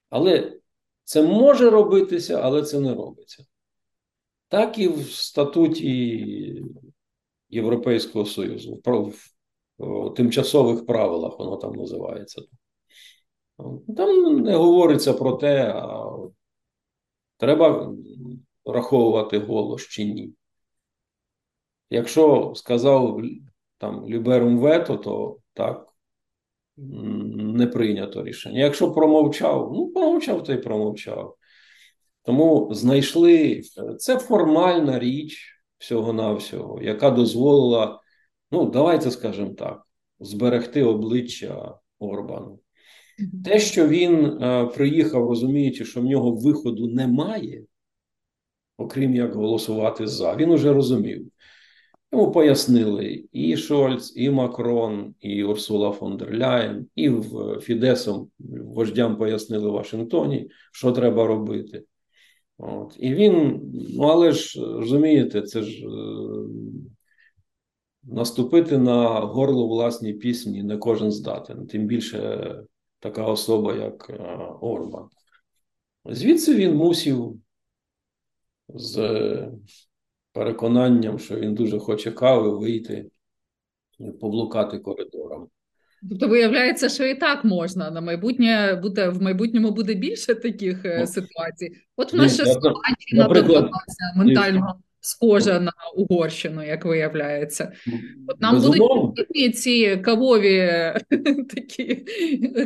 Але 0.10 0.60
це 1.04 1.22
може 1.22 1.70
робитися, 1.70 2.40
але 2.44 2.62
це 2.62 2.80
не 2.80 2.94
робиться. 2.94 3.46
Так 4.48 4.78
і 4.78 4.88
в 4.88 5.12
статуті 5.12 6.64
Європейського 7.54 8.26
Союзу, 8.26 8.82
в 9.78 10.14
тимчасових 10.14 10.86
правилах 10.86 11.40
воно 11.40 11.58
там 11.58 11.74
називається. 11.74 12.42
Там 13.98 14.42
не 14.42 14.56
говориться 14.56 15.14
про 15.14 15.34
те, 15.34 15.72
а 15.76 16.12
треба 17.38 17.94
враховувати 18.66 19.40
голос 19.40 19.82
чи 19.82 20.06
ні. 20.06 20.34
Якщо 21.90 22.54
сказав 22.56 23.22
там 23.78 24.08
Люберум 24.08 24.58
вето, 24.58 24.98
то 24.98 25.38
так 25.54 25.88
не 26.78 27.68
прийнято 27.68 28.24
рішення. 28.24 28.60
Якщо 28.60 28.92
промовчав, 28.92 29.72
ну 29.74 29.88
промовчав, 29.88 30.44
то 30.44 30.54
й 30.54 30.58
промовчав. 30.58 31.38
Тому 32.24 32.70
знайшли 32.72 33.62
це 33.98 34.20
формальна 34.20 35.00
річ 35.00 35.53
всього-навсього, 35.84 36.82
яка 36.82 37.12
дозволила, 37.12 38.02
ну, 38.52 38.66
давайте 38.66 39.12
скажемо 39.12 39.54
так, 39.54 39.82
зберегти 40.20 40.84
обличчя 40.84 41.76
Орбану. 42.00 42.60
Те, 43.46 43.60
що 43.60 43.88
він 43.88 44.26
е, 44.26 44.66
приїхав, 44.66 45.30
розуміючи, 45.30 45.86
що 45.86 46.02
в 46.02 46.06
нього 46.06 46.32
виходу 46.32 46.88
немає, 46.88 47.64
окрім 48.78 49.16
як 49.16 49.36
голосувати 49.36 50.08
за, 50.08 50.36
він 50.36 50.52
уже 50.52 50.74
розумів. 50.74 51.28
Йому 52.12 52.32
пояснили 52.32 53.26
і 53.32 53.58
Шольц, 53.58 54.14
і 54.16 54.30
Макрон, 54.30 55.16
і 55.20 55.44
Урсула 55.44 55.92
фон 55.92 56.18
дер 56.18 56.38
Ляєн, 56.38 56.88
і 56.96 57.10
в 57.10 57.60
Фідесом 57.62 58.30
вождям 58.76 59.18
пояснили 59.18 59.70
в 59.70 59.74
Вашингтоні, 59.74 60.50
що 60.72 60.92
треба 60.92 61.28
робити. 61.28 61.84
От. 62.66 62.96
І 63.00 63.14
він, 63.14 63.62
ну 63.74 64.04
але 64.04 64.32
ж 64.32 64.62
розумієте, 64.62 65.42
це 65.42 65.62
ж 65.62 65.86
е, 65.86 65.90
наступити 68.04 68.78
на 68.78 69.20
горло 69.20 69.68
власній 69.68 70.14
пісні 70.14 70.64
не 70.64 70.78
кожен 70.78 71.12
здатен, 71.12 71.68
тим 71.68 71.88
більше 71.88 72.56
така 73.00 73.26
особа, 73.26 73.76
як 73.76 74.10
е, 74.10 74.38
Орбан. 74.62 75.10
Звідси 76.06 76.56
він 76.56 76.76
мусів 76.76 77.40
з 78.70 79.52
переконанням, 80.32 81.20
що 81.20 81.36
він 81.36 81.56
дуже 81.56 81.80
хоче 81.80 82.12
кави 82.12 82.58
вийти 82.58 83.10
і 84.00 84.12
поблукати 84.12 84.80
коридором. 84.80 85.50
Тобто 86.10 86.28
виявляється, 86.28 86.90
що 86.90 87.06
і 87.06 87.16
так 87.16 87.44
можна 87.44 87.92
на 87.92 88.02
майбутнє 88.02 88.80
буде 88.82 89.10
в 89.10 89.22
майбутньому 89.22 89.72
буде 89.72 89.94
більше 89.94 90.36
таких 90.36 90.86
е, 90.86 90.98
ну, 91.00 91.08
ситуацій. 91.08 91.72
От 91.98 92.14
в 92.14 92.16
нас 92.16 92.34
ще 92.34 92.46
Словаччина 92.46 93.28
ментально 94.16 94.76
схожа 95.04 95.60
на 95.60 95.72
Угорщину, 95.96 96.64
як 96.64 96.86
виявляється. 96.86 97.72
От 98.28 98.42
нам 98.42 98.56
Безумовно. 98.56 99.02
будуть 99.02 99.58
ці 99.58 99.98
кавові 99.98 100.70
такі 101.56 102.06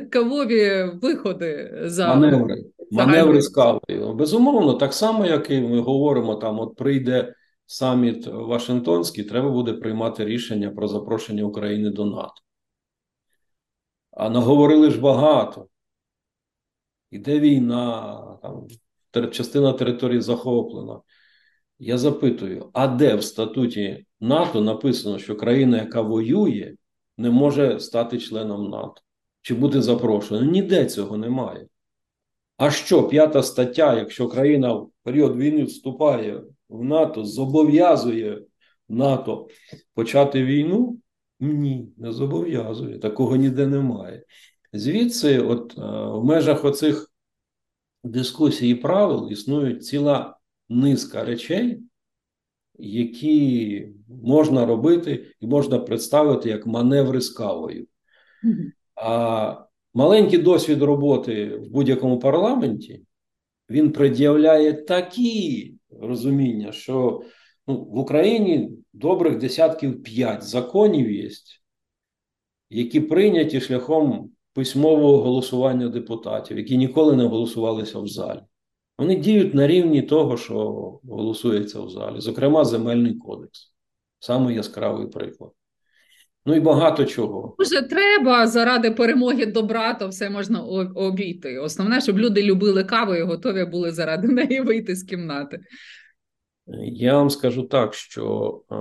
кавові 0.10 0.92
виходи 1.02 1.80
за 1.84 2.08
маневри. 2.08 2.64
Маневри 2.92 3.42
з 3.42 3.50
кавою. 3.50 4.14
Безумовно, 4.14 4.74
так 4.74 4.94
само, 4.94 5.26
як 5.26 5.52
і 5.52 5.62
ми 5.62 5.80
говоримо, 5.80 6.36
там 6.36 6.60
от 6.60 6.76
прийде 6.76 7.34
саміт 7.66 8.28
Вашингтонський, 8.28 9.24
треба 9.24 9.50
буде 9.50 9.74
приймати 9.74 10.26
рішення 10.26 10.70
про 10.70 10.88
запрошення 10.88 11.44
України 11.44 11.90
до 11.90 12.06
НАТО. 12.06 12.34
А 14.18 14.30
наговорили 14.30 14.92
ж 14.92 15.00
багато. 15.00 15.68
Іде 17.12 17.40
війна, 17.40 18.24
там 19.12 19.32
частина 19.32 19.74
території 19.74 20.22
захоплена. 20.22 21.02
Я 21.80 21.98
запитую: 21.98 22.70
а 22.74 22.88
де 22.88 23.16
в 23.16 23.24
статуті 23.24 24.06
НАТО 24.20 24.62
написано, 24.62 25.20
що 25.20 25.36
країна, 25.36 25.78
яка 25.78 26.02
воює, 26.02 26.76
не 27.18 27.30
може 27.30 27.80
стати 27.80 28.18
членом 28.18 28.70
НАТО? 28.70 29.02
Чи 29.42 29.56
бути 29.56 29.82
запрошеною? 29.82 30.52
Ніде 30.52 30.86
цього 30.86 31.18
немає. 31.18 31.68
А 32.58 32.72
що 32.72 33.08
п'ята 33.08 33.44
стаття, 33.44 33.98
якщо 33.98 34.28
країна 34.28 34.74
в 34.74 34.92
період 35.04 35.38
війни 35.38 35.64
вступає 35.64 36.44
в 36.70 36.84
НАТО, 36.84 37.24
зобов'язує 37.24 38.42
НАТО 38.90 39.48
почати 39.94 40.44
війну? 40.44 41.00
Ні, 41.40 41.94
не 41.98 42.12
зобов'язує. 42.12 43.00
Такого 43.00 43.36
ніде 43.36 43.68
немає. 43.68 44.24
Звідси, 44.74 45.40
от 45.40 45.78
е, 45.78 45.82
в 46.20 46.24
межах 46.26 46.66
оцих 46.66 47.12
дискусій 48.04 48.70
і 48.70 48.76
правил 48.76 49.32
існують 49.32 49.86
ціла 49.86 50.38
низка 50.70 51.24
речей, 51.24 51.80
які 52.80 53.88
можна 54.08 54.66
робити 54.66 55.26
і 55.40 55.48
можна 55.48 55.80
представити 55.80 56.50
як 56.50 56.68
маневри 56.68 57.22
з 57.22 57.30
кавою. 57.30 57.88
А 58.96 59.56
маленький 59.94 60.40
досвід 60.40 60.82
роботи 60.82 61.56
в 61.56 61.70
будь-якому 61.70 62.20
парламенті 62.20 63.06
він 63.70 63.92
пред'являє 63.92 64.74
такі 64.74 65.74
розуміння, 66.02 66.72
що 66.72 67.22
ну, 67.68 67.76
в 67.76 67.98
Україні 67.98 68.70
добрих 68.94 69.38
десятків 69.38 70.04
п'ять 70.04 70.44
законів 70.44 71.12
є, 71.12 71.30
які 72.70 73.00
прийняті 73.00 73.62
шляхом 73.62 74.32
письмового 74.54 75.18
голосування 75.18 75.88
депутатів, 75.90 76.58
які 76.58 76.78
ніколи 76.78 77.16
не 77.16 77.24
голосувалися 77.24 78.00
в 78.00 78.08
залі. 78.08 78.40
Вони 78.98 79.16
діють 79.16 79.54
на 79.54 79.68
рівні 79.68 80.02
того, 80.02 80.38
що 80.38 80.54
голосується 81.10 81.82
в 81.82 81.90
залі, 81.90 82.20
зокрема, 82.20 82.66
земельний 82.66 83.16
кодекс. 83.16 83.74
Саме 84.20 84.54
яскравий 84.54 85.08
приклад. 85.08 85.52
Ну 86.46 86.56
і 86.56 86.60
багато 86.60 87.06
чого. 87.06 87.56
Може, 87.60 87.82
треба 87.82 88.48
заради 88.48 88.92
перемоги 88.92 89.46
добра, 89.46 89.94
то 89.94 90.08
все 90.08 90.30
можна 90.30 90.62
обійти. 90.96 91.58
Основне, 91.58 92.02
щоб 92.02 92.20
люди 92.20 92.44
любили 92.44 92.84
каву 92.84 93.16
і 93.16 93.22
готові 93.22 93.66
були 93.66 93.92
заради 93.92 94.28
неї 94.28 94.62
вийти 94.62 94.96
з 94.96 95.04
кімнати. 95.04 95.60
Я 96.68 97.18
вам 97.18 97.30
скажу 97.30 97.64
так, 97.64 97.94
що 97.94 98.62
е, 98.72 98.76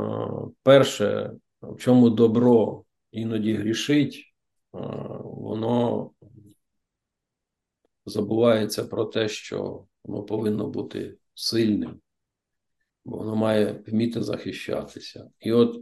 перше, 0.62 1.32
в 1.62 1.76
чому 1.76 2.10
добро 2.10 2.84
іноді 3.10 3.54
грішить, 3.54 4.14
е, 4.14 4.78
воно 5.24 6.10
забувається 8.06 8.84
про 8.84 9.04
те, 9.04 9.28
що 9.28 9.84
воно 10.04 10.22
повинно 10.22 10.66
бути 10.66 11.18
сильним. 11.34 12.00
бо 13.04 13.16
воно 13.16 13.36
має 13.36 13.82
вміти 13.86 14.22
захищатися. 14.22 15.30
І 15.40 15.52
от 15.52 15.76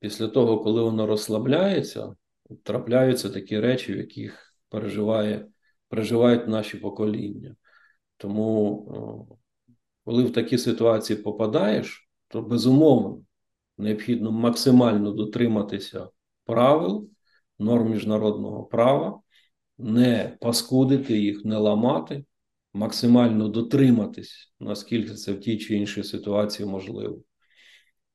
після 0.00 0.28
того, 0.28 0.58
коли 0.58 0.82
воно 0.82 1.06
розслабляється, 1.06 2.14
трапляються 2.62 3.30
такі 3.30 3.60
речі, 3.60 3.94
в 3.94 3.96
яких 3.96 4.54
переживає, 4.68 5.48
переживають 5.88 6.48
наші 6.48 6.76
покоління. 6.76 7.56
Тому, 8.16 9.38
коли 10.06 10.24
в 10.24 10.32
такі 10.32 10.58
ситуації 10.58 11.18
попадаєш, 11.18 12.08
то 12.28 12.42
безумовно 12.42 13.22
необхідно 13.78 14.32
максимально 14.32 15.12
дотриматися 15.12 16.08
правил, 16.44 17.08
норм 17.58 17.90
міжнародного 17.90 18.64
права, 18.64 19.20
не 19.78 20.36
паскудити 20.40 21.18
їх, 21.18 21.44
не 21.44 21.56
ламати, 21.56 22.24
максимально 22.74 23.48
дотриматись, 23.48 24.54
наскільки 24.60 25.14
це 25.14 25.32
в 25.32 25.40
тій 25.40 25.58
чи 25.58 25.74
іншій 25.76 26.04
ситуації 26.04 26.68
можливо. 26.68 27.18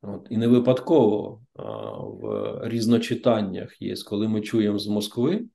От. 0.01 0.27
І 0.29 0.37
не 0.37 0.47
випадково 0.47 1.41
а, 1.55 1.63
в 1.97 2.59
різночитаннях 2.63 3.81
є, 3.81 3.95
коли 4.07 4.27
ми 4.27 4.41
чуємо 4.41 4.79
з 4.79 4.87
Москви, 4.87 5.45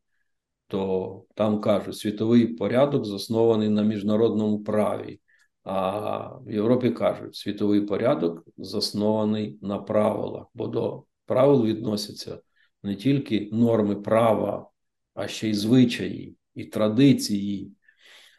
то 0.66 1.24
там 1.34 1.60
кажуть, 1.60 1.96
світовий 1.96 2.46
порядок 2.46 3.04
заснований 3.04 3.68
на 3.68 3.82
міжнародному 3.82 4.64
праві. 4.64 5.20
А 5.66 6.20
в 6.46 6.50
Європі 6.50 6.90
кажуть, 6.90 7.34
світовий 7.34 7.80
порядок 7.80 8.44
заснований 8.58 9.58
на 9.62 9.78
правилах, 9.78 10.46
бо 10.54 10.66
до 10.66 11.04
правил 11.24 11.64
відносяться 11.64 12.40
не 12.82 12.96
тільки 12.96 13.48
норми 13.52 13.96
права, 13.96 14.70
а 15.14 15.28
ще 15.28 15.48
й 15.48 15.54
звичаї 15.54 16.36
і 16.54 16.64
традиції. 16.64 17.72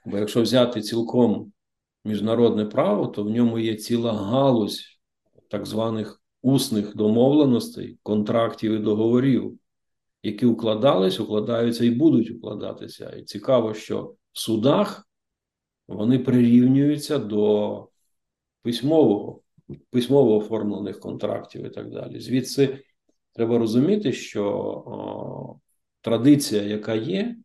Бо 0.05 0.17
якщо 0.17 0.41
взяти 0.41 0.81
цілком 0.81 1.51
міжнародне 2.05 2.65
право, 2.65 3.07
то 3.07 3.23
в 3.23 3.29
ньому 3.29 3.59
є 3.59 3.75
ціла 3.75 4.13
галузь 4.13 4.99
так 5.49 5.65
званих 5.65 6.21
усних 6.41 6.95
домовленостей, 6.95 7.99
контрактів 8.03 8.71
і 8.71 8.77
договорів, 8.77 9.59
які 10.23 10.45
укладались, 10.45 11.19
укладаються 11.19 11.85
і 11.85 11.89
будуть 11.89 12.31
укладатися. 12.31 13.09
І 13.09 13.23
цікаво, 13.23 13.73
що 13.73 14.15
в 14.33 14.39
судах 14.39 15.06
вони 15.87 16.19
прирівнюються 16.19 17.19
до 17.19 17.87
письмового, 18.61 19.41
письмово 19.89 20.37
оформлених 20.37 20.99
контрактів 20.99 21.65
і 21.65 21.69
так 21.69 21.91
далі. 21.91 22.19
Звідси 22.19 22.83
треба 23.33 23.57
розуміти, 23.57 24.13
що 24.13 24.45
о, 24.45 25.59
традиція, 26.01 26.61
яка 26.61 26.95
є, 26.95 27.35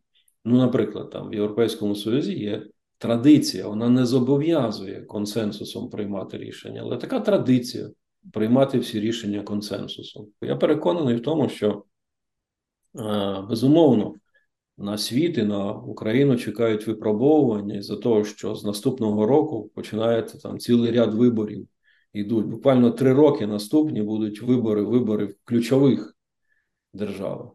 ну, 0.45 0.57
наприклад, 0.57 1.09
там 1.09 1.29
в 1.29 1.33
Європейському 1.33 1.95
Союзі 1.95 2.39
є 2.39 2.67
традиція, 2.97 3.67
вона 3.67 3.89
не 3.89 4.05
зобов'язує 4.05 5.01
консенсусом 5.01 5.89
приймати 5.89 6.37
рішення, 6.37 6.81
але 6.81 6.97
така 6.97 7.19
традиція 7.19 7.89
приймати 8.31 8.79
всі 8.79 8.99
рішення 8.99 9.43
консенсусом. 9.43 10.27
Я 10.41 10.55
переконаний 10.55 11.15
в 11.15 11.21
тому, 11.21 11.49
що 11.49 11.83
безумовно 13.49 14.15
на 14.77 14.97
світ 14.97 15.37
і 15.37 15.43
на 15.43 15.73
Україну 15.73 16.37
чекають 16.37 16.87
випробовування 16.87 17.75
із-за 17.75 17.95
того, 17.95 18.23
що 18.23 18.55
з 18.55 18.63
наступного 18.63 19.25
року 19.25 19.71
починається 19.75 20.37
там 20.37 20.59
цілий 20.59 20.91
ряд 20.91 21.13
виборів. 21.13 21.67
Йдуть 22.13 22.45
буквально 22.45 22.91
три 22.91 23.13
роки 23.13 23.47
наступні 23.47 24.01
будуть 24.01 24.41
вибори, 24.41 24.81
вибори 24.81 25.25
в 25.25 25.35
ключових 25.43 26.17
державах. 26.93 27.51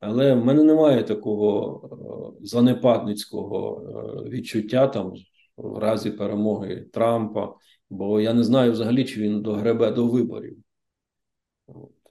Але 0.00 0.34
в 0.34 0.44
мене 0.44 0.64
немає 0.64 1.02
такого 1.02 2.36
занепадницького 2.42 3.82
відчуття 4.30 4.86
там 4.86 5.12
в 5.56 5.78
разі 5.78 6.10
перемоги 6.10 6.86
Трампа, 6.92 7.54
бо 7.90 8.20
я 8.20 8.34
не 8.34 8.44
знаю 8.44 8.72
взагалі, 8.72 9.04
чи 9.04 9.20
він 9.20 9.42
догребе 9.42 9.90
до 9.90 10.06
виборів. 10.06 10.56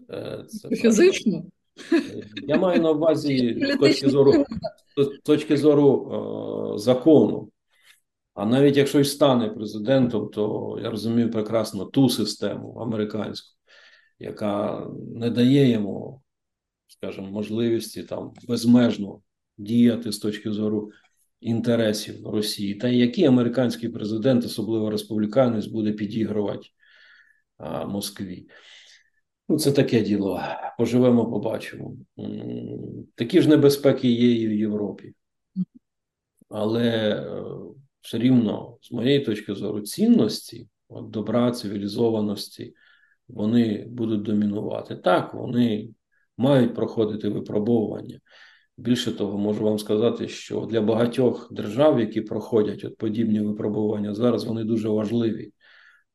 Е, 0.10 0.46
це 0.48 0.70
Фізично? 0.70 1.44
Я 2.48 2.58
маю 2.58 2.82
на 2.82 2.92
увазі 2.92 3.58
з 3.74 3.78
точки 3.78 4.10
зору 4.10 4.46
з 4.98 5.20
точки 5.24 5.58
зору 5.58 6.12
е, 6.76 6.80
закону. 6.80 7.52
А 8.34 8.46
навіть 8.46 8.78
якщо 8.78 9.00
й 9.00 9.04
стане 9.04 9.50
президентом, 9.50 10.30
то 10.30 10.78
я 10.84 10.90
розумію 10.90 11.32
прекрасно 11.32 11.86
ту 11.86 12.10
систему 12.10 12.74
американську, 12.74 13.58
яка 14.20 14.88
не 15.16 15.30
дає 15.30 15.70
йому, 15.70 16.22
скажімо, 16.88 17.28
можливості 17.28 18.04
там 18.04 18.34
безмежно 18.48 19.22
діяти 19.58 20.12
з 20.12 20.20
точки 20.20 20.52
зору 20.52 20.92
інтересів 21.42 22.28
Росії, 22.28 22.76
та 22.76 22.88
який 22.88 23.26
американський 23.26 23.90
президент, 23.90 24.46
особливо 24.46 24.90
республіканець, 24.90 25.66
буде 25.66 25.92
підігрувати 25.92 26.68
а, 27.58 27.86
Москві. 27.86 28.48
Ну, 29.50 29.58
це 29.58 29.72
таке 29.72 30.02
діло. 30.02 30.42
Поживемо, 30.78 31.32
побачимо. 31.32 31.94
Такі 33.16 33.42
ж 33.42 33.50
небезпеки 33.50 34.12
є 34.12 34.32
і 34.32 34.48
в 34.48 34.54
Європі. 34.54 35.14
Але 36.50 36.86
е, 36.86 37.44
все 38.02 38.18
рівно, 38.18 38.78
з 38.82 38.92
моєї 38.92 39.20
точки 39.20 39.56
зору, 39.56 39.82
цінності, 39.82 40.68
от 40.90 41.10
добра, 41.10 41.52
цивілізованості, 41.52 42.74
вони 43.28 43.86
будуть 43.90 44.22
домінувати. 44.22 44.96
Так, 44.96 45.34
вони 45.34 45.90
мають 46.38 46.76
проходити 46.76 47.30
випробовування. 47.30 48.20
Більше 48.78 49.12
того, 49.12 49.38
можу 49.38 49.64
вам 49.64 49.80
сказати, 49.80 50.28
що 50.28 50.62
для 50.62 50.82
багатьох 50.82 51.54
держав, 51.54 52.00
які 52.00 52.22
проходять 52.22 52.84
от 52.84 52.98
подібні 52.98 53.40
випробування 53.40 54.14
зараз, 54.14 54.44
вони 54.44 54.64
дуже 54.64 54.90
важливі, 54.90 55.52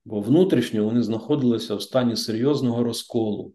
бо 0.04 0.20
внутрішньо 0.20 0.84
вони 0.84 1.02
знаходилися 1.02 1.74
в 1.74 1.82
стані 1.82 2.16
серйозного 2.16 2.84
розколу. 2.84 3.54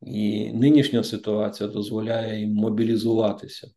І 0.00 0.52
нинішня 0.52 1.04
ситуація 1.04 1.68
дозволяє 1.68 2.40
їм 2.40 2.54
мобілізуватися. 2.54 3.70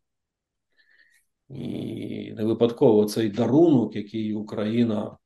І 1.48 2.32
не 2.32 2.44
випадково 2.44 3.04
цей 3.04 3.30
дарунок, 3.30 3.96
який 3.96 4.34
Україна 4.34 5.18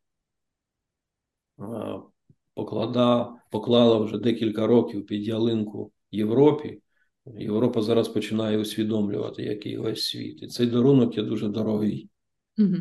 поклада, 2.54 3.36
поклала 3.50 3.98
вже 3.98 4.18
декілька 4.18 4.66
років 4.66 5.06
під 5.06 5.26
ялинку 5.26 5.92
Європі. 6.10 6.82
Європа 7.26 7.82
зараз 7.82 8.08
починає 8.08 8.58
усвідомлювати, 8.58 9.42
який 9.42 9.76
весь 9.76 10.04
світ. 10.04 10.42
І 10.42 10.46
цей 10.46 10.66
дарунок 10.66 11.16
є 11.16 11.22
дуже 11.22 11.48
дорогий. 11.48 12.08
Угу. 12.58 12.76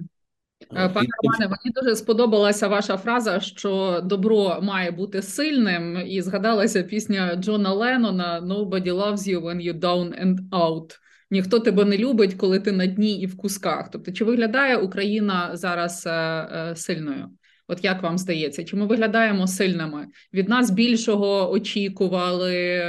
Пане 0.70 1.08
Романе, 1.24 1.48
мені 1.48 1.74
дуже 1.76 1.96
сподобалася 1.96 2.68
ваша 2.68 2.98
фраза, 2.98 3.40
що 3.40 4.02
добро 4.04 4.60
має 4.62 4.92
бути 4.92 5.22
сильним, 5.22 5.98
і 6.08 6.22
згадалася 6.22 6.84
пісня 6.84 7.36
Джона 7.36 7.74
Леннона 7.74 8.42
«Nobody 8.42 8.94
loves 8.94 9.18
you 9.18 9.42
when 9.42 9.62
you're 9.62 9.80
down 9.80 10.26
and 10.26 10.50
out». 10.52 11.00
Ніхто 11.32 11.60
тебе 11.60 11.86
не 11.86 11.98
любить, 11.98 12.34
коли 12.34 12.60
ти 12.60 12.72
на 12.72 12.86
дні 12.86 13.22
і 13.22 13.26
в 13.26 13.38
кусках. 13.38 13.90
Тобто, 13.92 14.12
чи 14.12 14.26
виглядає 14.26 14.78
Україна 14.78 15.50
зараз 15.54 16.04
е, 16.08 16.12
е, 16.12 16.76
сильною? 16.76 17.30
От 17.68 17.84
як 17.84 18.04
вам 18.04 18.18
здається, 18.18 18.64
чи 18.64 18.76
ми 18.76 18.86
виглядаємо 18.86 19.48
сильними? 19.48 20.08
Від 20.34 20.50
нас 20.50 20.72
більшого 20.72 21.52
очікували, 21.52 22.82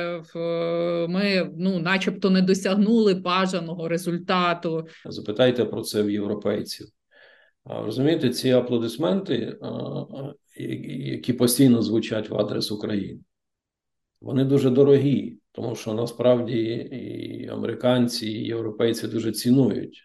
ми 1.08 1.50
ну, 1.58 1.78
начебто, 1.78 2.30
не 2.30 2.42
досягнули 2.42 3.14
бажаного 3.14 3.88
результату. 3.88 4.86
Запитайте 5.04 5.64
про 5.64 5.82
це 5.82 6.02
в 6.02 6.10
європейців. 6.10 6.86
Розумієте, 7.64 8.30
ці 8.30 8.50
аплодисменти, 8.50 9.58
які 11.06 11.32
постійно 11.32 11.82
звучать 11.82 12.30
в 12.30 12.38
адрес 12.38 12.72
України, 12.72 13.20
вони 14.20 14.44
дуже 14.44 14.70
дорогі, 14.70 15.38
тому 15.52 15.76
що 15.76 15.94
насправді 15.94 16.58
і 16.92 17.48
американці, 17.48 18.28
і 18.28 18.46
європейці 18.46 19.08
дуже 19.08 19.32
цінують 19.32 20.02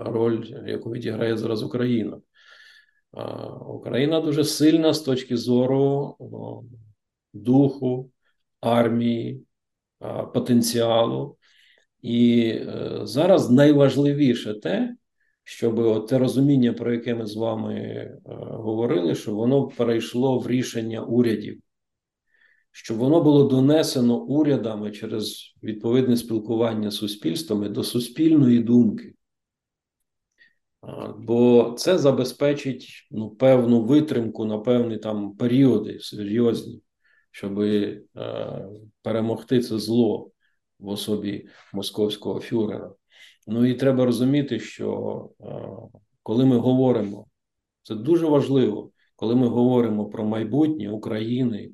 роль, 0.00 0.44
яку 0.66 0.92
відіграє 0.92 1.36
зараз 1.36 1.62
Україна. 1.62 2.20
Україна 3.66 4.20
дуже 4.20 4.44
сильна 4.44 4.92
з 4.92 5.00
точки 5.00 5.36
зору 5.36 6.16
духу, 7.32 8.10
армії, 8.60 9.44
потенціалу. 10.34 11.36
І 12.02 12.40
е, 12.40 13.00
зараз 13.02 13.50
найважливіше 13.50 14.54
те, 14.54 14.96
щоб 15.48 15.78
от 15.78 16.06
те 16.06 16.18
розуміння, 16.18 16.72
про 16.72 16.92
яке 16.92 17.14
ми 17.14 17.26
з 17.26 17.36
вами 17.36 17.74
е, 17.74 18.20
говорили, 18.40 19.14
щоб 19.14 19.34
воно 19.34 19.68
перейшло 19.68 20.38
в 20.38 20.48
рішення 20.48 21.02
урядів, 21.02 21.60
щоб 22.72 22.96
воно 22.96 23.20
було 23.20 23.44
донесено 23.44 24.18
урядами 24.20 24.90
через 24.90 25.54
відповідне 25.62 26.16
спілкування 26.16 26.90
з 26.90 26.96
суспільствами 26.96 27.68
до 27.68 27.84
суспільної 27.84 28.58
думки. 28.58 29.14
Бо 31.18 31.74
це 31.78 31.98
забезпечить 31.98 33.08
ну, 33.10 33.30
певну 33.30 33.84
витримку 33.84 34.44
на 34.44 34.58
певні 34.58 34.98
там 34.98 35.36
періоди 35.36 35.98
серйозні, 36.00 36.82
щоб 37.30 37.60
е, 37.60 38.02
перемогти 39.02 39.60
це 39.60 39.78
зло 39.78 40.30
в 40.78 40.88
особі 40.88 41.48
московського 41.72 42.40
фюрера. 42.40 42.94
Ну 43.50 43.64
і 43.66 43.74
треба 43.74 44.04
розуміти, 44.04 44.60
що 44.60 45.30
е, 45.40 45.68
коли 46.22 46.46
ми 46.46 46.58
говоримо, 46.58 47.26
це 47.82 47.94
дуже 47.94 48.26
важливо, 48.26 48.90
коли 49.16 49.34
ми 49.34 49.48
говоримо 49.48 50.06
про 50.06 50.24
майбутнє 50.24 50.90
України, 50.90 51.70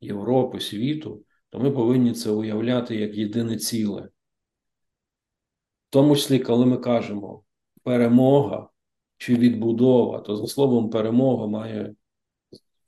Європи, 0.00 0.60
світу, 0.60 1.24
то 1.50 1.58
ми 1.58 1.70
повинні 1.70 2.12
це 2.12 2.30
уявляти 2.30 2.96
як 2.96 3.14
єдине 3.14 3.56
ціле. 3.56 4.02
В 4.02 4.10
тому 5.90 6.16
числі, 6.16 6.38
коли 6.38 6.66
ми 6.66 6.76
кажемо 6.76 7.42
перемога 7.82 8.68
чи 9.16 9.36
відбудова, 9.36 10.20
то 10.20 10.36
за 10.36 10.46
словом 10.46 10.90
перемога 10.90 11.46
має 11.46 11.94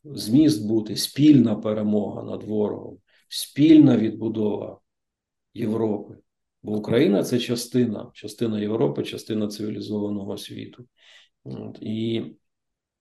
зміст 0.05 0.69
бути 0.69 0.97
спільна 0.97 1.57
перемога 1.57 2.23
над 2.23 2.43
ворогом, 2.45 2.99
спільна 3.29 3.97
відбудова 3.97 4.81
Європи. 5.55 6.19
Бо 6.63 6.73
Україна 6.77 7.25
це 7.25 7.39
частина, 7.39 8.11
частина 8.15 8.61
Європи, 8.61 9.03
частина 9.03 9.49
цивілізованого 9.49 10.37
світу. 10.37 10.89
От, 11.45 11.79
І 11.81 12.25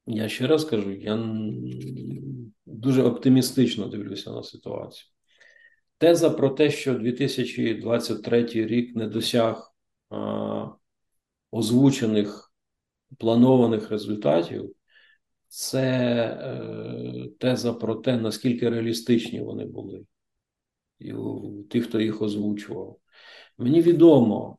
я 0.06 0.30
ще 0.30 0.48
раз 0.48 0.66
кажу, 0.66 0.92
я 0.92 1.36
дуже 2.66 3.04
оптимістично 3.04 3.88
дивлюся 3.88 4.32
на 4.32 4.44
ситуацію. 4.44 5.10
Теза 5.98 6.30
про 6.30 6.50
те, 6.50 6.72
що 6.72 6.94
2023 6.94 8.46
рік 8.46 8.96
не 8.96 9.08
досяг 9.08 9.74
а, 10.10 10.68
озвучених 11.52 12.54
планованих 13.18 13.92
результатів, 13.92 14.76
це 15.48 15.84
е, 16.42 17.30
теза 17.40 17.74
про 17.74 17.96
те, 17.96 18.18
наскільки 18.18 18.70
реалістичні 18.70 19.42
вони 19.42 19.66
були, 19.66 20.06
і 21.00 21.14
у 21.14 21.64
тих, 21.64 21.88
хто 21.88 22.00
їх 22.00 22.22
озвучував. 22.22 23.00
Мені 23.58 23.82
відомо, 23.82 24.58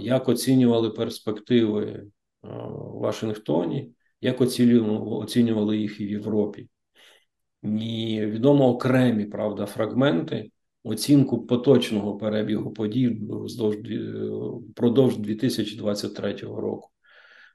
як 0.00 0.28
оцінювали 0.28 0.90
перспективи 0.90 2.06
в 2.42 2.98
Вашингтоні 3.00 3.94
як 4.24 4.40
оцінювали 4.40 5.78
їх 5.78 6.00
і 6.00 6.06
в 6.06 6.10
Європі. 6.10 6.68
І 7.62 8.20
відомо 8.20 8.68
окремі 8.68 9.24
правда, 9.24 9.66
фрагменти 9.66 10.50
оцінку 10.84 11.46
поточного 11.46 12.16
перебігу 12.16 12.72
подій 12.72 13.20
впродовж 14.70 15.16
2023 15.16 16.34
року. 16.34 16.90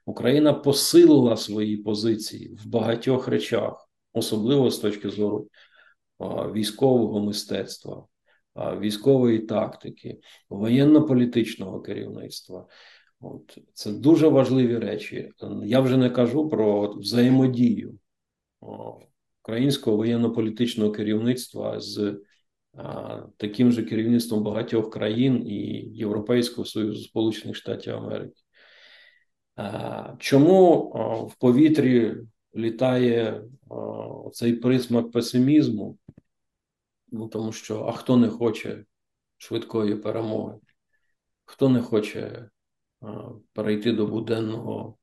Україна 0.06 0.52
посилила 0.52 1.36
свої 1.36 1.76
позиції 1.76 2.56
в 2.64 2.68
багатьох 2.68 3.28
речах, 3.28 3.88
особливо 4.12 4.70
з 4.70 4.78
точки 4.78 5.10
зору 5.10 5.48
військового 6.52 7.20
мистецтва, 7.20 8.04
військової 8.56 9.38
тактики, 9.38 10.18
воєнно-політичного 10.48 11.80
керівництва. 11.80 12.66
От 13.20 13.58
Це 13.74 13.92
дуже 13.92 14.28
важливі 14.28 14.78
речі. 14.78 15.30
Я 15.64 15.80
вже 15.80 15.96
не 15.96 16.10
кажу 16.10 16.48
про 16.48 16.94
взаємодію 16.94 17.98
українського 19.42 19.96
воєнно-політичного 19.96 20.90
керівництва 20.90 21.80
з 21.80 22.20
таким 23.36 23.72
же 23.72 23.82
керівництвом 23.82 24.42
багатьох 24.42 24.90
країн 24.90 25.46
і 25.46 25.56
Європейського 25.94 26.64
Союзу 26.64 27.02
Сполучених 27.02 27.56
Штатів 27.56 27.94
Америки. 27.94 28.40
Чому 30.18 30.76
в 31.30 31.34
повітрі 31.34 32.16
літає 32.56 33.42
цей 34.32 34.52
присмак 34.52 35.10
песимізму? 35.10 35.98
Ну, 37.12 37.28
Тому 37.28 37.52
що 37.52 37.84
а 37.84 37.92
хто 37.92 38.16
не 38.16 38.28
хоче 38.28 38.84
швидкої 39.36 39.96
перемоги? 39.96 40.58
Хто 41.44 41.68
не 41.68 41.82
хоче 41.82 42.50
перейти 43.52 43.92
до 43.92 44.06
буденного 44.06 44.96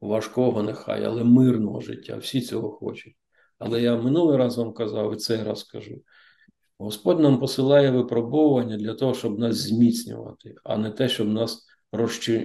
важкого, 0.00 0.62
нехай, 0.62 1.04
але 1.04 1.24
мирного 1.24 1.80
життя. 1.80 2.16
Всі 2.16 2.40
цього 2.40 2.70
хочуть. 2.70 3.16
Але 3.58 3.82
я 3.82 3.96
минулий 3.96 4.36
раз 4.36 4.58
вам 4.58 4.72
казав 4.72 5.14
і 5.14 5.16
цей 5.16 5.42
раз 5.42 5.64
кажу: 5.64 6.02
Господь 6.78 7.20
нам 7.20 7.40
посилає 7.40 7.90
випробовування 7.90 8.76
для 8.76 8.94
того, 8.94 9.14
щоб 9.14 9.38
нас 9.38 9.56
зміцнювати, 9.56 10.54
а 10.64 10.76
не 10.76 10.90
те, 10.90 11.08
щоб 11.08 11.28
нас 11.28 11.66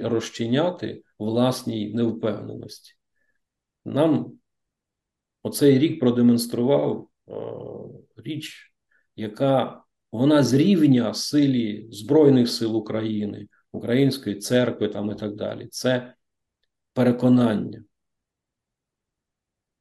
розчиняти 0.03 1.03
власній 1.19 1.93
невпевненості. 1.93 2.93
Нам 3.85 4.31
оцей 5.43 5.79
рік 5.79 5.99
продемонстрував 5.99 7.09
е, 7.27 7.33
річ, 8.17 8.68
яка 9.19 9.83
вона 10.11 10.43
з 10.43 10.53
рівня 10.53 11.13
силі 11.13 11.87
Збройних 11.91 12.49
сил 12.49 12.77
України, 12.77 13.47
Української 13.71 14.35
церкви 14.35 14.87
там 14.87 15.11
і 15.11 15.15
так 15.15 15.35
далі. 15.35 15.67
Це 15.71 16.13
переконання. 16.93 17.83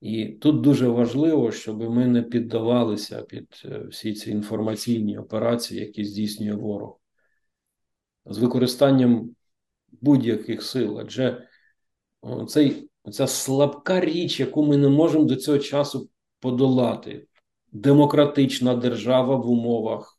І 0.01 0.27
тут 0.27 0.61
дуже 0.61 0.89
важливо, 0.89 1.53
щоб 1.53 1.81
ми 1.81 2.07
не 2.07 2.23
піддавалися 2.23 3.23
під 3.23 3.63
е, 3.65 3.79
всі 3.91 4.15
ці 4.15 4.31
інформаційні 4.31 5.19
операції, 5.19 5.81
які 5.81 6.05
здійснює 6.05 6.53
ворог, 6.53 7.01
з 8.27 8.39
використанням 8.39 9.35
будь-яких 10.01 10.63
сил. 10.63 11.01
Адже 11.01 11.49
цей, 12.49 12.91
ця 13.13 13.27
слабка 13.27 14.01
річ, 14.01 14.41
яку 14.41 14.67
ми 14.67 14.77
не 14.77 14.89
можемо 14.89 15.25
до 15.25 15.37
цього 15.37 15.59
часу 15.59 16.11
подолати, 16.41 17.27
демократична 17.73 18.75
держава 18.75 19.37
в 19.37 19.51
умовах 19.51 20.19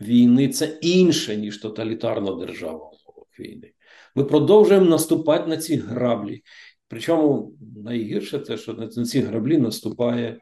війни 0.00 0.48
це 0.48 0.78
інше, 0.82 1.36
ніж 1.36 1.58
тоталітарна 1.58 2.34
держава 2.34 2.90
війни. 3.38 3.72
Ми 4.14 4.24
продовжуємо 4.24 4.86
наступати 4.86 5.48
на 5.50 5.56
ці 5.56 5.76
граблі. 5.76 6.42
Причому 6.88 7.52
найгірше 7.76 8.38
те, 8.38 8.56
що 8.56 8.72
на 8.74 8.88
ці 8.88 9.20
граблі 9.20 9.58
наступає 9.58 10.40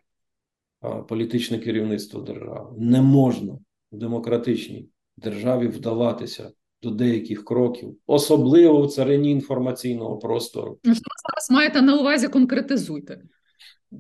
політичне 1.09 1.59
керівництво 1.59 2.21
держави. 2.21 2.77
Не 2.79 3.03
можна 3.03 3.53
в 3.93 3.99
демократичній 3.99 4.89
державі 5.17 5.69
вдаватися 5.69 6.51
до 6.83 6.91
деяких 6.91 7.45
кроків, 7.45 7.97
особливо 8.07 8.83
в 8.83 8.93
царині 8.93 9.31
інформаційного 9.31 10.19
простору. 10.19 10.79
Що 10.83 10.91
ви 10.91 10.95
зараз 10.95 11.51
маєте 11.51 11.83
на 11.83 12.01
увазі 12.01 12.29
конкретизуйте? 12.29 13.23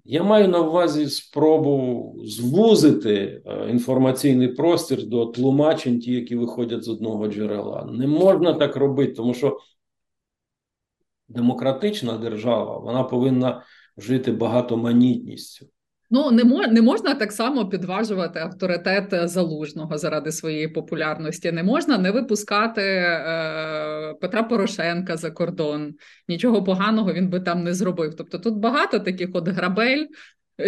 Я 0.04 0.22
маю 0.22 0.48
на 0.48 0.60
увазі 0.60 1.08
спробу 1.08 2.14
звузити 2.24 3.42
е, 3.46 3.70
інформаційний 3.70 4.48
простір 4.48 5.06
до 5.06 5.26
тлумачень, 5.26 5.98
ті, 5.98 6.12
які 6.12 6.36
виходять 6.36 6.84
з 6.84 6.88
одного 6.88 7.28
джерела. 7.28 7.84
Не 7.84 8.06
можна 8.06 8.52
так 8.52 8.76
робити, 8.76 9.12
тому 9.12 9.34
що 9.34 9.58
демократична 11.28 12.18
держава 12.18 12.78
вона 12.78 13.04
повинна 13.04 13.62
жити 13.96 14.32
багатоманітністю. 14.32 15.66
Ну 16.14 16.30
не 16.30 16.44
мож, 16.44 16.66
не 16.66 16.82
можна 16.82 17.14
так 17.14 17.32
само 17.32 17.68
підважувати 17.68 18.38
авторитет 18.40 19.28
залужного 19.28 19.98
заради 19.98 20.32
своєї 20.32 20.68
популярності. 20.68 21.52
Не 21.52 21.62
можна 21.62 21.98
не 21.98 22.10
випускати 22.10 22.82
е, 22.82 24.14
Петра 24.20 24.42
Порошенка 24.42 25.16
за 25.16 25.30
кордон. 25.30 25.94
Нічого 26.28 26.64
поганого 26.64 27.12
він 27.12 27.28
би 27.28 27.40
там 27.40 27.64
не 27.64 27.74
зробив. 27.74 28.14
Тобто 28.16 28.38
тут 28.38 28.54
багато 28.54 28.98
таких 28.98 29.28
от 29.32 29.48
грабель 29.48 30.06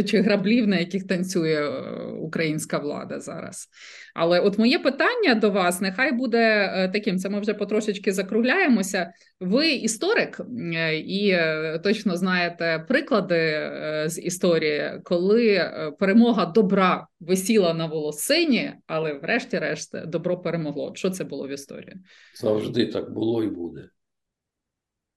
чи 0.03 0.21
граблів, 0.21 0.69
на 0.69 0.79
яких 0.79 1.07
танцює 1.07 1.55
е, 1.55 2.03
українська 2.03 2.79
влада 2.79 3.21
зараз. 3.21 3.69
Але 4.15 4.41
от 4.41 4.59
моє 4.59 4.79
питання 4.79 5.35
до 5.35 5.51
вас 5.51 5.81
нехай 5.81 6.13
буде 6.13 6.73
е, 6.75 6.89
таким: 6.89 7.19
це 7.19 7.29
ми 7.29 7.41
вже 7.41 7.55
потрошечки 7.55 8.13
закругляємося. 8.13 9.13
Ви 9.41 9.73
історик 9.73 10.41
е, 10.75 10.97
і 10.97 11.39
точно 11.83 12.17
знаєте 12.17 12.85
приклади 12.89 13.71
з 14.07 14.19
історії, 14.23 14.91
коли 15.05 15.71
перемога 15.99 16.47
добра 16.47 17.07
висіла 17.21 17.75
на 17.75 17.87
волосині, 17.87 18.73
але, 18.87 19.13
врешті-решт, 19.13 20.07
добро 20.07 20.39
перемогло. 20.39 20.93
Що 20.95 21.11
це 21.11 21.25
було 21.25 21.49
в 21.49 21.51
історії? 21.51 21.97
Завжди 22.41 22.87
так 22.87 23.13
було 23.13 23.45
і 23.45 23.47
буде. 23.47 23.89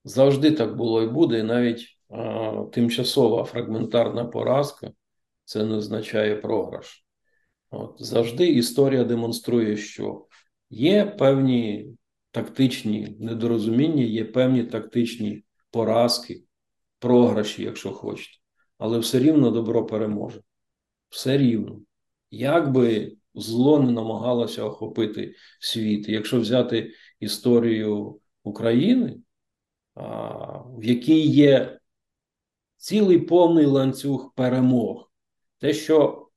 Завжди 0.04 0.52
так 0.52 0.76
було 0.76 1.04
і 1.04 1.08
буде, 1.08 1.40
і 1.40 1.44
навіть 1.44 1.97
тимчасова 2.74 3.44
фрагментарна 3.44 4.26
поразка 4.26 4.92
це 5.46 5.66
не 5.66 5.76
означає 5.76 6.36
програш. 6.36 7.06
От, 7.70 7.96
Завжди 8.00 8.48
історія 8.48 9.04
демонструє, 9.04 9.78
що 9.78 10.26
є 10.70 11.06
певні 11.06 11.92
тактичні 12.32 13.18
недорозуміння, 13.20 14.04
є 14.04 14.26
певні 14.26 14.64
тактичні 14.64 15.44
поразки, 15.72 16.44
програші, 17.00 17.64
якщо 17.64 17.92
хочете. 17.92 18.38
Але 18.78 19.00
все 19.00 19.20
рівно 19.20 19.52
добро 19.52 19.86
переможе. 19.86 20.42
Все 21.10 21.38
рівно. 21.38 21.80
Як 22.32 22.72
би 22.72 23.18
зло 23.36 23.80
не 23.80 23.92
намагалося 23.92 24.64
охопити 24.64 25.36
світ, 25.60 26.10
якщо 26.10 26.40
взяти 26.40 26.92
історію 27.20 28.20
України, 28.44 29.18
в 30.76 30.84
якій 30.84 31.28
є 31.28 31.77
цілий 32.78 33.20
повний 33.20 33.66
ланцюг 33.66 34.34
перемог. 34.36 35.12
Те, 35.60 35.74
що 35.74 36.28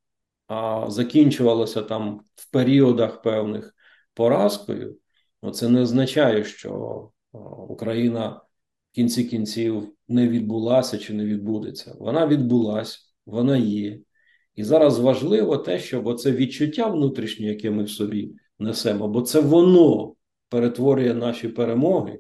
а, 0.47 0.85
закінчувалося 0.91 1.83
там 1.83 2.21
в 2.35 2.51
періодах 2.51 3.23
певних 3.23 3.75
поразкою, 4.15 4.97
ну, 5.43 5.51
це 5.51 5.69
не 5.69 5.81
означає, 5.81 6.45
що 6.45 7.11
Україна 7.69 8.29
в 8.93 8.95
кінці 8.95 9.25
кінців 9.25 9.93
не 10.09 10.29
відбулася 10.29 10.99
чи 10.99 11.15
не 11.15 11.25
відбудеться. 11.25 11.97
Вона 11.99 12.27
відбулася, 12.27 12.99
вона 13.27 13.57
є. 13.57 14.01
І 14.55 14.65
зараз 14.65 14.99
важливо 14.99 15.57
те, 15.57 15.79
щоб 15.79 16.07
оце 16.07 16.33
відчуття 16.33 16.87
внутрішнє, 16.87 17.47
яке 17.47 17.71
ми 17.71 17.85
в 17.85 17.91
собі 17.91 18.35
несемо, 18.59 19.09
бо 19.09 19.23
це 19.23 19.41
воно 19.41 20.15
перетворює 20.49 21.15
наші 21.15 21.49
перемоги 21.49 22.19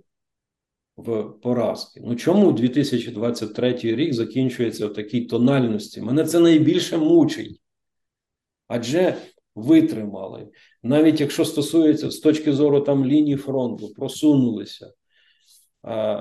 в 1.07 1.22
поразки. 1.42 2.01
Ну 2.05 2.16
чому 2.16 2.53
2023 2.53 3.78
рік 3.82 4.14
закінчується 4.14 4.86
в 4.86 4.92
такій 4.92 5.20
тональності? 5.20 6.01
Мене 6.01 6.24
це 6.24 6.40
найбільше 6.40 6.98
мучить. 6.98 7.61
Адже 8.68 9.16
витримали. 9.55 10.48
Навіть 10.82 11.20
якщо 11.20 11.44
стосується 11.44 12.11
з 12.11 12.18
точки 12.18 12.53
зору 12.53 12.80
там 12.80 13.07
лінії 13.07 13.36
фронту, 13.36 13.88
просунулися, 13.94 14.92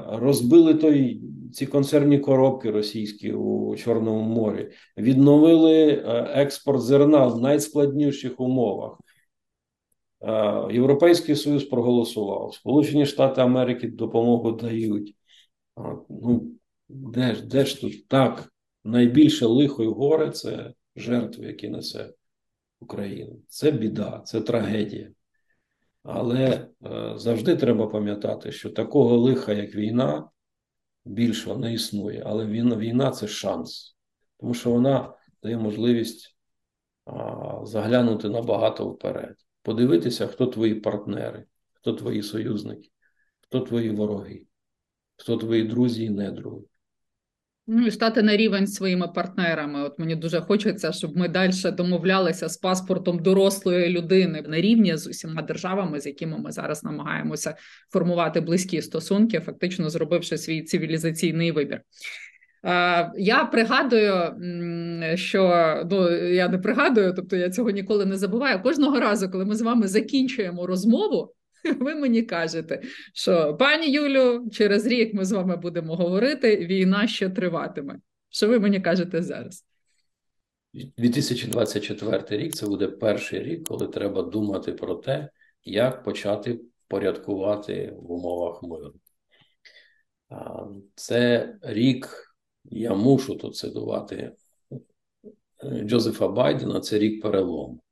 розбили 0.08 0.74
той, 0.74 1.22
ці 1.54 1.66
консервні 1.66 2.20
коробки 2.20 2.72
російські 2.72 3.34
у 3.34 3.76
Чорному 3.76 4.22
морі, 4.22 4.72
відновили 4.98 6.04
експорт 6.34 6.82
зерна 6.82 7.26
в 7.26 7.42
найскладніших 7.42 8.40
умовах. 8.40 9.00
Європейський 10.72 11.36
Союз 11.36 11.64
проголосував, 11.64 12.54
Сполучені 12.54 13.06
Штати 13.06 13.42
Америки 13.42 13.88
допомогу 13.88 14.52
дають. 14.52 15.16
Ну, 16.10 16.52
де 16.90 17.36
ж 17.36 17.46
де 17.46 17.66
ж 17.66 17.82
тут 17.82 18.08
так? 18.08 18.54
Найбільше 18.84 19.46
лихо 19.46 19.84
і 19.84 19.88
горе 19.88 20.30
це 20.30 20.74
жертви, 20.96 21.46
які 21.46 21.70
несе 21.70 22.14
Україна. 22.80 23.36
Це 23.48 23.72
біда, 23.72 24.22
це 24.26 24.42
трагедія. 24.42 25.12
Але 26.04 26.68
е, 26.86 27.14
завжди 27.16 27.56
треба 27.56 27.88
пам'ятати, 27.88 28.52
що 28.52 28.70
такого 28.70 29.18
лиха, 29.18 29.54
як 29.54 29.76
війна, 29.76 30.30
більшого 31.06 31.58
не 31.58 31.74
існує. 31.74 32.24
Але 32.26 32.46
війна, 32.46 32.76
війна 32.76 33.12
це 33.12 33.28
шанс, 33.28 33.98
тому 34.40 34.54
що 34.54 34.72
вона 34.72 35.14
дає 35.44 35.58
можливість 35.58 36.38
а, 37.06 37.66
заглянути 37.66 38.30
набагато 38.30 38.90
вперед, 38.90 39.36
подивитися, 39.62 40.28
хто 40.28 40.46
твої 40.46 40.76
партнери, 40.76 41.46
хто 41.74 41.94
твої 41.94 42.24
союзники, 42.24 42.90
хто 43.42 43.60
твої 43.60 43.90
вороги, 43.90 44.46
хто 45.16 45.38
твої 45.38 45.64
друзі 45.64 46.04
і 46.04 46.10
недруги. 46.10 46.62
Ну 47.72 47.88
і 47.88 47.92
стати 47.92 48.22
на 48.22 48.38
рівень 48.38 48.68
своїми 48.68 49.08
партнерами. 49.08 49.84
От 49.84 50.00
мені 50.00 50.16
дуже 50.16 50.42
хочеться, 50.42 50.92
щоб 50.92 51.18
ми 51.18 51.28
далі 51.28 51.52
домовлялися 51.78 52.50
з 52.50 52.58
паспортом 52.58 53.20
дорослої 53.20 53.90
людини 53.90 54.44
на 54.48 54.62
рівні 54.62 54.98
з 54.98 55.08
усіма 55.08 55.42
державами, 55.42 56.00
з 56.00 56.06
якими 56.06 56.38
ми 56.38 56.52
зараз 56.52 56.84
намагаємося 56.84 57.56
формувати 57.94 58.42
близькі 58.42 58.82
стосунки, 58.82 59.40
фактично 59.40 59.90
зробивши 59.90 60.38
свій 60.38 60.64
цивілізаційний 60.64 61.52
вибір. 61.52 61.82
Я 63.18 63.50
пригадую, 63.52 64.36
що 65.18 65.42
ну 65.92 66.12
я 66.12 66.50
не 66.50 66.58
пригадую, 66.58 67.14
тобто 67.16 67.36
я 67.36 67.50
цього 67.50 67.70
ніколи 67.70 68.06
не 68.06 68.18
забуваю. 68.18 68.62
Кожного 68.62 69.00
разу, 69.00 69.32
коли 69.32 69.46
ми 69.46 69.56
з 69.56 69.62
вами 69.62 69.88
закінчуємо 69.88 70.68
розмову, 70.68 71.34
ви 71.80 71.96
мені 71.96 72.22
кажете, 72.22 72.82
що 73.14 73.58
пані 73.60 73.92
Юлю, 73.92 74.50
через 74.52 74.86
рік 74.86 75.14
ми 75.14 75.26
з 75.26 75.32
вами 75.32 75.58
будемо 75.58 75.96
говорити, 75.96 76.58
війна 76.58 77.08
ще 77.08 77.30
триватиме. 77.30 78.00
Що 78.30 78.48
ви 78.48 78.60
мені 78.60 78.80
кажете 78.80 79.24
зараз? 79.24 79.66
2024 80.74 82.24
рік 82.30 82.54
це 82.54 82.68
буде 82.68 82.88
перший 82.88 83.44
рік, 83.44 83.68
коли 83.68 83.88
треба 83.88 84.24
думати 84.24 84.72
про 84.72 84.96
те, 84.96 85.30
як 85.64 86.04
почати 86.04 86.60
порядкувати 86.88 87.94
в 88.02 88.12
умовах 88.12 88.64
миру. 88.64 88.94
Це 90.96 91.54
рік, 91.62 92.29
я 92.72 92.96
мушу 92.96 93.36
тут 93.36 93.56
цитувати 93.56 94.36
е, 95.64 95.84
Джозефа 95.84 96.28
Байдена, 96.28 96.80
це 96.80 97.00
рік 97.00 97.22
перелому. 97.22 97.84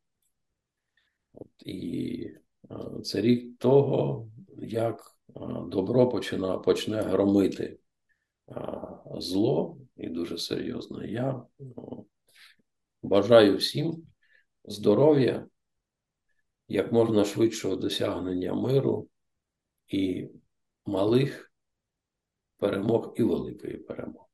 І 1.65 2.29
це 3.03 3.21
рік 3.21 3.57
того, 3.59 4.27
як 4.57 5.17
добро 5.67 6.09
почина, 6.09 6.57
почне 6.57 7.01
громити 7.01 7.79
зло 9.15 9.77
і 9.97 10.09
дуже 10.09 10.37
серйозно. 10.37 11.05
Я 11.05 11.43
ну, 11.59 12.07
бажаю 13.01 13.57
всім 13.57 14.07
здоров'я, 14.65 15.47
як 16.67 16.91
можна 16.91 17.25
швидшого 17.25 17.75
досягнення 17.75 18.53
миру 18.53 19.09
і 19.87 20.29
малих 20.85 21.51
перемог 22.57 23.13
і 23.17 23.23
великої 23.23 23.77
перемоги. 23.77 24.26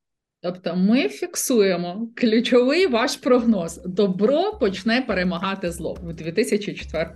Тобто 0.43 0.75
ми 0.75 1.09
фіксуємо 1.09 2.07
ключовий 2.15 2.87
ваш 2.87 3.15
прогноз: 3.15 3.81
добро 3.85 4.53
почне 4.59 5.01
перемагати 5.07 5.71
зло 5.71 5.97
в 6.03 6.13
2024 6.13 7.09